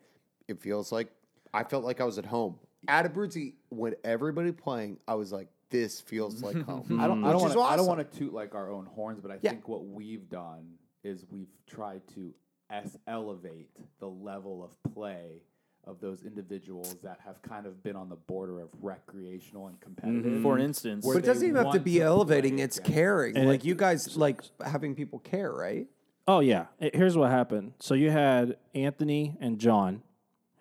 [0.48, 1.10] it feels like
[1.54, 2.58] I felt like I was at home.
[2.88, 7.00] At a Bruzzi, when everybody playing, I was like, this feels like home.
[7.00, 7.24] I don't.
[7.26, 7.72] I don't want.
[7.72, 9.52] I don't want to toot like our own horns, but I Yeah.
[9.52, 12.34] think what we've done is we've tried to
[12.70, 13.70] es- elevate
[14.00, 15.42] the level of play
[15.88, 20.42] of those individuals that have kind of been on the border of recreational and competitive.
[20.42, 23.38] For instance, But it doesn't even have to be to elevating, it's against- caring.
[23.38, 25.88] And like it- you guys like having people care, right?
[26.28, 26.66] Oh yeah.
[26.82, 27.74] Eh, Here's what happened.
[27.80, 30.04] So you had Anthony and John,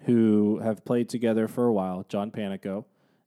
[0.04, 2.04] who have played together for a while.
[2.08, 2.84] John Panico,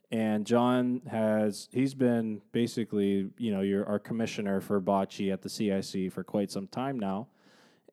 [0.09, 5.49] and John has he's been basically you know your our commissioner for bocce at the
[5.49, 7.27] CIC for quite some time now,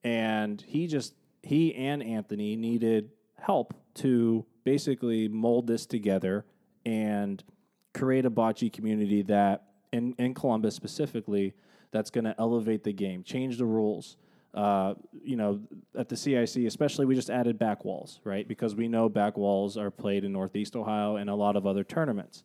[0.05, 3.11] and he just he and Anthony needed
[3.47, 6.45] help to basically mold this together
[6.85, 7.45] and
[7.95, 9.63] create a bocce community that
[9.93, 11.55] in, in Columbus specifically
[11.93, 14.17] that's going to elevate the game, change the rules.
[14.53, 15.61] Uh, you know,
[15.97, 18.49] at the CIC, especially, we just added back walls, right?
[18.49, 21.85] Because we know back walls are played in Northeast Ohio and a lot of other
[21.85, 22.43] tournaments,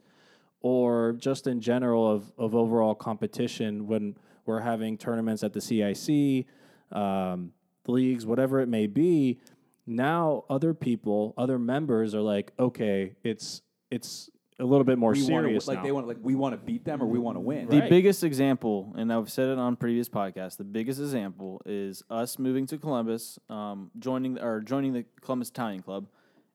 [0.62, 4.16] or just in general of of overall competition when
[4.46, 6.46] we're having tournaments at the CIC,
[6.92, 7.54] um,
[7.88, 9.40] leagues, whatever it may be.
[9.88, 14.30] Now, other people, other members are like, okay, it's it's
[14.60, 15.84] a little bit more we wanna, serious like now.
[15.84, 17.68] they want like we want to beat them or we want to win.
[17.68, 17.90] The Right.
[17.90, 22.68] biggest example, and I've said it on previous podcasts, the biggest example is us moving
[22.68, 26.06] to Columbus, um, joining or joining the Columbus Italian Club,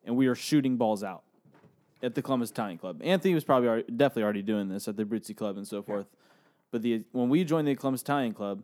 [0.04, 1.24] and we are shooting balls out
[2.02, 3.00] at the Columbus Italian Club.
[3.02, 6.06] Anthony was probably already, definitely already doing this at the Bruzzi Club and so forth.
[6.70, 8.62] But the when we joined the Columbus Italian Club,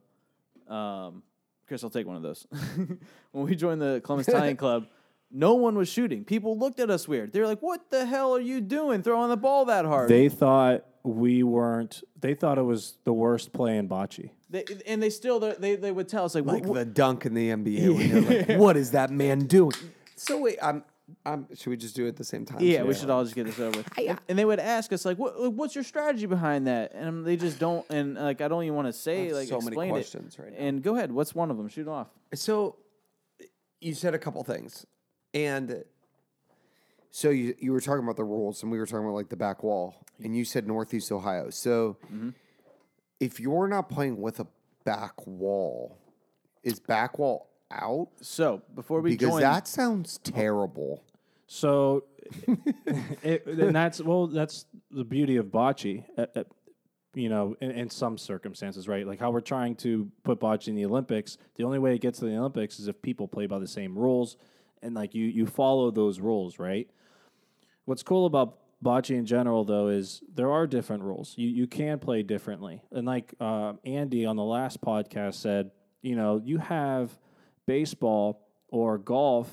[0.68, 1.24] um,
[1.72, 2.46] Chris, I'll take one of those.
[3.32, 4.88] when we joined the Columbus Italian Club,
[5.30, 6.22] no one was shooting.
[6.22, 7.32] People looked at us weird.
[7.32, 10.28] They were like, "What the hell are you doing, throwing the ball that hard?" they
[10.28, 12.02] thought we weren't.
[12.20, 14.28] They thought it was the worst play in bocce.
[14.50, 17.32] They, and they still they, they would tell us like, like "What- the dunk in
[17.32, 17.96] the NBA.
[17.96, 19.72] When like, what is that man doing?
[20.16, 20.84] So wait, I'm.
[21.26, 21.46] I'm.
[21.54, 22.58] Should we just do it at the same time?
[22.60, 23.98] Yeah, So- we should all just get this over with.
[23.98, 25.52] And, uh, and they would ask us like, "What?
[25.52, 27.84] What's your strategy behind that?" And um, they just don't.
[27.90, 30.42] And like, I don't even want to say have like so many explain questions it.
[30.42, 30.58] right now.
[30.58, 31.12] And go ahead.
[31.12, 31.68] What's one of them?
[31.68, 32.08] Shoot off.
[32.34, 32.76] So
[33.80, 34.86] you said a couple things,
[35.34, 35.84] and
[37.10, 39.36] So you you were talking about the rules, and we were talking about like the
[39.36, 41.50] back wall, and you said Northeast Ohio.
[41.50, 42.30] So mm-hmm.
[43.20, 44.46] if you're not playing with a
[44.84, 45.98] back wall,
[46.62, 48.08] is back wall out?
[48.20, 51.02] So before we Because join, that sounds terrible.
[51.46, 52.04] So,
[53.22, 56.04] it, and that's well, that's the beauty of bocce.
[56.16, 56.44] uh, uh,
[57.14, 59.06] you know, in, in some circumstances, right?
[59.06, 61.36] Like how we're trying to put bocce in the Olympics.
[61.56, 63.98] The only way it gets to the Olympics is if people play by the same
[63.98, 64.36] rules,
[64.82, 66.88] and like you you follow those rules, right?
[67.84, 71.34] What's cool about bocce in general, though, is there are different rules.
[71.36, 75.70] You you can play differently, and like uh, Andy on the last podcast said,
[76.00, 77.10] you know, you have
[77.72, 78.38] baseball
[78.68, 79.48] or golf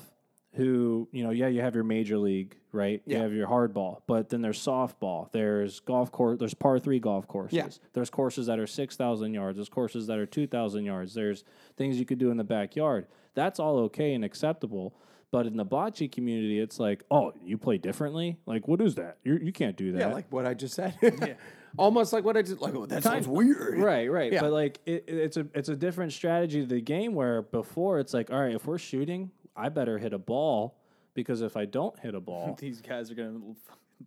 [0.54, 3.00] who, you know, yeah, you have your major league, right?
[3.06, 5.30] You have your hardball, but then there's softball.
[5.32, 6.38] There's golf course.
[6.38, 7.56] There's par three golf courses.
[7.56, 7.68] Yeah.
[7.94, 9.56] There's courses that are six thousand yards.
[9.56, 11.14] There's courses that are two thousand yards.
[11.14, 11.44] There's
[11.78, 13.06] things you could do in the backyard.
[13.34, 14.92] That's all okay and acceptable.
[15.32, 18.38] But in the bocce community, it's like, oh, you play differently.
[18.46, 19.18] Like, what is that?
[19.24, 19.98] You you can't do that.
[20.00, 20.94] yeah, like what I just said.
[21.02, 21.34] yeah.
[21.78, 22.74] Almost like what I just like.
[22.74, 23.78] Oh, that sounds weird.
[23.78, 24.32] Right, right.
[24.32, 24.40] Yeah.
[24.40, 28.00] But like it, it- it's a it's a different strategy to the game where before
[28.00, 30.76] it's like, all right, if we're shooting, I better hit a ball
[31.14, 33.38] because if I don't hit a ball these guys are gonna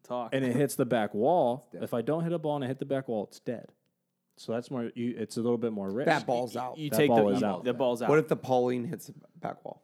[0.04, 0.32] talk.
[0.36, 2.80] and it hits the back wall, if I don't hit a ball and I hit
[2.80, 3.68] the back wall, it's dead.
[4.36, 6.08] So that's more you it's a little bit more risk.
[6.08, 6.78] That ball's out.
[6.78, 7.64] you That take ball the is you- out.
[7.64, 8.10] the ball's out.
[8.10, 9.82] What if the pallino hits the back wall?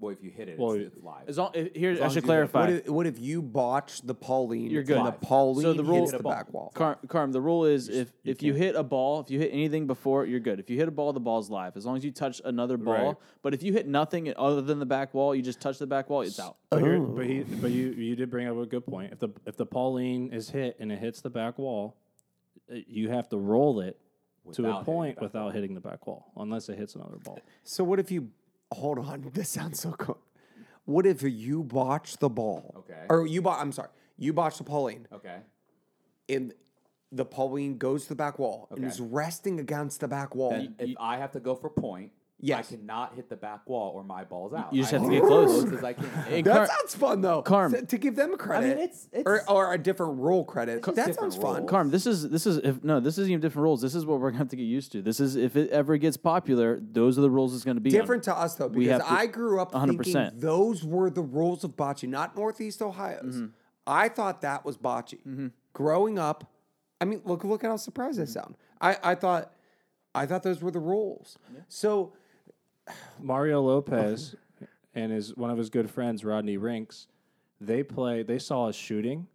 [0.00, 1.28] Well, if you hit it, Well, it's, it's live.
[1.28, 2.60] as long, if- here, long I as should you clarify.
[2.60, 4.70] What if, what if you botch the pallino?
[4.70, 4.96] You're good.
[4.96, 6.32] and The pallino So the rule- hits the ball.
[6.32, 6.72] back wall.
[6.74, 9.86] Car- Carm, the rule is if, if you hit a ball, if you hit anything
[9.86, 10.58] before, you're good.
[10.58, 11.76] If you hit a ball, the ball's live.
[11.76, 12.94] As long as you touch another ball.
[13.08, 13.16] Right.
[13.42, 16.08] But if you hit nothing other than the back wall, you just touch the back
[16.08, 16.56] wall, it's out.
[16.70, 19.12] But, here- but he but you you did bring up a good point.
[19.12, 21.96] If the if the pallino is hit and it hits the back wall,
[22.72, 23.98] uh, you have to roll it
[24.54, 27.38] to a point the back without hitting the back wall, unless it hits another ball.
[27.62, 28.30] So what if you
[28.72, 29.30] hold on?
[29.34, 30.18] This sounds so cool.
[30.84, 32.74] What if you botch the ball?
[32.78, 33.04] Okay.
[33.08, 33.58] Or you botch.
[33.60, 33.88] I'm sorry.
[34.18, 35.38] You botch the pallino, okay.
[36.28, 36.52] and
[37.10, 38.88] the pallino goes to the back wall and Okay.
[38.88, 40.50] is resting against the back wall.
[40.50, 42.72] Then if I have to go for point, Yes.
[42.72, 44.72] I cannot hit the back wall or my ball's out.
[44.72, 45.64] You just I have to get close.
[45.72, 46.42] as I can.
[46.42, 47.42] That Car- sounds fun though.
[47.42, 47.86] Carm.
[47.86, 48.66] to give them credit.
[48.66, 50.82] I mean, it's- it's- or, or a different rule credit.
[50.82, 51.56] that different sounds fun.
[51.58, 51.70] rules.
[51.70, 53.82] Carm, this is this is if no, this isn't even different rules.
[53.82, 55.02] This is what we're gonna have to get used to.
[55.02, 57.90] This is if it ever gets popular, those are the rules it's gonna be.
[57.90, 58.00] under.
[58.00, 60.04] Different to us though, We because have to- I grew up 100%.
[60.04, 63.36] thinking those were the rules of bocce, not Northeast Ohio's.
[63.36, 63.46] Mm-hmm.
[63.86, 65.50] I thought that was bocce.
[65.72, 66.50] Growing up,
[67.00, 68.22] I mean, look look at how surprised Mm-hmm.
[68.38, 68.56] I sound.
[68.80, 69.52] I, I thought
[70.14, 71.38] I thought those were the rules.
[71.68, 72.12] So
[73.20, 74.34] Mario Lopez
[74.94, 77.06] and his one of his good friends Rodney Rinks,
[77.60, 78.22] they play.
[78.22, 79.26] They saw a shooting,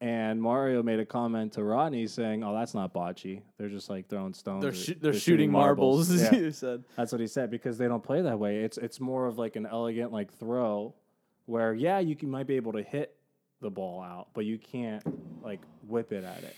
[0.00, 3.42] and Mario made a comment to Rodney saying, "Oh, that's not bocce.
[3.58, 4.62] They're just like throwing stones.
[4.62, 6.10] They're, or- shoo- they're, shooting, marbles.
[6.22, 6.34] Yeah.
[6.34, 6.84] you said.
[6.96, 8.58] That's what he said because they don't play that way.
[8.58, 10.94] It's it's more of like an elegant like throw,
[11.46, 13.14] where yeah, you can, might be able to hit
[13.60, 15.02] the ball out, but you can't
[15.44, 16.56] like whip it at it.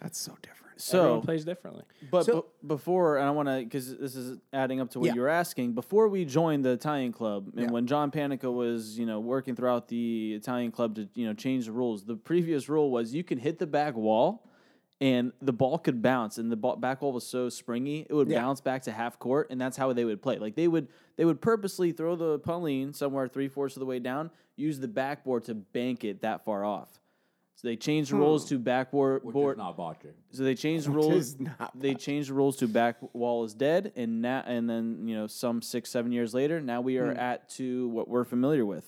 [0.00, 0.63] that's so different.
[0.76, 1.84] So Everyone plays differently.
[2.10, 5.06] But So- be- before, and I want to, because this is adding up to what
[5.06, 5.14] Yeah.
[5.14, 5.72] you were asking.
[5.72, 7.70] Before we joined the Italian club, and Yeah.
[7.70, 11.66] when John Panico was, you know, working throughout the Italian club to, you know, change
[11.66, 14.46] the rules, the previous rule was you can hit the back wall,
[15.00, 18.28] and the ball could bounce, and the ball, back wall was so springy, it would
[18.28, 18.40] Yeah.
[18.40, 20.38] bounce back to half court, and that's how they would play.
[20.38, 23.98] Like they would, they would purposely throw the pallino somewhere three fourths of the way
[23.98, 27.00] down, use the backboard to bank it that far off.
[27.64, 29.24] So they changed the rules to backboard.
[29.24, 30.12] Which board, is not bocce.
[30.32, 31.14] so they changed the Which rules.
[31.14, 35.08] is not They changed the rules to back wall is dead, and now and then
[35.08, 37.04] you know some six seven years later, now we Hmm.
[37.04, 38.84] are at to what we're familiar with,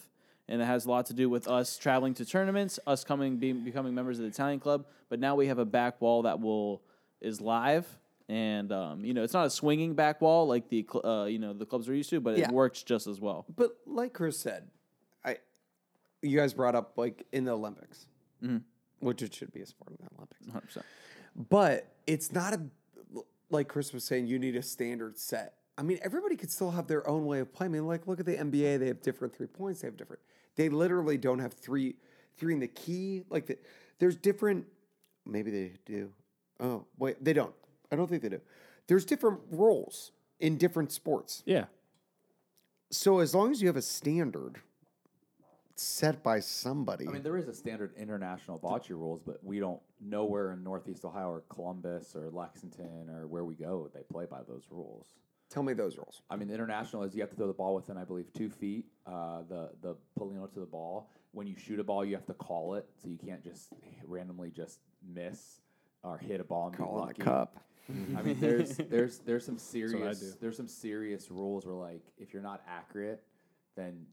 [0.46, 3.64] and it has a lot to do with us traveling to tournaments, us coming being
[3.64, 4.84] becoming members of the Italian club.
[5.08, 6.82] But now we have a back wall that will
[7.22, 7.86] is live,
[8.28, 11.38] and um, you know it's not a swinging back wall like the cl- uh, you
[11.38, 12.48] know the clubs are used to, but Yeah.
[12.48, 13.46] it works just as well.
[13.56, 14.68] But like Chris said,
[15.24, 15.38] I
[16.20, 18.06] you guys brought up like in the Olympics.
[19.00, 20.46] Which it should be a sport in the Olympics.
[20.78, 20.82] 100%.
[21.48, 22.60] But it's not a
[23.50, 24.26] like Chris was saying.
[24.26, 25.54] You need a standard set.
[25.78, 27.72] I mean, everybody could still have their own way of playing.
[27.72, 28.78] I mean, like look at the NBA.
[28.78, 29.82] They have different three points.
[29.82, 30.22] They have different.
[30.56, 31.96] They literally don't have three
[32.38, 33.22] three in the key.
[33.28, 33.58] Like the,
[33.98, 34.66] there's different.
[35.24, 36.10] Maybe they do.
[36.60, 37.54] Oh wait, they don't.
[37.92, 38.40] I don't think they do.
[38.86, 41.42] There's different roles in different sports.
[41.46, 41.66] Yeah.
[42.90, 44.60] So as long as you have a standard
[45.78, 49.80] set by somebody, I mean, there is a standard international bocce rules, but we don't
[50.00, 54.26] know where in Northeast Ohio or Columbus or Lexington or where we go they play
[54.30, 55.06] by those rules.
[55.48, 56.22] Tell me those rules.
[56.28, 58.50] I mean, the international is you have to throw the ball within, I believe, two
[58.50, 58.86] feet.
[59.06, 61.10] Uh, the the pallino to the ball.
[61.32, 63.72] When you shoot a ball, you have to call it, so you can't just
[64.04, 65.60] randomly just miss
[66.02, 67.22] or hit a ball and Call be it a lucky.
[67.22, 67.60] cup.
[68.16, 72.42] I mean, there's there's there's some serious there's some serious rules where like if you're
[72.42, 73.22] not accurate,
[73.76, 74.06] then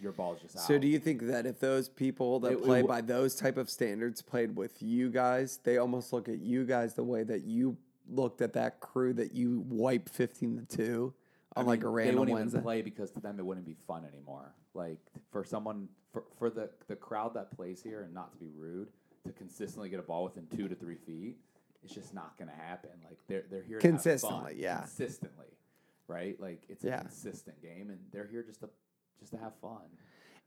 [0.00, 0.62] your ball's just out.
[0.64, 3.34] So do you think that if those people that It- it play w- by those
[3.36, 7.22] type of standards played with you guys, they almost look at you guys the way
[7.24, 7.76] that you
[8.08, 11.14] looked at that crew that you wiped fifteen to two
[11.54, 12.56] on I like mean, a they random wouldn't Wednesday?
[12.58, 14.54] even play because to them it wouldn't be fun anymore.
[14.74, 14.98] Like
[15.30, 18.88] for someone for, for the the crowd that plays here, and not to be rude,
[19.24, 21.38] to consistently get a ball within two to three feet,
[21.84, 22.90] it's just not going to happen.
[23.04, 24.02] Like they're they're here to have fun.
[24.12, 24.78] Consistently, yeah.
[24.80, 25.46] consistently,
[26.08, 26.38] right?
[26.40, 26.98] Like it's Yeah.
[26.98, 28.68] a consistent game, and they're here just to
[29.22, 29.78] just to have fun.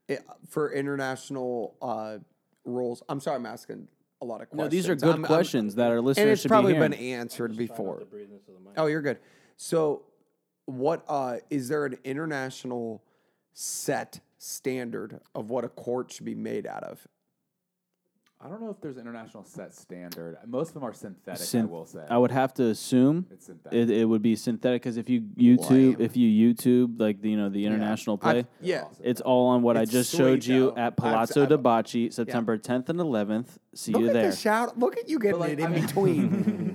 [0.08, 2.18] It- for international uh,
[2.66, 3.88] rules, I'm sorry, I'm asking
[4.22, 4.58] a lot of questions.
[4.66, 6.80] No, these are good I'm- I'm- questions that our listeners and it's should probably be
[6.80, 8.04] been answered before.
[8.78, 9.20] Oh, you're good.
[9.58, 10.04] So,
[10.66, 13.04] what uh, is there an international
[13.54, 17.08] set standard of what a court should be made out of?
[18.42, 20.38] I don't know if there's an international set standard.
[20.46, 21.56] Most of them are synthetic.
[21.56, 23.80] I will say I would have to assume it's synthetic.
[23.80, 25.96] it, it would be synthetic because if you YouTube, Lame.
[26.00, 29.62] if you YouTube like the you know the international play, I've- yeah, it's all on
[29.64, 30.72] what I just sweet, showed you though.
[30.78, 33.58] at I've- Palazzo I've- de Bocce, September 10th and 11th.
[33.74, 34.30] See Look you at there.
[34.32, 34.78] the shout!
[34.78, 36.72] Look at you getting like, it in I mean- between.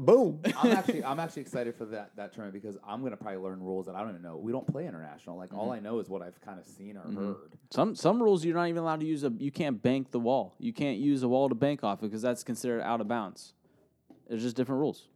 [0.00, 0.40] Boom.
[0.56, 3.86] I'm actually I'm actually excited for that that tournament because I'm gonna probably learn rules
[3.86, 4.36] that I don't even know.
[4.38, 5.36] We don't play international.
[5.36, 5.72] Like all mm-hmm.
[5.72, 7.26] I know is what I've kind of seen or mm-hmm.
[7.26, 7.36] heard.
[7.70, 9.32] Some some rules you're not even allowed to use a.
[9.38, 10.54] You can't bank the wall.
[10.58, 13.52] You can't use a wall to bank off because that's considered out of bounds.
[14.26, 15.08] There's just different rules.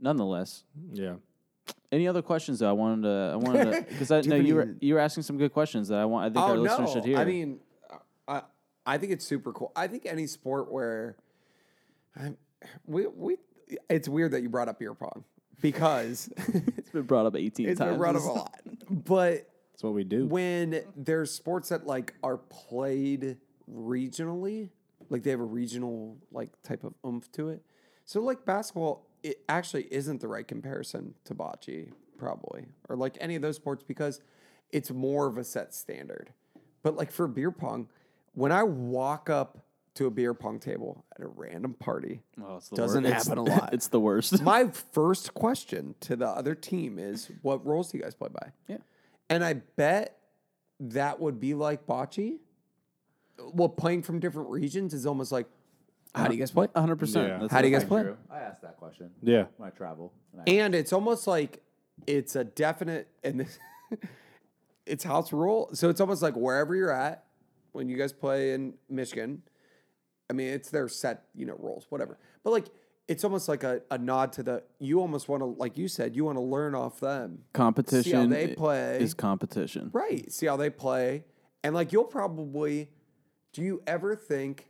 [0.00, 1.16] Nonetheless, Yeah.
[1.92, 2.70] any other questions though?
[2.70, 3.30] I wanted to.
[3.32, 5.98] I wanted to because I know you were you were asking some good questions that
[5.98, 6.24] I want.
[6.24, 7.18] I think our oh, listeners should hear.
[7.18, 7.58] Oh, I mean,
[8.26, 8.42] I
[8.86, 9.72] I think it's super cool.
[9.76, 11.16] I think any sport where
[12.16, 12.38] I'm,
[12.86, 13.36] we we
[13.88, 15.24] it's weird that you brought up beer pong
[15.60, 16.30] because
[16.76, 17.90] it's been brought up 18 it's times.
[17.90, 18.60] been brought up a lot.
[18.90, 20.26] But That's what we do.
[20.26, 23.36] when there's sports that like are played
[23.70, 24.70] regionally,
[25.10, 27.62] like they have a regional like type of oomph to it.
[28.04, 33.36] So like basketball, it actually isn't the right comparison to bocce, probably, or like any
[33.36, 34.20] of those sports because
[34.72, 36.32] it's more of a set standard.
[36.82, 37.88] But like for beer pong,
[38.34, 39.64] when I walk up
[39.98, 43.28] to a beer pong table at a random party, Oh, it's the doesn't worst.
[43.28, 43.70] happen a lot.
[43.72, 44.42] it's the worst.
[44.54, 48.52] my first question to the other team is, "What roles do you guys play by?"
[48.68, 48.78] Yeah.
[49.30, 50.18] and I bet
[50.80, 52.38] that would be like bocce.
[53.52, 55.46] Well, playing from different regions is almost like,
[56.14, 56.66] how do you guys play?
[56.72, 56.96] 100.
[56.96, 57.48] percent Yeah.
[57.50, 58.02] How do you guys play?
[58.02, 58.16] true.
[58.30, 59.10] I asked that question.
[59.22, 59.44] Yeah.
[59.58, 60.12] When I travel.
[60.32, 61.60] And I- And it's almost like
[62.06, 63.58] it's a definite and this,
[64.86, 65.70] it's house rule.
[65.72, 67.24] So it's almost like wherever you're at
[67.72, 69.42] when you guys play in Michigan.
[70.30, 72.18] I mean, it's their set, you know, roles, whatever.
[72.44, 72.66] But like,
[73.06, 74.62] it's almost like a, a nod to the.
[74.78, 77.44] You almost want to, like you said, you want to learn off them.
[77.54, 78.98] Competition See how they play.
[79.00, 79.90] is competition.
[79.92, 80.30] Right.
[80.30, 81.24] See how they play.
[81.64, 82.88] And like you'll probably
[83.52, 84.68] do you ever think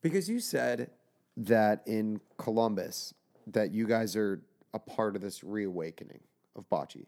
[0.00, 0.90] because you said
[1.36, 3.14] that in Columbus
[3.48, 4.42] that you guys are
[4.72, 6.20] a part of this reawakening
[6.56, 7.06] of bocce.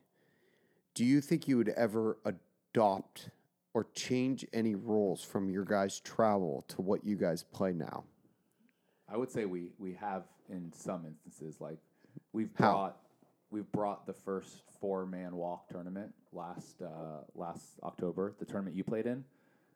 [0.95, 3.31] Do you think you would ever adopt
[3.77, 8.05] or change any rules from your guys' travel to what you guys play now?
[9.07, 11.77] I would say we we have in some instances like
[12.33, 12.73] we've How?
[12.73, 12.97] brought
[13.51, 18.83] we've brought the first four man walk tournament last uh, last October, the tournament you
[18.83, 19.23] played in.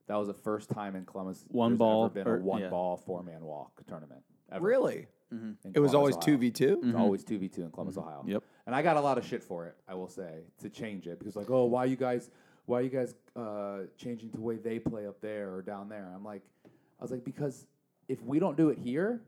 [0.09, 2.71] That was the first time in Columbus One ball ever been or- a one yeah.
[2.71, 4.23] ball four man walk tournament.
[4.51, 6.95] Ever really in it was always two v two.
[6.97, 8.25] Always two v two in Columbus, Ohio.
[8.27, 8.43] Yep.
[8.67, 9.77] And I got a lot of shit for it.
[9.87, 12.31] I will say to change it because like, oh, why you guys,
[12.71, 15.89] why are you guys uh, changing to the way they play up there or down
[15.89, 16.11] there?
[16.15, 17.67] I'm like, I was like, because
[18.09, 19.21] if we don't do it here,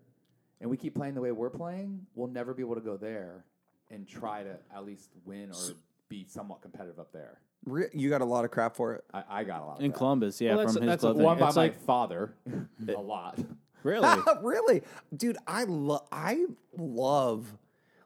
[0.60, 3.44] and we keep playing the way we're playing, we'll never be able to go there
[3.90, 5.74] and try to at least win or
[6.08, 7.40] be somewhat competitive up there.
[7.66, 9.04] Re- you got a lot of crap for it.
[9.12, 9.96] I, I got a lot of In that.
[9.98, 10.92] Columbus, yeah, Well, that's- from his club.
[10.92, 11.24] that's a clothing.
[11.24, 12.34] One by It's my like- father,
[12.88, 13.38] a lot.
[13.82, 14.22] Really?
[14.42, 14.82] really,
[15.16, 15.38] dude.
[15.44, 16.06] I love.
[16.12, 16.44] I
[16.78, 17.52] love.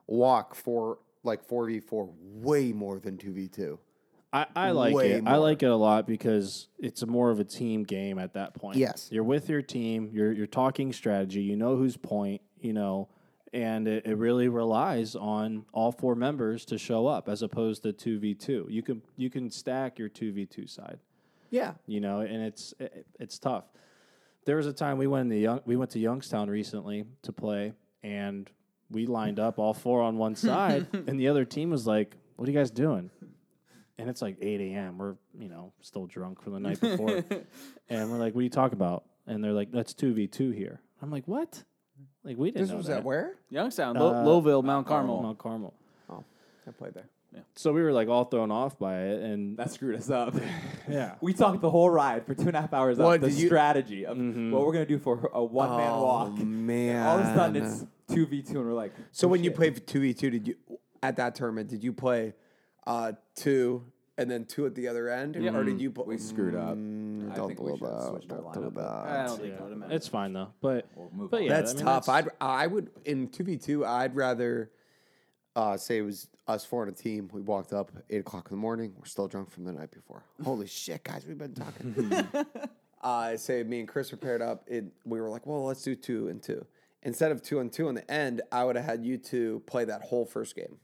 [0.06, 3.76] Walk for like 4v4 way more than 2v2.
[4.36, 5.22] I, I like Way it.
[5.26, 5.38] I more.
[5.38, 8.76] like it a lot because it's a more of a team game at that point.
[8.76, 9.08] Yes.
[9.10, 10.10] you're with your team.
[10.12, 11.42] You're you're talking strategy.
[11.42, 12.42] You know who's point.
[12.60, 13.08] You know,
[13.52, 17.92] and it, it really relies on all four members to show up as opposed to
[17.92, 18.66] two v two.
[18.68, 20.98] You can you can stack your two v two side.
[21.50, 21.74] Yeah.
[21.86, 23.64] you know, and it's it, it's tough.
[24.44, 27.72] There was a time we went to young, we went to Youngstown recently to play,
[28.02, 28.50] and
[28.90, 32.48] we lined up all four on one side, and the other team was like, "What
[32.48, 33.10] are you guys doing?"
[33.98, 34.98] And it's like eight a.m.
[34.98, 37.24] We're you know still drunk from the night before,
[37.88, 40.50] and we're like, "What are you talking about?" And they're like, "That's two v two
[40.50, 41.62] here." I'm like, "What?"
[42.22, 42.62] Like we didn't.
[42.62, 42.98] This know was that.
[42.98, 43.36] at where?
[43.48, 45.22] Youngstown, Lo- Uh, Lowellville, Mount Carmel.
[45.22, 45.72] Mount Carmel.
[46.10, 46.24] Oh.
[46.66, 47.08] I played there.
[47.32, 47.40] Yeah.
[47.54, 50.34] So we were like all thrown off by it, and That screwed us up.
[50.88, 53.28] yeah, we talked the whole ride for two and a half hours What, up the
[53.30, 54.50] did you- strategy of Mm-hmm.
[54.50, 56.36] what we're gonna do for a one man Oh, walk.
[56.38, 57.06] man.
[57.06, 59.50] All of a sudden it's two v two, and we're like, So oh, when you
[59.50, 59.56] shit.
[59.56, 60.56] played two v two, did you
[61.02, 61.70] at that tournament?
[61.70, 62.34] Did you play
[62.86, 63.84] uh, two
[64.18, 65.90] and then two at the other end, or did you?
[65.90, 66.74] Put, we screwed up.
[66.76, 68.08] Mm, I don't think we should have that.
[68.08, 68.74] switched Don't lineup.
[68.74, 68.82] that.
[68.86, 69.92] I don't think that would matter.
[69.94, 70.48] it's fine though.
[70.62, 71.42] But We'll move but on.
[71.44, 72.06] yeah, That's I mean, tough.
[72.06, 73.84] that's- I'd I would in two v two.
[73.84, 74.70] I'd rather
[75.54, 77.28] uh, say it was us four on a team.
[77.32, 78.94] We walked up eight o'clock in the morning.
[78.98, 80.22] We're still drunk from the night before.
[80.44, 82.26] Holy shit, guys, we've been talking.
[83.02, 84.64] uh, say me and Chris were paired up.
[84.66, 86.64] It we were like, well, let's do two and two.
[87.02, 89.84] Instead of two and two in the end, I would have had you two play
[89.84, 90.78] that whole first game,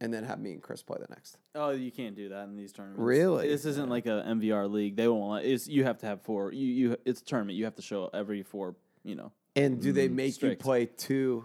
[0.00, 1.38] and then have me and Chris play the next.
[1.54, 3.00] Oh, you can't do that in these tournaments.
[3.02, 3.48] Really?
[3.48, 4.96] This isn't like a MVR league.
[4.96, 5.30] They won't.
[5.30, 6.52] Let, it's you have to have four.
[6.52, 6.96] You you.
[7.04, 7.56] It's a tournament.
[7.56, 8.76] You have to show every four.
[9.04, 9.32] You know.
[9.54, 10.60] And do they mm, make strict.
[10.60, 11.44] you play two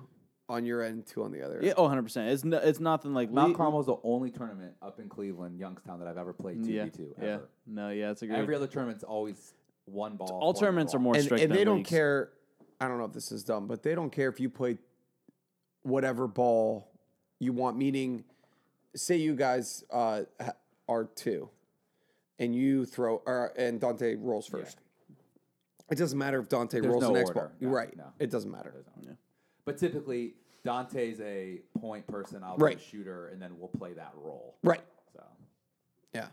[0.49, 1.59] on your end, two on the other?
[1.61, 1.69] Yeah.
[1.69, 1.75] end?
[1.77, 2.29] Oh, 100 percent.
[2.29, 5.99] It's no, it's nothing like Mount league- Carmel's the only tournament up in Cleveland, Youngstown,
[5.99, 7.27] that I've ever played 2v2 Yeah.
[7.27, 7.49] Ever.
[7.65, 7.89] No.
[7.89, 8.11] Yeah.
[8.11, 8.39] It's a great.
[8.39, 9.53] Every other tournament's always
[9.85, 10.27] one ball.
[10.41, 11.43] all four-man tournaments are more and, strict.
[11.43, 11.89] and they than don't leagues.
[11.89, 12.31] care.
[12.81, 14.77] I don't know if this is dumb, but they don't care if you play
[15.83, 16.91] whatever ball
[17.39, 17.77] you want.
[17.77, 18.23] Meaning,
[18.95, 20.21] say you guys uh,
[20.87, 21.49] are two,
[22.39, 24.77] and you throw, or, and Dante rolls first.
[25.89, 27.39] It doesn't matter if Dante There's rolls no the next order.
[27.41, 27.51] ball.
[27.59, 27.97] No, right.
[27.97, 28.05] no.
[28.19, 28.73] It doesn't matter.
[29.65, 32.43] But typically, Dante's a point person.
[32.43, 32.77] I'll Right.
[32.77, 34.55] be a shooter, and then we'll play that role.
[34.63, 34.81] Right.
[35.13, 35.23] So,
[36.13, 36.27] Yeah.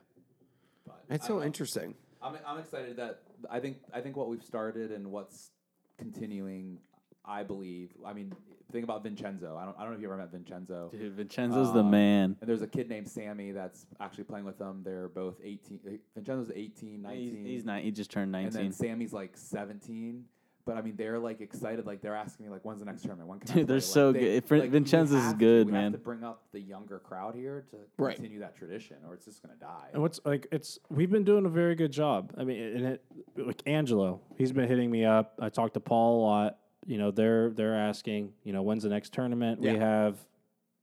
[0.86, 1.94] but It's I so don't interesting.
[2.22, 5.50] I'm I'm excited that I think I think what we've started and what's
[5.98, 6.78] continuing.
[7.24, 7.90] I believe.
[8.06, 8.32] I mean,
[8.72, 9.56] think about Vincenzo.
[9.60, 10.90] I don't I don't know if you ever met Vincenzo.
[10.92, 12.36] Dude, Vincenzo's the Um, man.
[12.40, 14.82] And there's a kid named Sammy that's actually playing with them.
[14.84, 15.80] They're both 18.
[15.86, 17.36] uh, Vincenzo's 18, 19.
[17.36, 17.82] He's, he's nine.
[17.82, 18.46] He just turned 19.
[18.46, 18.70] and 19.
[18.70, 20.24] then Sammy's like 17.
[20.64, 21.86] But I mean, they're like excited.
[21.86, 23.26] Like they're asking me, like, when's the next tournament?
[23.30, 23.80] When can I Dude, they're play?
[23.80, 24.50] so they- good.
[24.60, 25.84] Like, Vincenzo's is have to- good, we man.
[25.84, 28.14] have to bring up the younger crowd here to Right.
[28.16, 29.88] continue that tradition, or it's just gonna die.
[29.94, 32.34] And what's like it's we've been doing a very good job.
[32.36, 33.02] I mean, and it
[33.38, 35.38] like Angelo, he's been hitting me up.
[35.40, 36.58] I talked to Paul a lot.
[36.86, 39.60] You know, they're they're asking, you know, when's the next tournament?
[39.60, 40.16] We have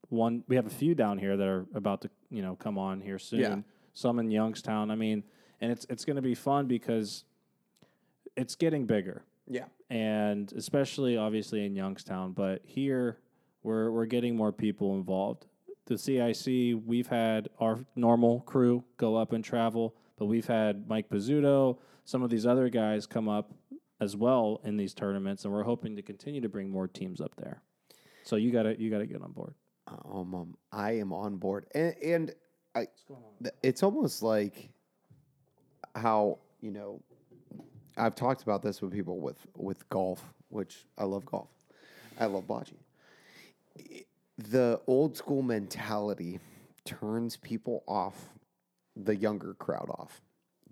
[0.10, 0.44] one.
[0.48, 3.18] We have a few down here that are about to you know come on here
[3.20, 3.40] soon.
[3.40, 3.56] Yeah.
[3.94, 4.92] Some in Youngstown.
[4.92, 5.24] I mean,
[5.62, 7.24] and it's it's going to be fun because
[8.36, 9.66] it's getting bigger Yeah.
[9.90, 12.34] and especially obviously in Youngstown.
[12.34, 13.18] But here,
[13.64, 15.46] we're we're getting more people involved.
[15.86, 21.10] The CIC, we've had our normal crew go up and travel, but we've had Mike
[21.10, 23.52] Pizzuto, some of these other guys come up
[24.00, 27.36] as well in these tournaments, and we're hoping to continue to bring more teams up
[27.38, 27.62] there.
[28.24, 29.54] So you gotta you gotta get on board.
[29.88, 32.36] um, um, I am on board, and, and
[32.76, 32.88] I,
[33.64, 34.70] it's almost like
[35.96, 37.02] how you know,
[37.98, 41.50] I've talked about this with people with with golf, which I love golf,
[42.20, 42.74] I love bocce.
[44.38, 46.40] The old school mentality
[46.84, 48.30] turns people off,
[48.96, 50.22] the younger crowd off,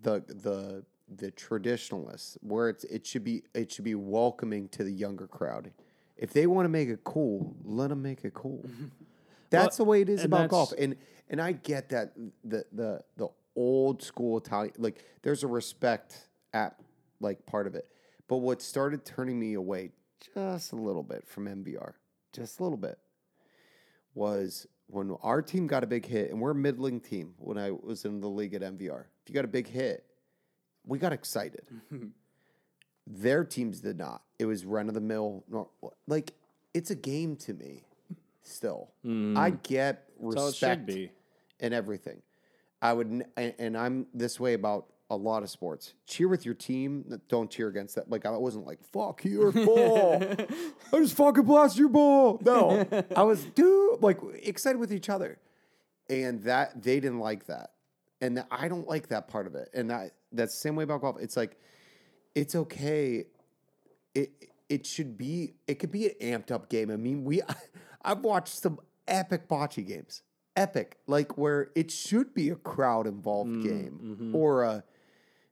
[0.02, 0.84] the the
[1.18, 5.72] the traditionalists, where it's it should be it should be welcoming to the younger crowd.
[6.18, 8.64] If they want to make it cool, let them make it cool.
[8.68, 8.86] Mm-hmm.
[9.50, 10.74] That's the way it is about golf.
[10.78, 10.96] And
[11.30, 12.14] and I get that
[12.44, 16.76] the the the old school Italian like there's a respect at
[17.20, 17.88] like part of it.
[18.28, 19.92] But what started turning me away
[20.34, 21.94] just a little bit from MVR,
[22.32, 22.98] just a little bit,
[24.14, 27.72] was when our team got a big hit, and we're a middling team when I
[27.72, 29.06] was in the league at MVR.
[29.24, 30.06] If you got a big hit,
[30.86, 31.66] we got excited.
[31.92, 32.08] Mm-hmm.
[33.08, 34.22] Their teams did not.
[34.40, 35.44] It was run of the mill.
[36.08, 36.34] Like
[36.74, 37.84] it's a game to me.
[38.44, 39.38] Still, mm.
[39.38, 40.92] I get That's how it respect
[41.60, 42.22] and everything.
[42.82, 43.08] I would,
[43.38, 45.94] and, and I'm this way about a lot of sports.
[46.06, 47.06] Cheer with your team.
[47.30, 48.10] Don't cheer against that.
[48.10, 50.22] Like I wasn't like fuck your ball.
[50.22, 52.40] I just fucking blast your ball.
[52.44, 52.86] No,
[53.16, 55.40] I was dude like excited with each other,
[56.10, 57.72] and that they didn't like that,
[58.20, 59.70] and I don't like that part of it.
[59.74, 59.92] And
[60.34, 61.18] that same way about golf.
[61.20, 61.60] It's like
[62.36, 63.26] it's okay.
[64.16, 64.32] It
[64.70, 65.54] it should be.
[65.68, 66.92] It could be an amped up game.
[66.92, 67.42] I mean, we
[68.04, 70.24] I've watched some epic bocce games
[70.56, 74.36] epic, like where it should be a crowd involved mm, game mm-hmm.
[74.36, 74.84] or a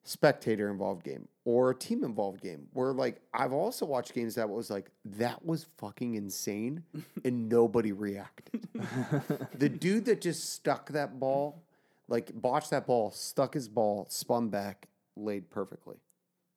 [0.03, 2.68] spectator involved game or a team involved game.
[2.74, 6.84] Where like I've also watched games that was like that was fucking insane
[7.26, 8.68] and nobody reacted.
[9.58, 11.64] the dude that just stuck that ball,
[12.07, 15.98] like botched that ball, stuck his ball, spun back, laid perfectly,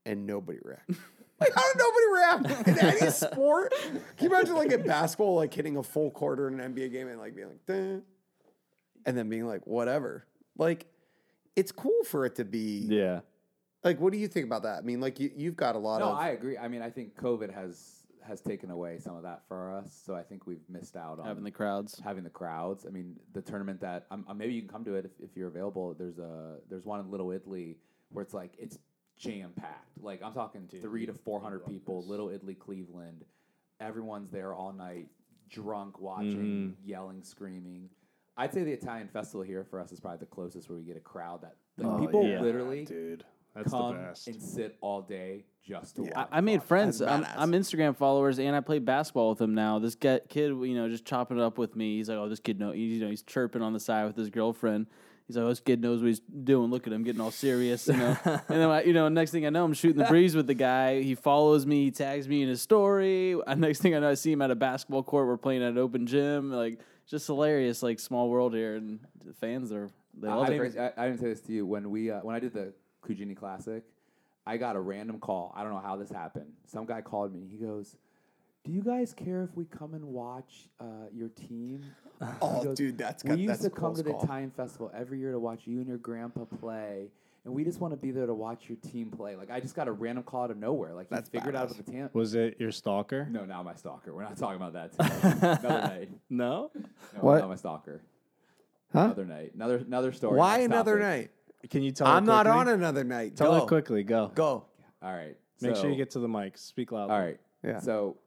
[0.04, 0.96] and nobody reacted.
[1.40, 3.74] Like, how did nobody react in any sport?
[3.82, 7.08] Can you imagine like in basketball, like hitting a full quarter in an NBA game
[7.08, 8.00] and like being like, Duh,
[9.04, 10.26] and then being like, whatever.
[10.56, 10.86] Like,
[11.56, 12.86] it's cool for it to be.
[12.88, 13.20] Yeah.
[13.82, 14.78] Like, what do you think about that?
[14.78, 16.18] I mean, like, you, you've got a lot No, of.
[16.18, 16.56] I agree.
[16.56, 20.00] I mean, I think COVID has has taken away some of that for us.
[20.04, 22.00] So I think we've missed out on Having the crowds.
[22.02, 22.86] having the crowds.
[22.86, 25.48] I mean, the tournament that um, maybe you can come to it if, if you're
[25.48, 25.94] available.
[25.94, 27.76] There's a there's one in Little Italy
[28.10, 28.78] where it's like it's
[29.16, 30.02] jam packed.
[30.02, 32.04] Like I'm talking three to four hundred people.
[32.06, 33.24] Little Italy, Cleveland.
[33.80, 35.08] Everyone's there all night,
[35.50, 37.90] drunk, watching, yelling, screaming.
[38.36, 40.96] I'd say the Italian festival here for us is probably the closest where we get
[40.96, 42.40] a crowd that like, people yeah.
[42.40, 43.24] literally Dude,
[43.54, 44.26] that's the best.
[44.26, 46.12] and sit all day just to watch.
[46.16, 47.00] I, I made friends.
[47.00, 47.26] I'm.
[47.36, 49.78] I'm Instagram followers, and I play basketball with him now.
[49.78, 51.96] This get, kid, you know, just chopping it up with me.
[51.96, 54.30] He's like, "Oh, this kid know." You know, he's chirping on the side with his
[54.30, 54.86] girlfriend.
[55.26, 56.70] He's like, "Oh, this kid knows what he's doing.
[56.70, 59.46] Look at him getting all serious." You know, and then I, you know, next thing
[59.46, 61.00] I know, I'm shooting the breeze with the guy.
[61.00, 63.36] He follows me, he tags me in his story.
[63.46, 65.26] And next thing I know, I see him at a basketball court.
[65.26, 66.50] We're playing at an open gym.
[66.50, 67.82] Like, just hilarious.
[67.82, 69.90] Like small world here, and the fans are
[70.20, 70.58] they I, love I it.
[70.58, 72.74] didn't, I, I didn't say this to you when we uh, when I did the
[73.04, 73.82] Cugini Classic.
[74.46, 75.52] I got a random call.
[75.56, 76.52] I don't know how this happened.
[76.66, 77.46] Some guy called me.
[77.50, 77.96] He goes,
[78.64, 81.82] "Do you guys care if we come and watch uh, your team?"
[82.40, 84.22] Oh, goes, dude, that's We got, used that's to a come to the call.
[84.22, 87.08] Italian festival every year to watch you and your grandpa play,
[87.44, 89.34] and we just want to be there to watch your team play.
[89.34, 90.94] Like I just got a random call out of nowhere.
[90.94, 91.78] Like he That's figured out badass.
[91.80, 93.26] of the tam- Was it your stalker?
[93.30, 94.14] No, not my stalker.
[94.14, 94.92] We're not talking about that.
[94.92, 95.58] Today.
[95.58, 96.08] another night.
[96.30, 96.70] No.
[96.74, 97.40] No, What?
[97.40, 98.00] Not my stalker.
[98.92, 99.00] Huh?
[99.06, 99.52] Another night.
[99.54, 100.38] Another another story.
[100.38, 101.04] Why another topic.
[101.20, 101.30] night?
[101.70, 102.06] Can you tell?
[102.06, 103.36] I'm it not on another night.
[103.36, 103.64] Tell Go.
[103.64, 104.02] it quickly.
[104.04, 104.30] Go.
[104.34, 104.64] Go.
[105.02, 105.36] All right.
[105.60, 106.58] Make sure you get to the mic.
[106.58, 107.14] Speak loudly.
[107.14, 107.40] All right.
[107.62, 107.78] Yeah.
[107.80, 108.18] So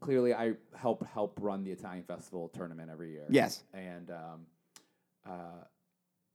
[0.00, 3.24] clearly, I help help run the Italian Festival tournament every year.
[3.28, 3.64] Yes.
[3.74, 4.46] And um,
[5.28, 5.64] uh,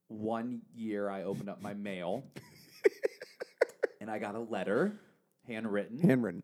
[0.09, 2.23] one year, I opened up my mail,
[4.01, 4.93] and I got a letter,
[5.47, 6.43] handwritten, Handwritten.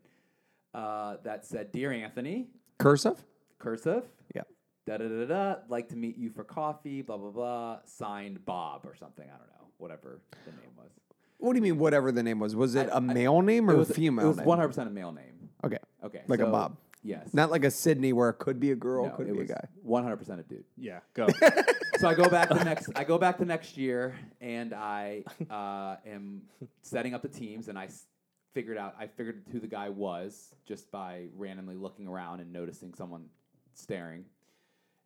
[0.74, 2.48] uh, that said, "Dear Anthony,
[2.78, 3.22] Cursive?
[3.58, 4.04] cursive,
[4.34, 4.42] Yeah.
[4.86, 8.86] da da da da, like to meet you for coffee, blah blah blah, signed Bob
[8.86, 9.26] or something.
[9.28, 10.90] I don't know, whatever the name was.
[11.38, 12.54] What do you mean, whatever the name was?
[12.54, 14.46] Was it I- a male name or it was a female It was name?
[14.46, 15.48] one hundred percent a male name.
[15.64, 15.78] Okay.
[16.04, 16.76] Okay, Like a Bob.
[17.02, 17.32] Yes.
[17.32, 19.44] Not like a Sydney where it could be a girl, No, could it be a
[19.44, 19.64] guy.
[19.82, 20.64] One hundred percent a dude.
[20.76, 20.98] Yeah.
[21.14, 21.26] Go.
[21.98, 22.90] so I go back the next.
[22.96, 26.42] I go back the next year, and I uh, am
[26.82, 28.06] setting up the teams, and I s-
[28.52, 28.94] figured out.
[28.98, 33.26] I figured who the guy was just by randomly looking around and noticing someone
[33.74, 34.24] staring.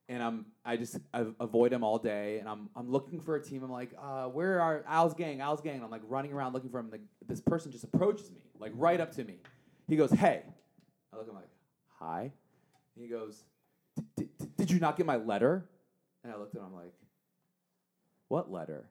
[0.08, 3.42] And I'm I just I avoid him all day, and I'm I'm looking for a
[3.42, 3.62] team.
[3.62, 5.40] I'm like, uh, where are Al's gang?
[5.40, 5.76] Al's gang.
[5.76, 6.90] And I'm like running around looking for him.
[6.90, 9.38] The, this person just approaches me, like right up to me.
[9.88, 10.42] He goes, "Hey,"
[11.12, 11.26] I look.
[11.28, 11.48] I'm like,
[11.98, 12.32] "Hi."
[12.98, 13.44] He goes,
[14.16, 15.68] "D- d- "Did you not get my letter?"
[16.24, 16.66] And I looked at him.
[16.66, 16.92] I'm like,
[18.28, 18.84] "What letter?"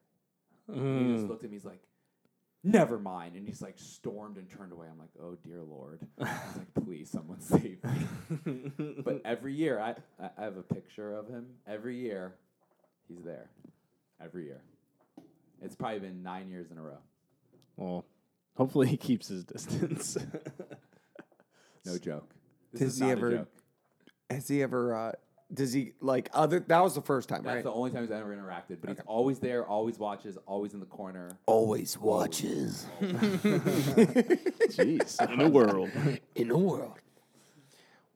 [0.67, 1.55] And he just looked at me.
[1.57, 1.81] He's like,
[2.63, 4.87] "Never mind." And he's like stormed and turned away.
[4.91, 8.71] I'm like, "Oh dear lord!" I was like, "Please, someone save me."
[9.03, 11.45] but every year, I I I have a picture of him.
[11.67, 12.35] Every year,
[13.07, 13.49] he's there.
[14.23, 14.61] Every year.
[15.61, 16.97] It's probably been nine years in a row.
[17.77, 18.05] well,
[18.55, 20.17] hopefully he keeps his distance.
[21.83, 22.29] No joke.
[22.71, 23.47] This Does is he not a ever- joke.
[24.29, 25.11] Has he ever, uh,
[25.53, 27.63] does he, like, other, that was the first time, That's right?
[27.63, 28.77] the only time he's ever interacted.
[28.81, 31.37] But he's always there, always watches, always in the corner.
[31.45, 32.85] Always watches
[34.71, 35.21] Jeez.
[35.31, 35.89] In the world.
[36.35, 36.99] in the world.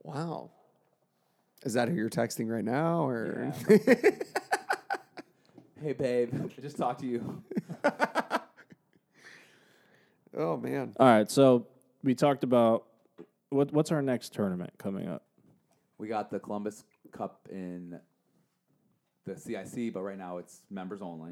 [0.04, 0.52] Wow.
[1.64, 3.54] Is that who you're texting right now, or?
[5.82, 7.44] Hey, babe, I just talked to you.
[10.36, 10.94] oh man.
[11.00, 11.30] All right.
[11.30, 11.68] So
[12.02, 12.86] we talked about
[13.50, 15.24] what what's our next tournament coming up?
[15.98, 18.00] We got the Columbus Cup in
[19.26, 21.32] the CIC, but right now it's members only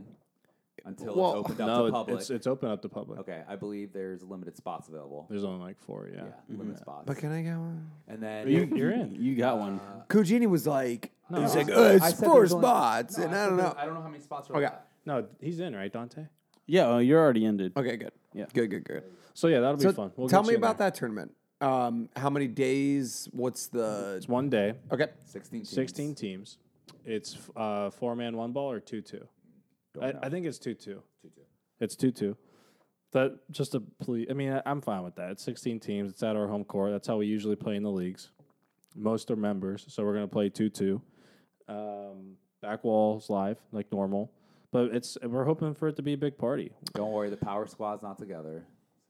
[0.85, 2.19] until Well, it's opened up no, to it- public.
[2.19, 3.19] it's it's open up to public.
[3.19, 5.27] okay, I believe there's limited spots available.
[5.29, 6.09] There's only like four.
[6.13, 6.23] Yeah.
[6.23, 7.03] Yeah, limited spots.
[7.05, 7.89] But can I get one?
[8.07, 9.15] and then You, you're in.
[9.15, 9.79] You got one.
[10.09, 13.23] Kujini was like, he's I like, uh, I it's said four there's only- spots, No,
[13.25, 13.79] and I said don't there's- know.
[13.81, 14.63] I don't know how many spots are Okay.
[14.65, 14.77] left.
[15.05, 16.25] No, he's in, right, Dante?
[16.65, 17.73] Yeah, oh, you're already ended.
[17.75, 18.11] Okay, good.
[18.33, 18.45] Yeah.
[18.53, 19.03] Good, good, good.
[19.33, 20.11] So yeah, that'll be So fun.
[20.15, 20.89] We'll tell get me you in about there.
[20.89, 21.31] that tournament.
[21.63, 23.29] Um, how many days?
[23.31, 24.15] What's the?
[24.17, 25.07] It's one day, Okay.
[25.25, 25.69] 16 teams.
[25.69, 26.57] 16 teams.
[27.05, 29.25] It's uh, four man, one ball, or two two.
[30.01, 30.13] I.
[30.23, 31.01] I think it's two two.
[31.21, 31.41] Two-two.
[31.79, 32.35] It's two two.
[33.13, 34.27] That just a plea.
[34.29, 35.31] I mean, I, I'm fine with that.
[35.31, 36.11] It's 16 teams.
[36.11, 36.91] It's at our home court.
[36.91, 38.31] That's how we usually play in the leagues.
[38.95, 41.01] Most are members, so we're gonna play two two.
[41.69, 44.31] Um, back walls live like normal.
[44.73, 46.71] But it's we're hoping for it to be a big party.
[46.93, 48.65] Don't worry, the power squad's not together.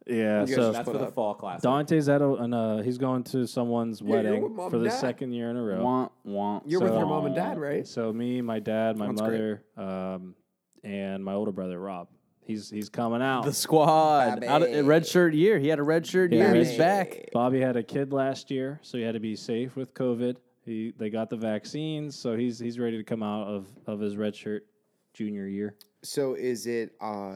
[0.06, 1.16] Yeah, You guys so just That's put for the up.
[1.16, 1.62] fall class.
[1.62, 4.86] Dante's at a, an, uh, he's going to someone's Yeah, you're wedding mom for and
[4.86, 5.00] the dad.
[5.00, 5.84] second year in a row.
[5.84, 6.64] Womp womp.
[6.66, 7.88] You're with your mom and dad, right?
[7.88, 10.36] So me, my dad, my That's mother, um,
[10.84, 12.10] and my older brother Rob.
[12.46, 13.46] He's he's coming out.
[13.46, 14.44] The squad.
[14.44, 15.58] Out of, red shirt year.
[15.60, 16.52] He had a red shirt year.
[16.52, 17.30] red He's back.
[17.32, 20.36] Bobby had a kid last year, so he had to be safe with COVID.
[20.66, 24.18] He they got the vaccines, so he's he's ready to come out of of his
[24.18, 24.66] red shirt
[25.14, 25.76] junior year.
[26.04, 27.36] So is it uh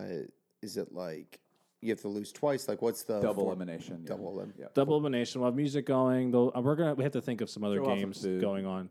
[0.61, 1.39] is it like
[1.81, 2.67] you have to lose twice?
[2.67, 3.99] Like what's the double for- elimination.
[4.03, 4.09] yeah.
[4.09, 4.53] Double elim.
[4.57, 5.41] Yeah, Double elimination.
[5.41, 6.31] We'll have music going.
[6.31, 8.21] Though uh, we're gonna we have to think of some other Sure, we'll some games
[8.21, 8.41] food.
[8.41, 8.89] going on.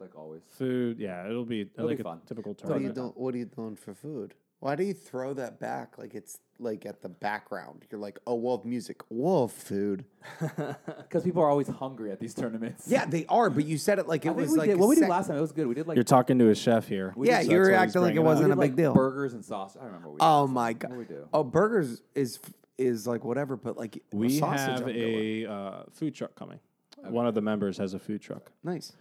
[0.00, 0.42] like always.
[0.46, 2.20] Food, yeah, it'll be It'll be a fun.
[2.26, 2.94] typical What are you tournament.
[2.94, 3.12] doing?
[3.16, 4.34] What are you doing for food?
[4.60, 7.84] Why do you throw that back like it's like at the background?
[7.90, 10.04] You're like, oh, we'll music, we'll food.
[10.40, 12.84] Because people are always hungry at these tournaments.
[12.86, 13.48] Yeah, they are.
[13.50, 14.74] But you said it like I it think was we like did.
[14.76, 15.66] a What we did sec- last time, it was good.
[15.68, 17.14] We did like You're talking to a chef here.
[17.16, 18.24] We Yeah, did- you were that's what he's acting like it bringing up.
[18.26, 18.94] wasn't did, a like, big deal.
[18.94, 19.76] Burgers and sauce.
[19.80, 20.08] I remember.
[20.08, 20.52] What we Oh did.
[20.52, 20.88] my What god.
[20.90, 21.28] did we do?
[21.32, 22.38] Oh, burgers is
[22.76, 25.04] is like whatever, but like We sausage have I'm good with.
[25.48, 26.58] a uh, food truck coming.
[27.04, 28.50] One of the members has a food truck.
[28.64, 28.92] nice.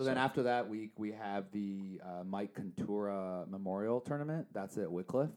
[0.00, 4.46] So then after that week, we have the uh, Mike Contura Memorial Tournament.
[4.54, 5.28] That's at Wickliffe.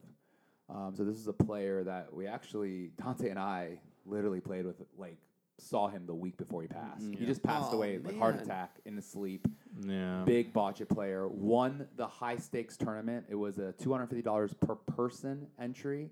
[0.69, 4.77] Um, so this is a player that we actually Dante and I literally played with.
[4.97, 5.17] Like
[5.59, 7.03] saw him the week before he passed.
[7.17, 9.47] He just passed Oh, away, like heart attack in his sleep.
[9.85, 10.23] Yeah.
[10.25, 11.27] Big bocce player.
[11.27, 13.25] Won the high stakes tournament.
[13.29, 16.09] It was a two hundred fifty dollars per person entry.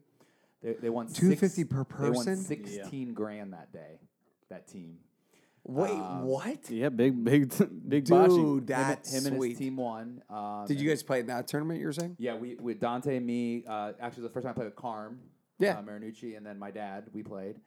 [0.62, 2.04] They, they won six- 250 per person?
[2.04, 2.44] They won person?
[2.44, 4.00] sixteen grand that day.
[4.50, 4.98] That team.
[5.64, 6.70] Wait, Um, what?
[6.70, 7.50] Yeah, big, big,
[7.88, 8.30] big bocce.
[8.30, 9.50] Dude, Him, that's him and sweet.
[9.50, 10.24] his team won.
[10.30, 11.80] Um, Did you guys play in that tournament?
[11.80, 12.16] You were saying?
[12.20, 13.64] Yeah, we with Dante, and me.
[13.68, 15.20] Uh, actually, the first time I played with Carm.
[15.60, 15.78] Yeah.
[15.78, 17.06] uh, Marinucci, and then my dad.
[17.14, 17.58] We played.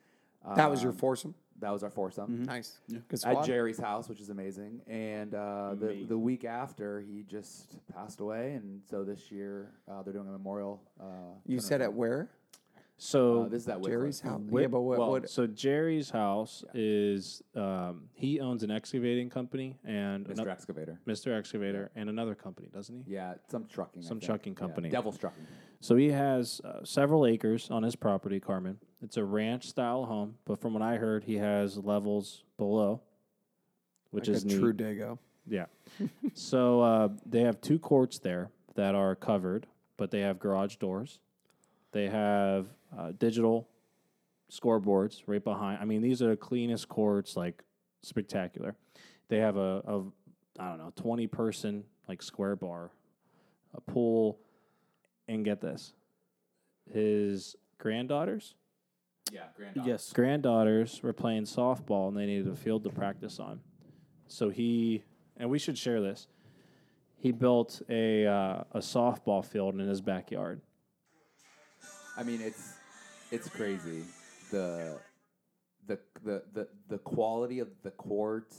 [0.56, 1.34] That was your Um, foursome.
[1.60, 2.80] That was our foursome Nice.
[3.08, 3.44] Good at.
[3.44, 4.80] Jerry's house, which is amazing.
[4.88, 10.02] And uh, the the week after, he just passed away, and so this year uh,
[10.02, 10.82] they're doing a memorial.
[11.00, 11.04] Uh,
[11.46, 12.28] you said at where?
[12.96, 13.86] So Uh, this is at Wickliffe.
[13.86, 14.40] Jerry's house.
[14.42, 14.98] Wi- yeah, but what?
[14.98, 20.40] well, what so Jerry's house is um, he owns an excavating company and Mr.
[20.40, 21.00] ano- Excavator.
[21.06, 21.36] Mr.
[21.36, 23.12] Excavator and another company, doesn't he?
[23.14, 24.02] Yeah, some trucking.
[24.02, 24.26] Some think.
[24.26, 24.88] trucking Yeah, company.
[24.90, 25.46] Devil's Trucking.
[25.80, 28.78] So he has uh, several acres on his property, Carmen.
[29.02, 33.02] It's a ranch style home, but from what I heard, he has levels below,
[34.10, 34.58] which like is a neat.
[34.60, 35.18] true Dago.
[35.46, 35.66] Yeah.
[36.32, 39.66] so uh, they have two courts there that are covered,
[39.98, 41.18] but they have garage doors.
[41.92, 42.66] They have
[42.98, 43.68] uh, digital
[44.50, 45.78] scoreboards right behind.
[45.80, 47.62] I mean, these are the cleanest courts, like
[48.02, 48.76] spectacular.
[49.28, 50.02] They have a, a
[50.58, 52.90] I don't know, twenty person like square bar,
[53.74, 54.38] a pool,
[55.28, 55.94] and get this,
[56.92, 58.54] his granddaughters
[59.32, 59.88] Yeah, granddaughter.
[59.90, 60.12] Yes.
[60.12, 63.60] granddaughters were playing softball and they needed a field to practice on.
[64.28, 65.02] So he
[65.38, 66.28] and we should share this.
[67.16, 70.60] He built a uh, a softball field in his backyard.
[72.16, 72.74] I mean, it's
[73.34, 74.02] it's crazy.
[74.50, 74.98] The
[75.86, 78.54] the the the the quality of the court,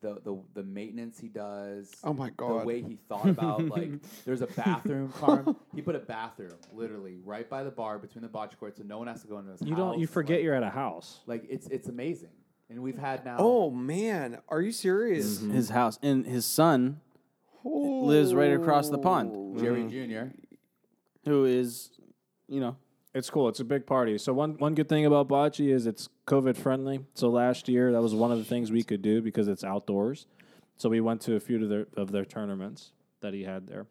[0.00, 1.92] the the the maintenance he does.
[2.02, 2.62] Oh my god!
[2.62, 3.90] The way he thought about like
[4.24, 5.56] there's a bathroom, Carm.
[5.74, 8.98] He put a bathroom literally right by the bar between the bocce courts, so no
[8.98, 9.78] one has to go into his You house.
[9.78, 11.20] don't you forget like, you're at a house.
[11.26, 12.30] like it's it's amazing.
[12.70, 13.36] And we've had now.
[13.38, 15.38] Oh man, are you serious?
[15.38, 15.52] Mm-hmm.
[15.52, 17.00] His house and his son
[17.64, 20.32] lives right across the pond, Jerry Jr.
[21.24, 21.90] who is,
[22.46, 22.76] you know,
[23.18, 23.48] It's cool.
[23.48, 24.16] It's a big party.
[24.16, 27.04] So one one good thing about bocce is it's COVID friendly.
[27.14, 30.26] So last year that was one of the things we could do because it's outdoors.
[30.76, 33.86] So we went to a few of their of their tournaments that he had there.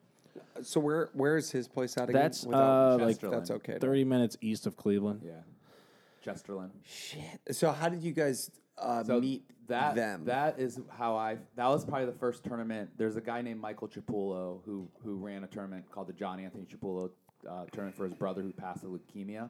[0.62, 2.22] So where where is his place at again?
[2.22, 3.32] That's uh, like Chesterland.
[3.32, 3.78] that's okay.
[3.80, 5.22] thirty minutes east of Cleveland.
[5.26, 5.34] Yeah.
[6.26, 6.72] Chesterland.
[6.86, 7.40] Shit.
[7.52, 10.24] So how did you guys uh, So meet that them?
[10.26, 12.92] that is how I that was probably the first tournament.
[12.98, 16.66] There's a guy named Michael Chipulo who who ran a tournament called the John Anthony
[16.66, 17.12] Chipulo
[17.48, 19.50] uh, tournament for his brother who passed of leukemia.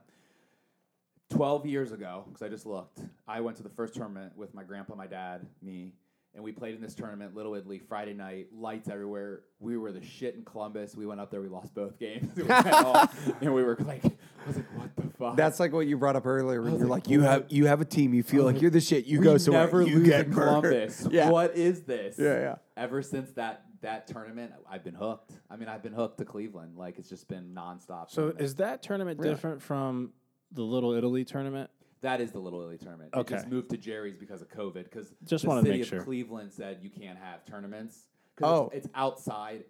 [1.30, 4.64] Twelve years ago, because I just looked, I went to the first tournament with my
[4.64, 5.91] grandpa, my dad, me,
[6.34, 9.41] and we played in this tournament, Little Italy, Friday night, lights everywhere.
[9.60, 10.95] We were the shit in Columbus.
[10.95, 13.10] We went up there, we lost both games, We home,
[13.41, 15.36] and we were like, I was like, what the fuck?
[15.36, 16.61] That's like what you brought up earlier.
[16.61, 18.14] You're like, like, you have you have a team.
[18.14, 19.06] You feel like you're the shit.
[19.06, 19.65] You go somewhere.
[19.65, 20.34] never you lose get in.
[20.34, 21.07] Columbus.
[21.11, 21.30] Yeah.
[21.30, 22.18] What is this?
[22.19, 22.56] Yeah, yeah.
[22.78, 25.33] Ever since that that tournament, I've been hooked.
[25.49, 26.77] I mean, I've been hooked to Cleveland.
[26.77, 28.09] Like it's just been nonstop.
[28.09, 28.41] So tournament.
[28.41, 30.11] is that tournament different from
[30.51, 31.69] the Little Italy tournament?
[32.01, 33.09] that is the Little Italy tournament.
[33.15, 34.83] It just moved to Jerry's because of COVID.
[34.83, 36.01] Because Just the to city make of sure.
[36.03, 38.05] Cleveland said you can't have tournaments.
[38.35, 38.69] 'Cause Oh.
[38.71, 39.63] it's, it's outside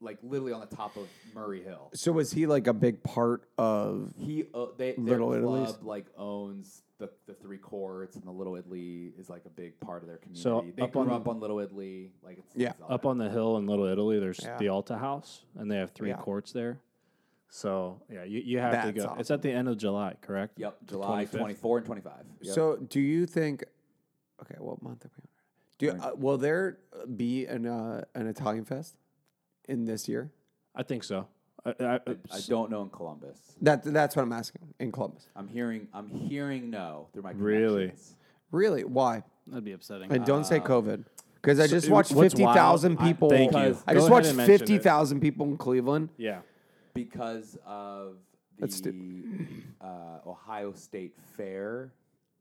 [0.00, 1.90] like literally on the top of Murray Hill.
[1.94, 4.12] So was he like a big part of?
[4.18, 5.82] He uh, they their Little club Italy's?
[5.82, 10.02] like owns the, the three courts and the Little Italy is like a big part
[10.02, 10.42] of their community.
[10.42, 12.70] So they up grew on- up on Little Italy, like it's Yeah.
[12.70, 14.56] it's Up on the hill in Little Italy, there's Yeah.
[14.58, 16.16] the Alta House, and they have three Yeah.
[16.16, 16.80] courts there.
[17.50, 19.16] So yeah, you, you have to That's go.
[19.18, 20.58] It's at the end of July, correct?
[20.58, 21.38] Yep, July 25th?
[21.38, 22.26] twenty four and twenty five.
[22.42, 22.54] Yep.
[22.54, 23.64] So do you think?
[24.42, 25.28] Okay, what month are we on?
[25.78, 26.78] Do you, uh, will there
[27.16, 28.96] be an uh, an Italian fest
[29.68, 30.30] in this year?
[30.74, 31.28] I think so.
[31.64, 32.00] I, I, I,
[32.32, 33.38] I don't know in Columbus.
[33.62, 35.26] That that's what I'm asking in Columbus.
[35.36, 37.86] I'm hearing I'm hearing no through my Really?
[37.86, 38.14] connections.
[38.52, 38.84] Really?
[38.84, 39.22] Why?
[39.46, 40.10] That'd be upsetting.
[40.12, 41.04] And don't say COVID.
[41.36, 43.30] Because I just it- watched what's fifty thousand wild- I- people.
[43.30, 43.58] thank you.
[43.58, 44.58] I Go just ahead watched and mention it.
[44.58, 46.08] fifty thousand people in Cleveland.
[46.16, 46.40] yeah.
[46.94, 48.16] because of
[48.60, 49.22] Let's the
[49.80, 51.92] uh, Ohio State Fair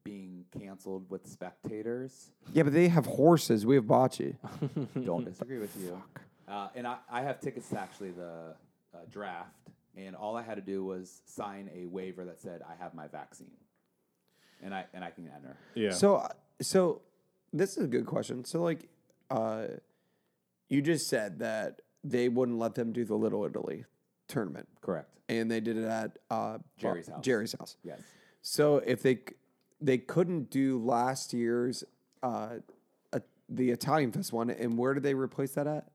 [0.04, 2.32] being canceled with spectators.
[2.54, 3.66] Yeah, but they have horses.
[3.68, 4.36] We have bocce.
[5.06, 6.02] Don't disagree with you.
[6.50, 8.56] Uh, and I, I have tickets to actually the
[8.98, 9.52] uh, draft,
[9.96, 13.08] and all I had to do was sign a waiver that said I have my
[13.08, 13.52] vaccine,
[14.62, 15.58] and I and I can enter.
[15.76, 15.92] Yeah.
[15.92, 16.30] So, uh,
[16.62, 17.02] so
[17.54, 18.46] this is a good question.
[18.46, 18.88] So, like,
[19.30, 19.68] uh,
[20.70, 23.86] you just said that they wouldn't let them do the Little Italy
[24.28, 25.10] tournament, Correct.
[25.30, 27.24] and they did it at uh, Jerry's house.
[27.24, 27.78] Jerry's house.
[27.84, 28.00] Yes.
[28.42, 29.20] So, if they
[29.82, 31.84] they couldn't do last year's
[32.24, 32.56] uh,
[33.14, 33.20] uh,
[33.50, 35.88] the Italian Fest one, and where did they replace that at?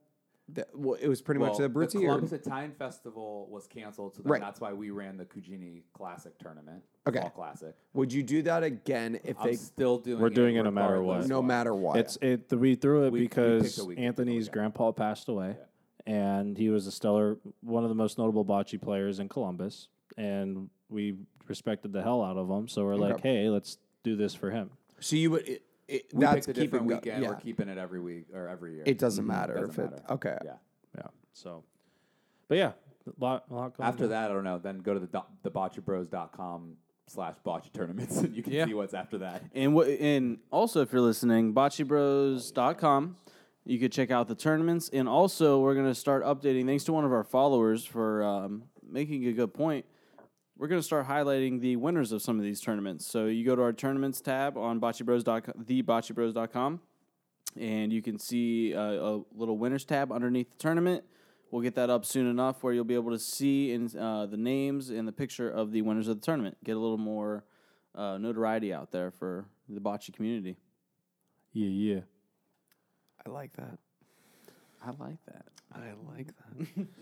[0.55, 1.95] That, well, it was pretty much the the Abruzzi.
[2.03, 4.41] or- Columbus Italian Festival was canceled, so then Right.
[4.41, 6.83] that's why we ran the Cugini Classic tournament.
[7.07, 7.19] Okay.
[7.21, 7.75] Fall Classic.
[7.93, 10.21] Would you do that again if I'm they still doing.
[10.21, 11.27] We're doing it no matter what.
[11.27, 11.97] no matter what?
[11.97, 12.51] It's it.
[12.51, 15.57] We threw it We- we picked because weekend, Anthony's grandpa passed away,
[16.05, 20.69] and he was a stellar, one of the most notable bocce players in Columbus, and
[20.89, 21.17] we
[21.47, 22.67] respected the hell out of him.
[22.67, 24.69] So we're like, hey, let's do this for him.
[24.99, 25.47] so you would.
[25.47, 27.23] It, it, We that's picked a keep different go- weekend.
[27.23, 27.29] Yeah.
[27.29, 28.83] We're keeping it every week or every year.
[28.85, 29.91] It doesn't matter Doesn't if it.
[29.91, 30.03] matter.
[30.11, 30.37] Okay.
[30.43, 30.53] Yeah.
[30.97, 31.07] Yeah.
[31.33, 31.63] So,
[32.47, 32.71] but yeah,
[33.07, 34.09] a lot, a lot going After on.
[34.11, 34.59] that, I don't know.
[34.59, 36.77] Then go to the do- theboccebros.com
[37.07, 38.65] slash botch tournaments, and you can Yeah.
[38.65, 39.43] see what's after that.
[39.53, 39.87] And what?
[39.89, 43.17] And also, if you're listening, boccebros.com.
[43.65, 46.65] You could check out the tournaments, and also we're gonna start updating.
[46.65, 49.85] Thanks to one of our followers for um, making a good point.
[50.57, 53.05] We're gonna start highlighting the winners of some of these tournaments.
[53.07, 56.79] So you go to our tournaments tab on boccebros.com, theboccebros.com,
[57.59, 61.03] and you can see uh, a little winners tab underneath the tournament.
[61.49, 64.37] We'll get that up soon enough where you'll be able to see in, uh, the
[64.37, 66.57] names and the picture of the winners of the tournament.
[66.63, 67.43] Get a little more
[67.95, 70.57] uh, notoriety out there for the bocce community.
[71.51, 72.01] Yeah, yeah.
[73.25, 73.77] I like that.
[74.83, 75.45] I like that.
[75.73, 76.87] I like that.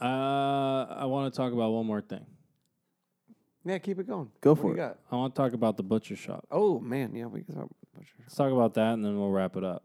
[0.00, 2.24] Uh, I want to talk about one more thing.
[3.68, 4.30] Yeah, keep it going.
[4.40, 4.76] Go What for it.
[4.76, 4.98] got?
[5.12, 6.46] I want to talk about the butcher shop.
[6.50, 7.68] Oh man, yeah, we can talk.
[7.94, 8.14] Butcher.
[8.20, 9.84] Let's talk about that, and then we'll wrap it up.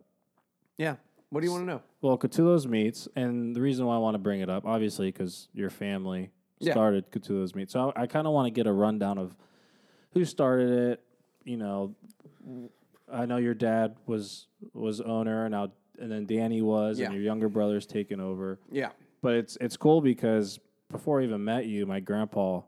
[0.77, 0.95] Yeah.
[1.29, 1.81] What do you want to know?
[2.01, 5.49] Well, Catullo's Meats, and the reason why I want to bring it up, obviously, because
[5.53, 6.73] your family Yeah.
[6.73, 7.73] started Catullo's Meats.
[7.73, 9.35] So I, I kind of want to get a rundown of
[10.13, 11.03] who started it.
[11.43, 11.95] You know,
[13.11, 17.07] I know your dad was was owner, and now and then Danny was, Yeah.
[17.07, 18.59] and your younger brother's taken over.
[18.71, 18.91] Yeah.
[19.21, 20.59] But it's it's cool because
[20.91, 22.61] before I even met you, my grandpa,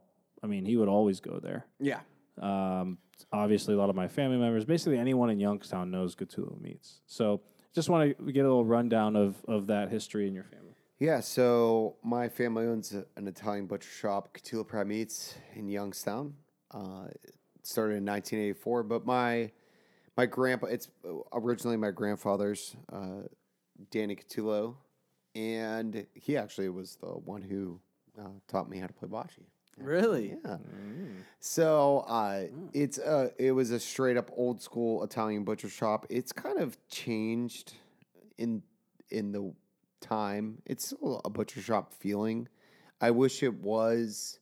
[0.44, 1.66] I mean, he would always go there.
[1.80, 1.99] Yeah.
[2.41, 2.98] Um,
[3.32, 7.02] obviously, a lot of my family members, basically anyone in Youngstown knows Catullo Meats.
[7.06, 7.41] So
[7.74, 10.76] just want to get a little rundown of, of that history in your family.
[10.99, 16.36] Yeah, so my family owns a, an Italian butcher shop, Catullo Prime Meats, in Youngstown.
[16.74, 19.52] Uh, it started in 1984, but my
[20.18, 20.88] my grandpa, it's
[21.34, 23.24] originally my grandfather's, uh,
[23.91, 24.76] Danny Catullo,
[25.36, 27.82] and he actually was the one who
[28.18, 29.44] uh, taught me how to play bocce.
[29.77, 30.38] Really?
[30.43, 30.57] Yeah.
[31.39, 36.06] So uh, it's a, it was a straight up old school Italian butcher shop.
[36.10, 37.73] It's kind of changed
[38.38, 38.64] in
[39.11, 39.53] in the
[40.02, 40.61] time.
[40.65, 42.47] It's still a butcher shop feeling.
[43.02, 44.39] I wish it was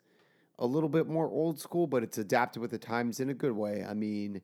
[0.59, 3.51] a little bit more old school, but it's adapted with the times in a good
[3.53, 3.83] way.
[3.87, 4.41] I mean,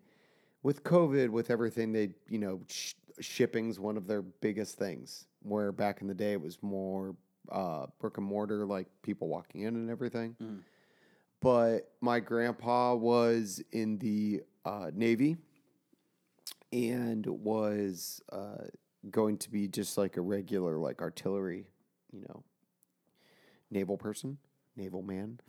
[0.63, 5.27] with COVID, with everything, they you know sh- shipping's one of their biggest things.
[5.43, 7.15] Where back in the day it was more
[7.49, 10.35] uh, brick and mortar, like people walking in and everything
[11.41, 15.37] but my grandpa was in the uh, Navy
[16.71, 18.65] and was uh,
[19.09, 21.67] going to be just like a regular, like artillery,
[22.11, 22.43] you know,
[23.71, 24.37] naval person,
[24.75, 25.39] naval man.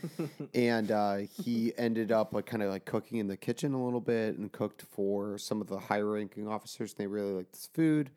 [0.54, 4.00] and uh, he ended up like kind of like cooking in the kitchen a little
[4.00, 6.92] bit and cooked for some of the higher ranking officers.
[6.92, 8.10] And they really liked this food.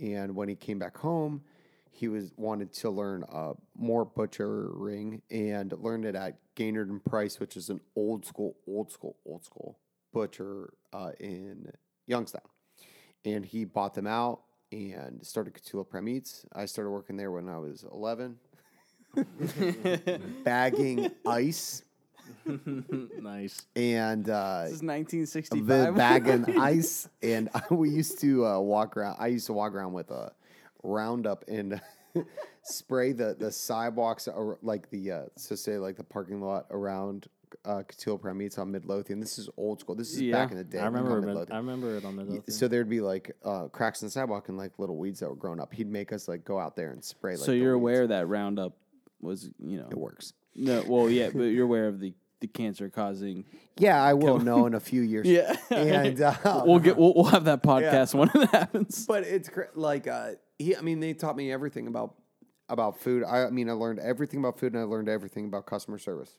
[0.00, 1.42] And when he came back home,
[1.94, 7.38] he was wanted to learn uh, more butchering and learned it at Gaynard and Price,
[7.38, 9.78] which is an old school, old school, old school
[10.12, 11.72] butcher uh, in
[12.06, 12.42] Youngstown.
[13.24, 14.40] And he bought them out
[14.72, 16.44] and started Catullo Prime Meats.
[16.52, 18.38] I started working there when I was 11,
[20.44, 21.82] bagging ice
[23.20, 23.66] nice.
[23.76, 25.94] and uh, This is the 1965.
[25.96, 27.08] bagging ice.
[27.22, 29.16] And we used to uh, walk around.
[29.18, 30.32] I used to walk around with a
[30.84, 31.80] Roundup and
[32.62, 37.26] spray the the sidewalks or like the uh, so say like the parking lot around
[37.64, 39.20] uh, Catullo Prime Meats on Midlothian.
[39.20, 39.94] This is old school.
[39.94, 40.32] This is Yeah.
[40.34, 40.78] back in the day.
[40.80, 41.12] I remember.
[41.12, 41.54] it Mid- Midlothian.
[41.54, 42.24] I remember it on the.
[42.24, 45.28] Y- So there'd be like uh, cracks in the sidewalk and like little weeds that
[45.28, 45.72] were growing up.
[45.72, 47.36] He'd make us like go out there and spray.
[47.36, 47.82] Like, so you're weeds.
[47.98, 48.76] aware that Roundup
[49.20, 50.32] was, you know, it works.
[50.56, 53.44] no, well, yeah, but you're aware of the the cancer causing.
[53.78, 55.26] Yeah, I will know in a few years.
[55.28, 55.54] Yeah.
[55.70, 59.06] and uh, We'll get we'll, we'll have that podcast when it happens.
[59.06, 60.76] But it's cra- like uh, he.
[60.76, 62.14] I mean, they taught me everything about.
[62.68, 63.24] about food.
[63.24, 66.38] I, I mean, I learned everything about food, and I learned everything about customer service.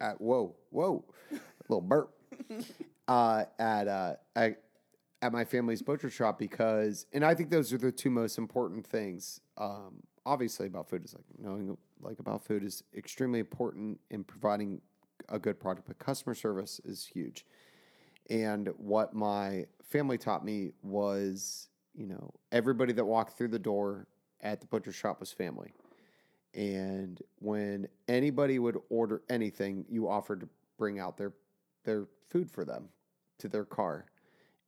[0.00, 1.04] At whoa, whoa,
[1.68, 2.14] little burp.
[3.08, 4.62] uh, at uh, at,
[5.22, 8.86] at my family's butcher shop because, and I think those are the two most important
[8.86, 9.40] things.
[9.56, 14.80] Um, obviously, about food is like knowing like about food is extremely important in providing
[15.28, 17.46] a good product, but customer service is huge.
[18.30, 24.06] And what my family taught me was, you know, everybody that walked through the door
[24.40, 25.72] at the butcher shop was family.
[26.54, 30.48] And when anybody would order anything, you offered to
[30.78, 31.32] bring out their
[31.84, 32.88] their food for them
[33.38, 34.06] to their car.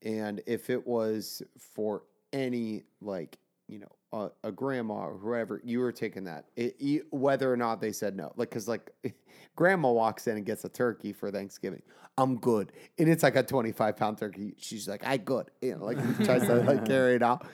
[0.03, 5.81] And if it was for any like, you know, a, a grandma or whoever, you
[5.81, 8.33] were taking that, it, you, whether or not they said no.
[8.37, 8.91] Like, cause like
[9.57, 11.83] grandma walks in and gets a turkey for Thanksgiving.
[12.19, 12.73] I'm good.
[12.99, 14.55] And it's like a 25 pound turkey.
[14.59, 15.51] She's like, I good.
[15.61, 17.47] You know, like tries to like carry it out.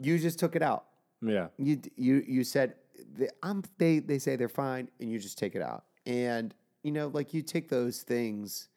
[0.00, 0.84] You just took it out.
[1.20, 1.48] yeah.
[1.58, 2.74] You you you said
[3.16, 5.84] the, I'm they they say they're fine, and you just take it out.
[6.06, 8.68] And you know, like you take those things,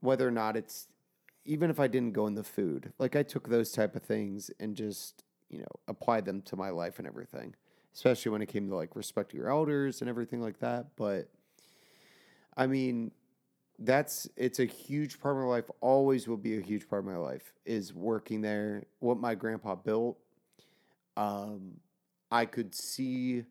[0.00, 0.88] whether or not it's
[1.44, 4.50] even if I didn't go in the food, like I took those type of things
[4.58, 7.54] and just you know applied them to my life and everything.
[7.94, 10.88] Especially when it came to like respect your elders and everything like that.
[10.96, 11.30] But
[12.56, 13.10] I mean,
[13.78, 15.70] that's it's a huge part of my life.
[15.80, 18.84] Always will be a huge part of my life is working there.
[18.98, 20.18] What my grandpa built
[21.16, 21.80] um,
[22.30, 23.44] I could see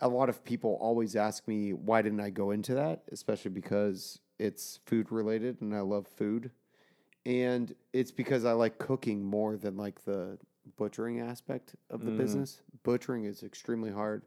[0.00, 4.20] a lot of people always ask me why didn't I go into that, especially because
[4.38, 6.50] it's food related and I love food.
[7.24, 10.38] And it's because I like cooking more than like the
[10.76, 12.18] butchering aspect of the mm-hmm.
[12.18, 12.62] business.
[12.82, 14.22] Butchering is extremely hard.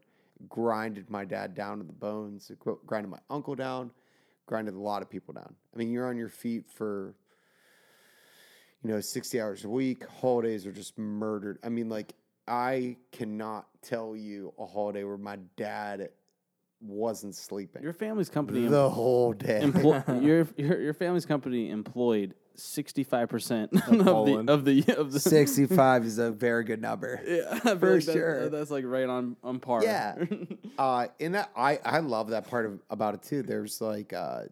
[0.48, 3.90] Grinded my dad down to the bones, uh, grinded my uncle down,
[4.46, 5.54] grinded a lot of people down.
[5.74, 7.14] I mean, you're on your feet for
[8.82, 10.04] you know, 60 hours a week.
[10.20, 11.58] Holidays are just murdered.
[11.64, 12.14] I mean, like,
[12.46, 16.10] I cannot tell you a holiday where my dad
[16.80, 19.60] wasn't sleeping Your family's company the whole day.
[19.62, 25.12] emplo- your, your your family's company employed sixty five percent of the of the of
[25.12, 27.20] the 65 is a very good number.
[27.26, 28.48] Yeah, For like that- sure.
[28.48, 29.82] That's like right on on par.
[29.84, 30.16] Yeah.
[30.78, 33.42] uh, and that I, I love that part of about it too.
[33.42, 34.42] There's like, uh,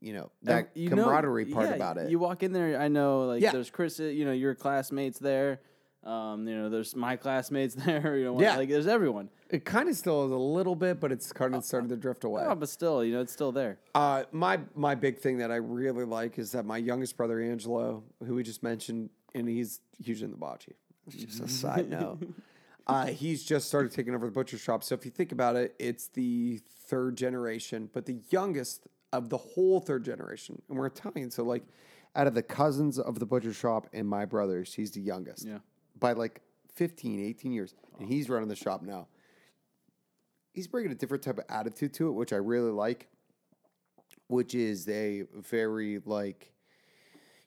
[0.00, 2.10] you know, that You know- camaraderie part yeah, about it.
[2.10, 3.52] You walk in there, I know, like Yeah.
[3.52, 5.60] there's Chris, uh, you know, your classmates there.
[6.04, 8.16] Um, you know, there's my classmates there.
[8.18, 8.56] You know, Yeah.
[8.56, 9.30] like there's everyone.
[9.50, 12.24] It kind of still is a little bit, but it's kind of started to drift
[12.24, 12.44] away.
[12.46, 13.78] Oh, but still, you know, it's still there.
[13.94, 18.02] Uh, my my big thing that I really like is that my youngest brother Angelo,
[18.26, 20.72] who we just mentioned, and he's huge in the bocce.
[21.08, 22.18] Just a side note.
[22.86, 24.84] Uh, he's just started taking over the butcher shop.
[24.84, 29.38] So if you think about it, it's the third generation, but the youngest of the
[29.38, 31.30] whole third generation, and we're Italian.
[31.30, 31.62] So like,
[32.16, 35.46] Out of the cousins of the butcher shop and my brothers, he's the youngest.
[35.46, 35.58] Yeah.
[35.98, 36.40] By like
[36.74, 37.74] 15, 18 years.
[37.98, 39.08] And he's running the shop now.
[40.52, 43.08] He's bringing a different type of attitude to it, which I really like,
[44.28, 46.52] which is a very like,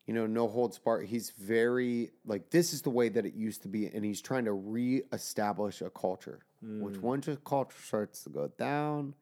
[0.06, 1.08] you know, no holds barred.
[1.08, 4.46] He's very like this is the way that it used to be, and he's trying
[4.46, 6.40] to reestablish a culture.
[6.66, 6.82] Mm.
[6.82, 9.14] Which once a culture starts to go down,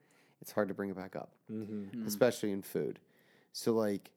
[0.42, 1.84] it's hard to bring it back up, mm-hmm.
[1.84, 2.08] Mm-hmm.
[2.08, 3.00] especially in food.
[3.52, 4.10] So like,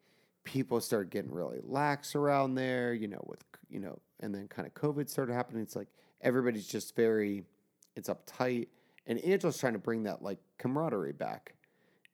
[0.44, 4.66] people start getting really lax around there, you know, with you know, and then kind
[4.66, 5.62] of COVID started happening.
[5.62, 5.88] It's like
[6.20, 7.44] everybody's just very,
[7.96, 8.68] it's uptight,
[9.06, 11.54] and Angel's trying to bring that like camaraderie back,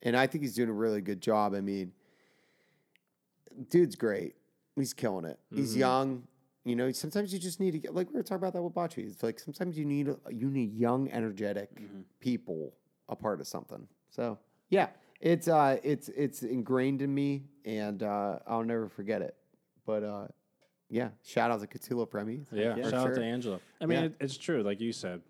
[0.02, 1.55] and I think he's doing a really good job.
[1.55, 1.93] I mean,
[3.70, 4.35] dude's great.
[4.76, 5.39] He's killing it.
[5.55, 6.24] He's young.
[6.64, 8.74] You know, sometimes you just need to get like we were talking about that with
[8.74, 8.98] Bocce.
[8.98, 11.70] It's like sometimes you need you need young, energetic
[12.20, 12.72] people
[13.09, 13.86] a part of something.
[14.10, 14.39] So
[14.70, 14.89] yeah,
[15.20, 19.36] it's uh it's it's ingrained in me, and uh, I'll never forget it.
[19.86, 20.26] But uh,
[20.90, 22.43] yeah, shout out to Catullo Premi.
[22.52, 23.61] Yeah, for shout out to Angelo.
[23.81, 24.05] I mean, Yeah.
[24.06, 25.23] it, it's true, like you said.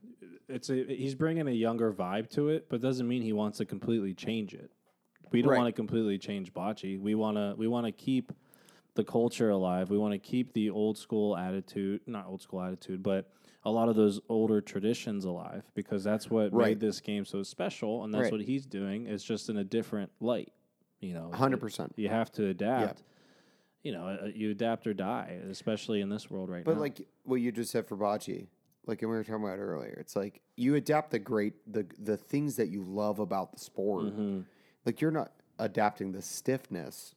[0.48, 3.64] It's a he's bringing a younger vibe to it, but doesn't mean he wants to
[3.64, 4.70] completely change it.
[5.32, 5.58] We don't Right.
[5.58, 7.00] want to completely change bocce.
[7.00, 8.32] We want to we want to keep
[8.94, 9.90] the culture alive.
[9.90, 13.30] We want to keep the old school attitude, not old school attitude, but
[13.64, 16.68] a lot of those older traditions alive because that's what Right.
[16.68, 18.32] made this game so special, and that's Right.
[18.32, 19.06] what he's doing.
[19.06, 20.52] It's just in a different light.
[21.00, 21.92] You know, Hundred percent.
[21.96, 23.02] You have to adapt.
[23.84, 26.76] You know, uh, you adapt or die, especially in this world right But now.
[26.78, 28.48] But like what you just said for bocce,
[28.86, 32.16] like and we were talking about earlier, it's like you adapt the great the the
[32.16, 34.06] things that you love about the sport.
[34.06, 34.40] Mm-hmm.
[34.86, 37.14] Like you're not adapting the stiffness.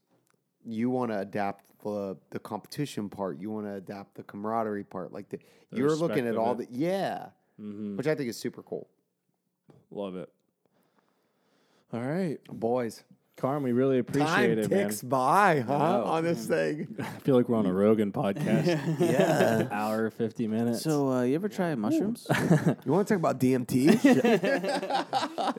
[0.66, 3.40] You want to adapt the the competition part.
[3.40, 5.14] You want to adapt the camaraderie part.
[5.14, 5.40] Like the,
[5.72, 7.30] The you're looking at all the yeah,
[7.62, 7.96] Mhm.
[7.96, 8.90] which I think is super cool.
[9.90, 10.30] love it.
[11.94, 13.06] All right, Boys,
[13.38, 15.10] Carm, we really appreciate time it, ticks man.
[15.10, 16.04] by, huh?
[16.06, 16.88] On this thing.
[17.00, 18.66] I feel like we're on a Rogan podcast.
[19.00, 19.68] yeah.
[19.72, 20.82] Hour fifty minutes.
[20.82, 22.26] So, uh, you ever try mushrooms?
[22.86, 25.06] You want to talk about DMT?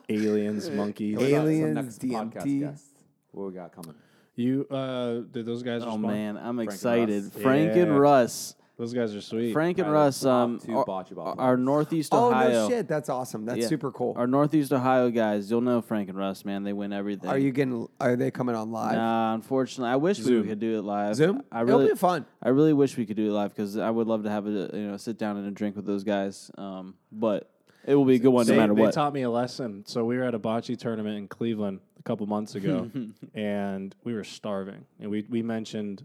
[0.08, 1.16] aliens, monkeys.
[1.16, 2.60] What about some Aliens, next podcast DMT.
[2.60, 2.88] guests?
[3.30, 3.94] What we got coming?
[4.34, 5.82] You uh, did those guys?
[5.82, 6.02] oh respond?
[6.02, 7.24] man, I'm and excited.
[7.24, 7.42] Russ.
[7.42, 8.54] Frank and Russ.
[8.78, 9.52] Those guys are sweet.
[9.52, 10.20] Frank and Probably the Russ.
[10.20, 11.58] top Um, two are, bocce ball are players.
[11.58, 12.50] Northeast oh Ohio.
[12.50, 13.44] no shit, that's awesome.
[13.44, 13.66] That's Yeah.
[13.66, 14.14] super cool.
[14.16, 15.50] Our Northeast Ohio guys.
[15.50, 16.62] You'll know Frank and Russ, man.
[16.62, 17.28] They win everything.
[17.28, 17.88] Are you getting?
[18.00, 18.94] Are they coming on live?
[18.94, 20.42] Nah, unfortunately, I wish Zoom.
[20.42, 21.16] we could do it live.
[21.16, 21.42] Zoom.
[21.50, 22.24] I It'll really, be fun.
[22.42, 24.50] I really wish we could do it live because I would love to have a
[24.72, 26.50] you know sit down and a drink with those guys.
[26.56, 27.50] Um, but
[27.84, 28.92] it will be a good one they, no matter they what.
[28.94, 29.82] taught me a lesson.
[29.86, 32.90] So we were at a bocce tournament in Cleveland a couple months ago,
[33.34, 34.84] and we were starving.
[35.00, 36.04] And we we mentioned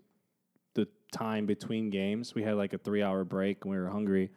[0.73, 2.33] the time between games.
[2.35, 4.31] We had like a three hour break, and we were hungry.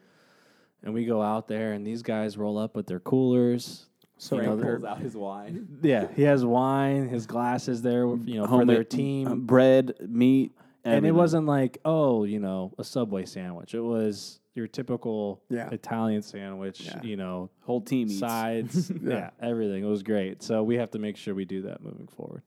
[0.83, 3.87] And we go out there, and these guys roll up with their coolers.
[4.19, 5.67] So You know, Pulls out his wine.
[5.83, 9.27] Yeah, he has wine, his glasses there, you know, for Homemade- their team.
[9.29, 10.53] uh, bread, meat,
[10.85, 15.69] and it wasn't like oh you know a subway sandwich it was your typical Yeah.
[15.71, 17.03] italian sandwich Yeah.
[17.03, 18.21] you know whole team eats.
[18.21, 19.31] sides yeah.
[19.43, 22.43] everything it was great so we have to make sure we do that moving forward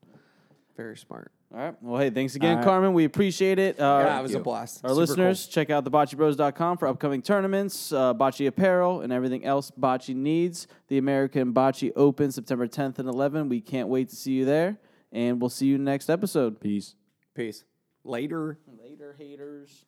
[0.76, 1.32] Very smart.
[1.52, 1.74] All right.
[1.82, 2.64] Well, hey, thanks again, All right.
[2.64, 2.92] Carmen.
[2.92, 3.80] We appreciate it.
[3.80, 4.84] Uh, yeah, it was a blast.
[4.84, 9.70] Our Super listeners, check out theboccebros.com for upcoming tournaments, uh, bocce apparel, and everything else
[9.72, 10.68] bocce needs.
[10.88, 13.48] The American Bocce Open, September 10th and 11th.
[13.48, 14.78] We can't wait to see you there,
[15.10, 16.60] and we'll see you next episode.
[16.60, 16.94] peace
[17.34, 17.64] Peace.
[18.04, 18.58] Later.
[18.66, 19.86] Later, haters.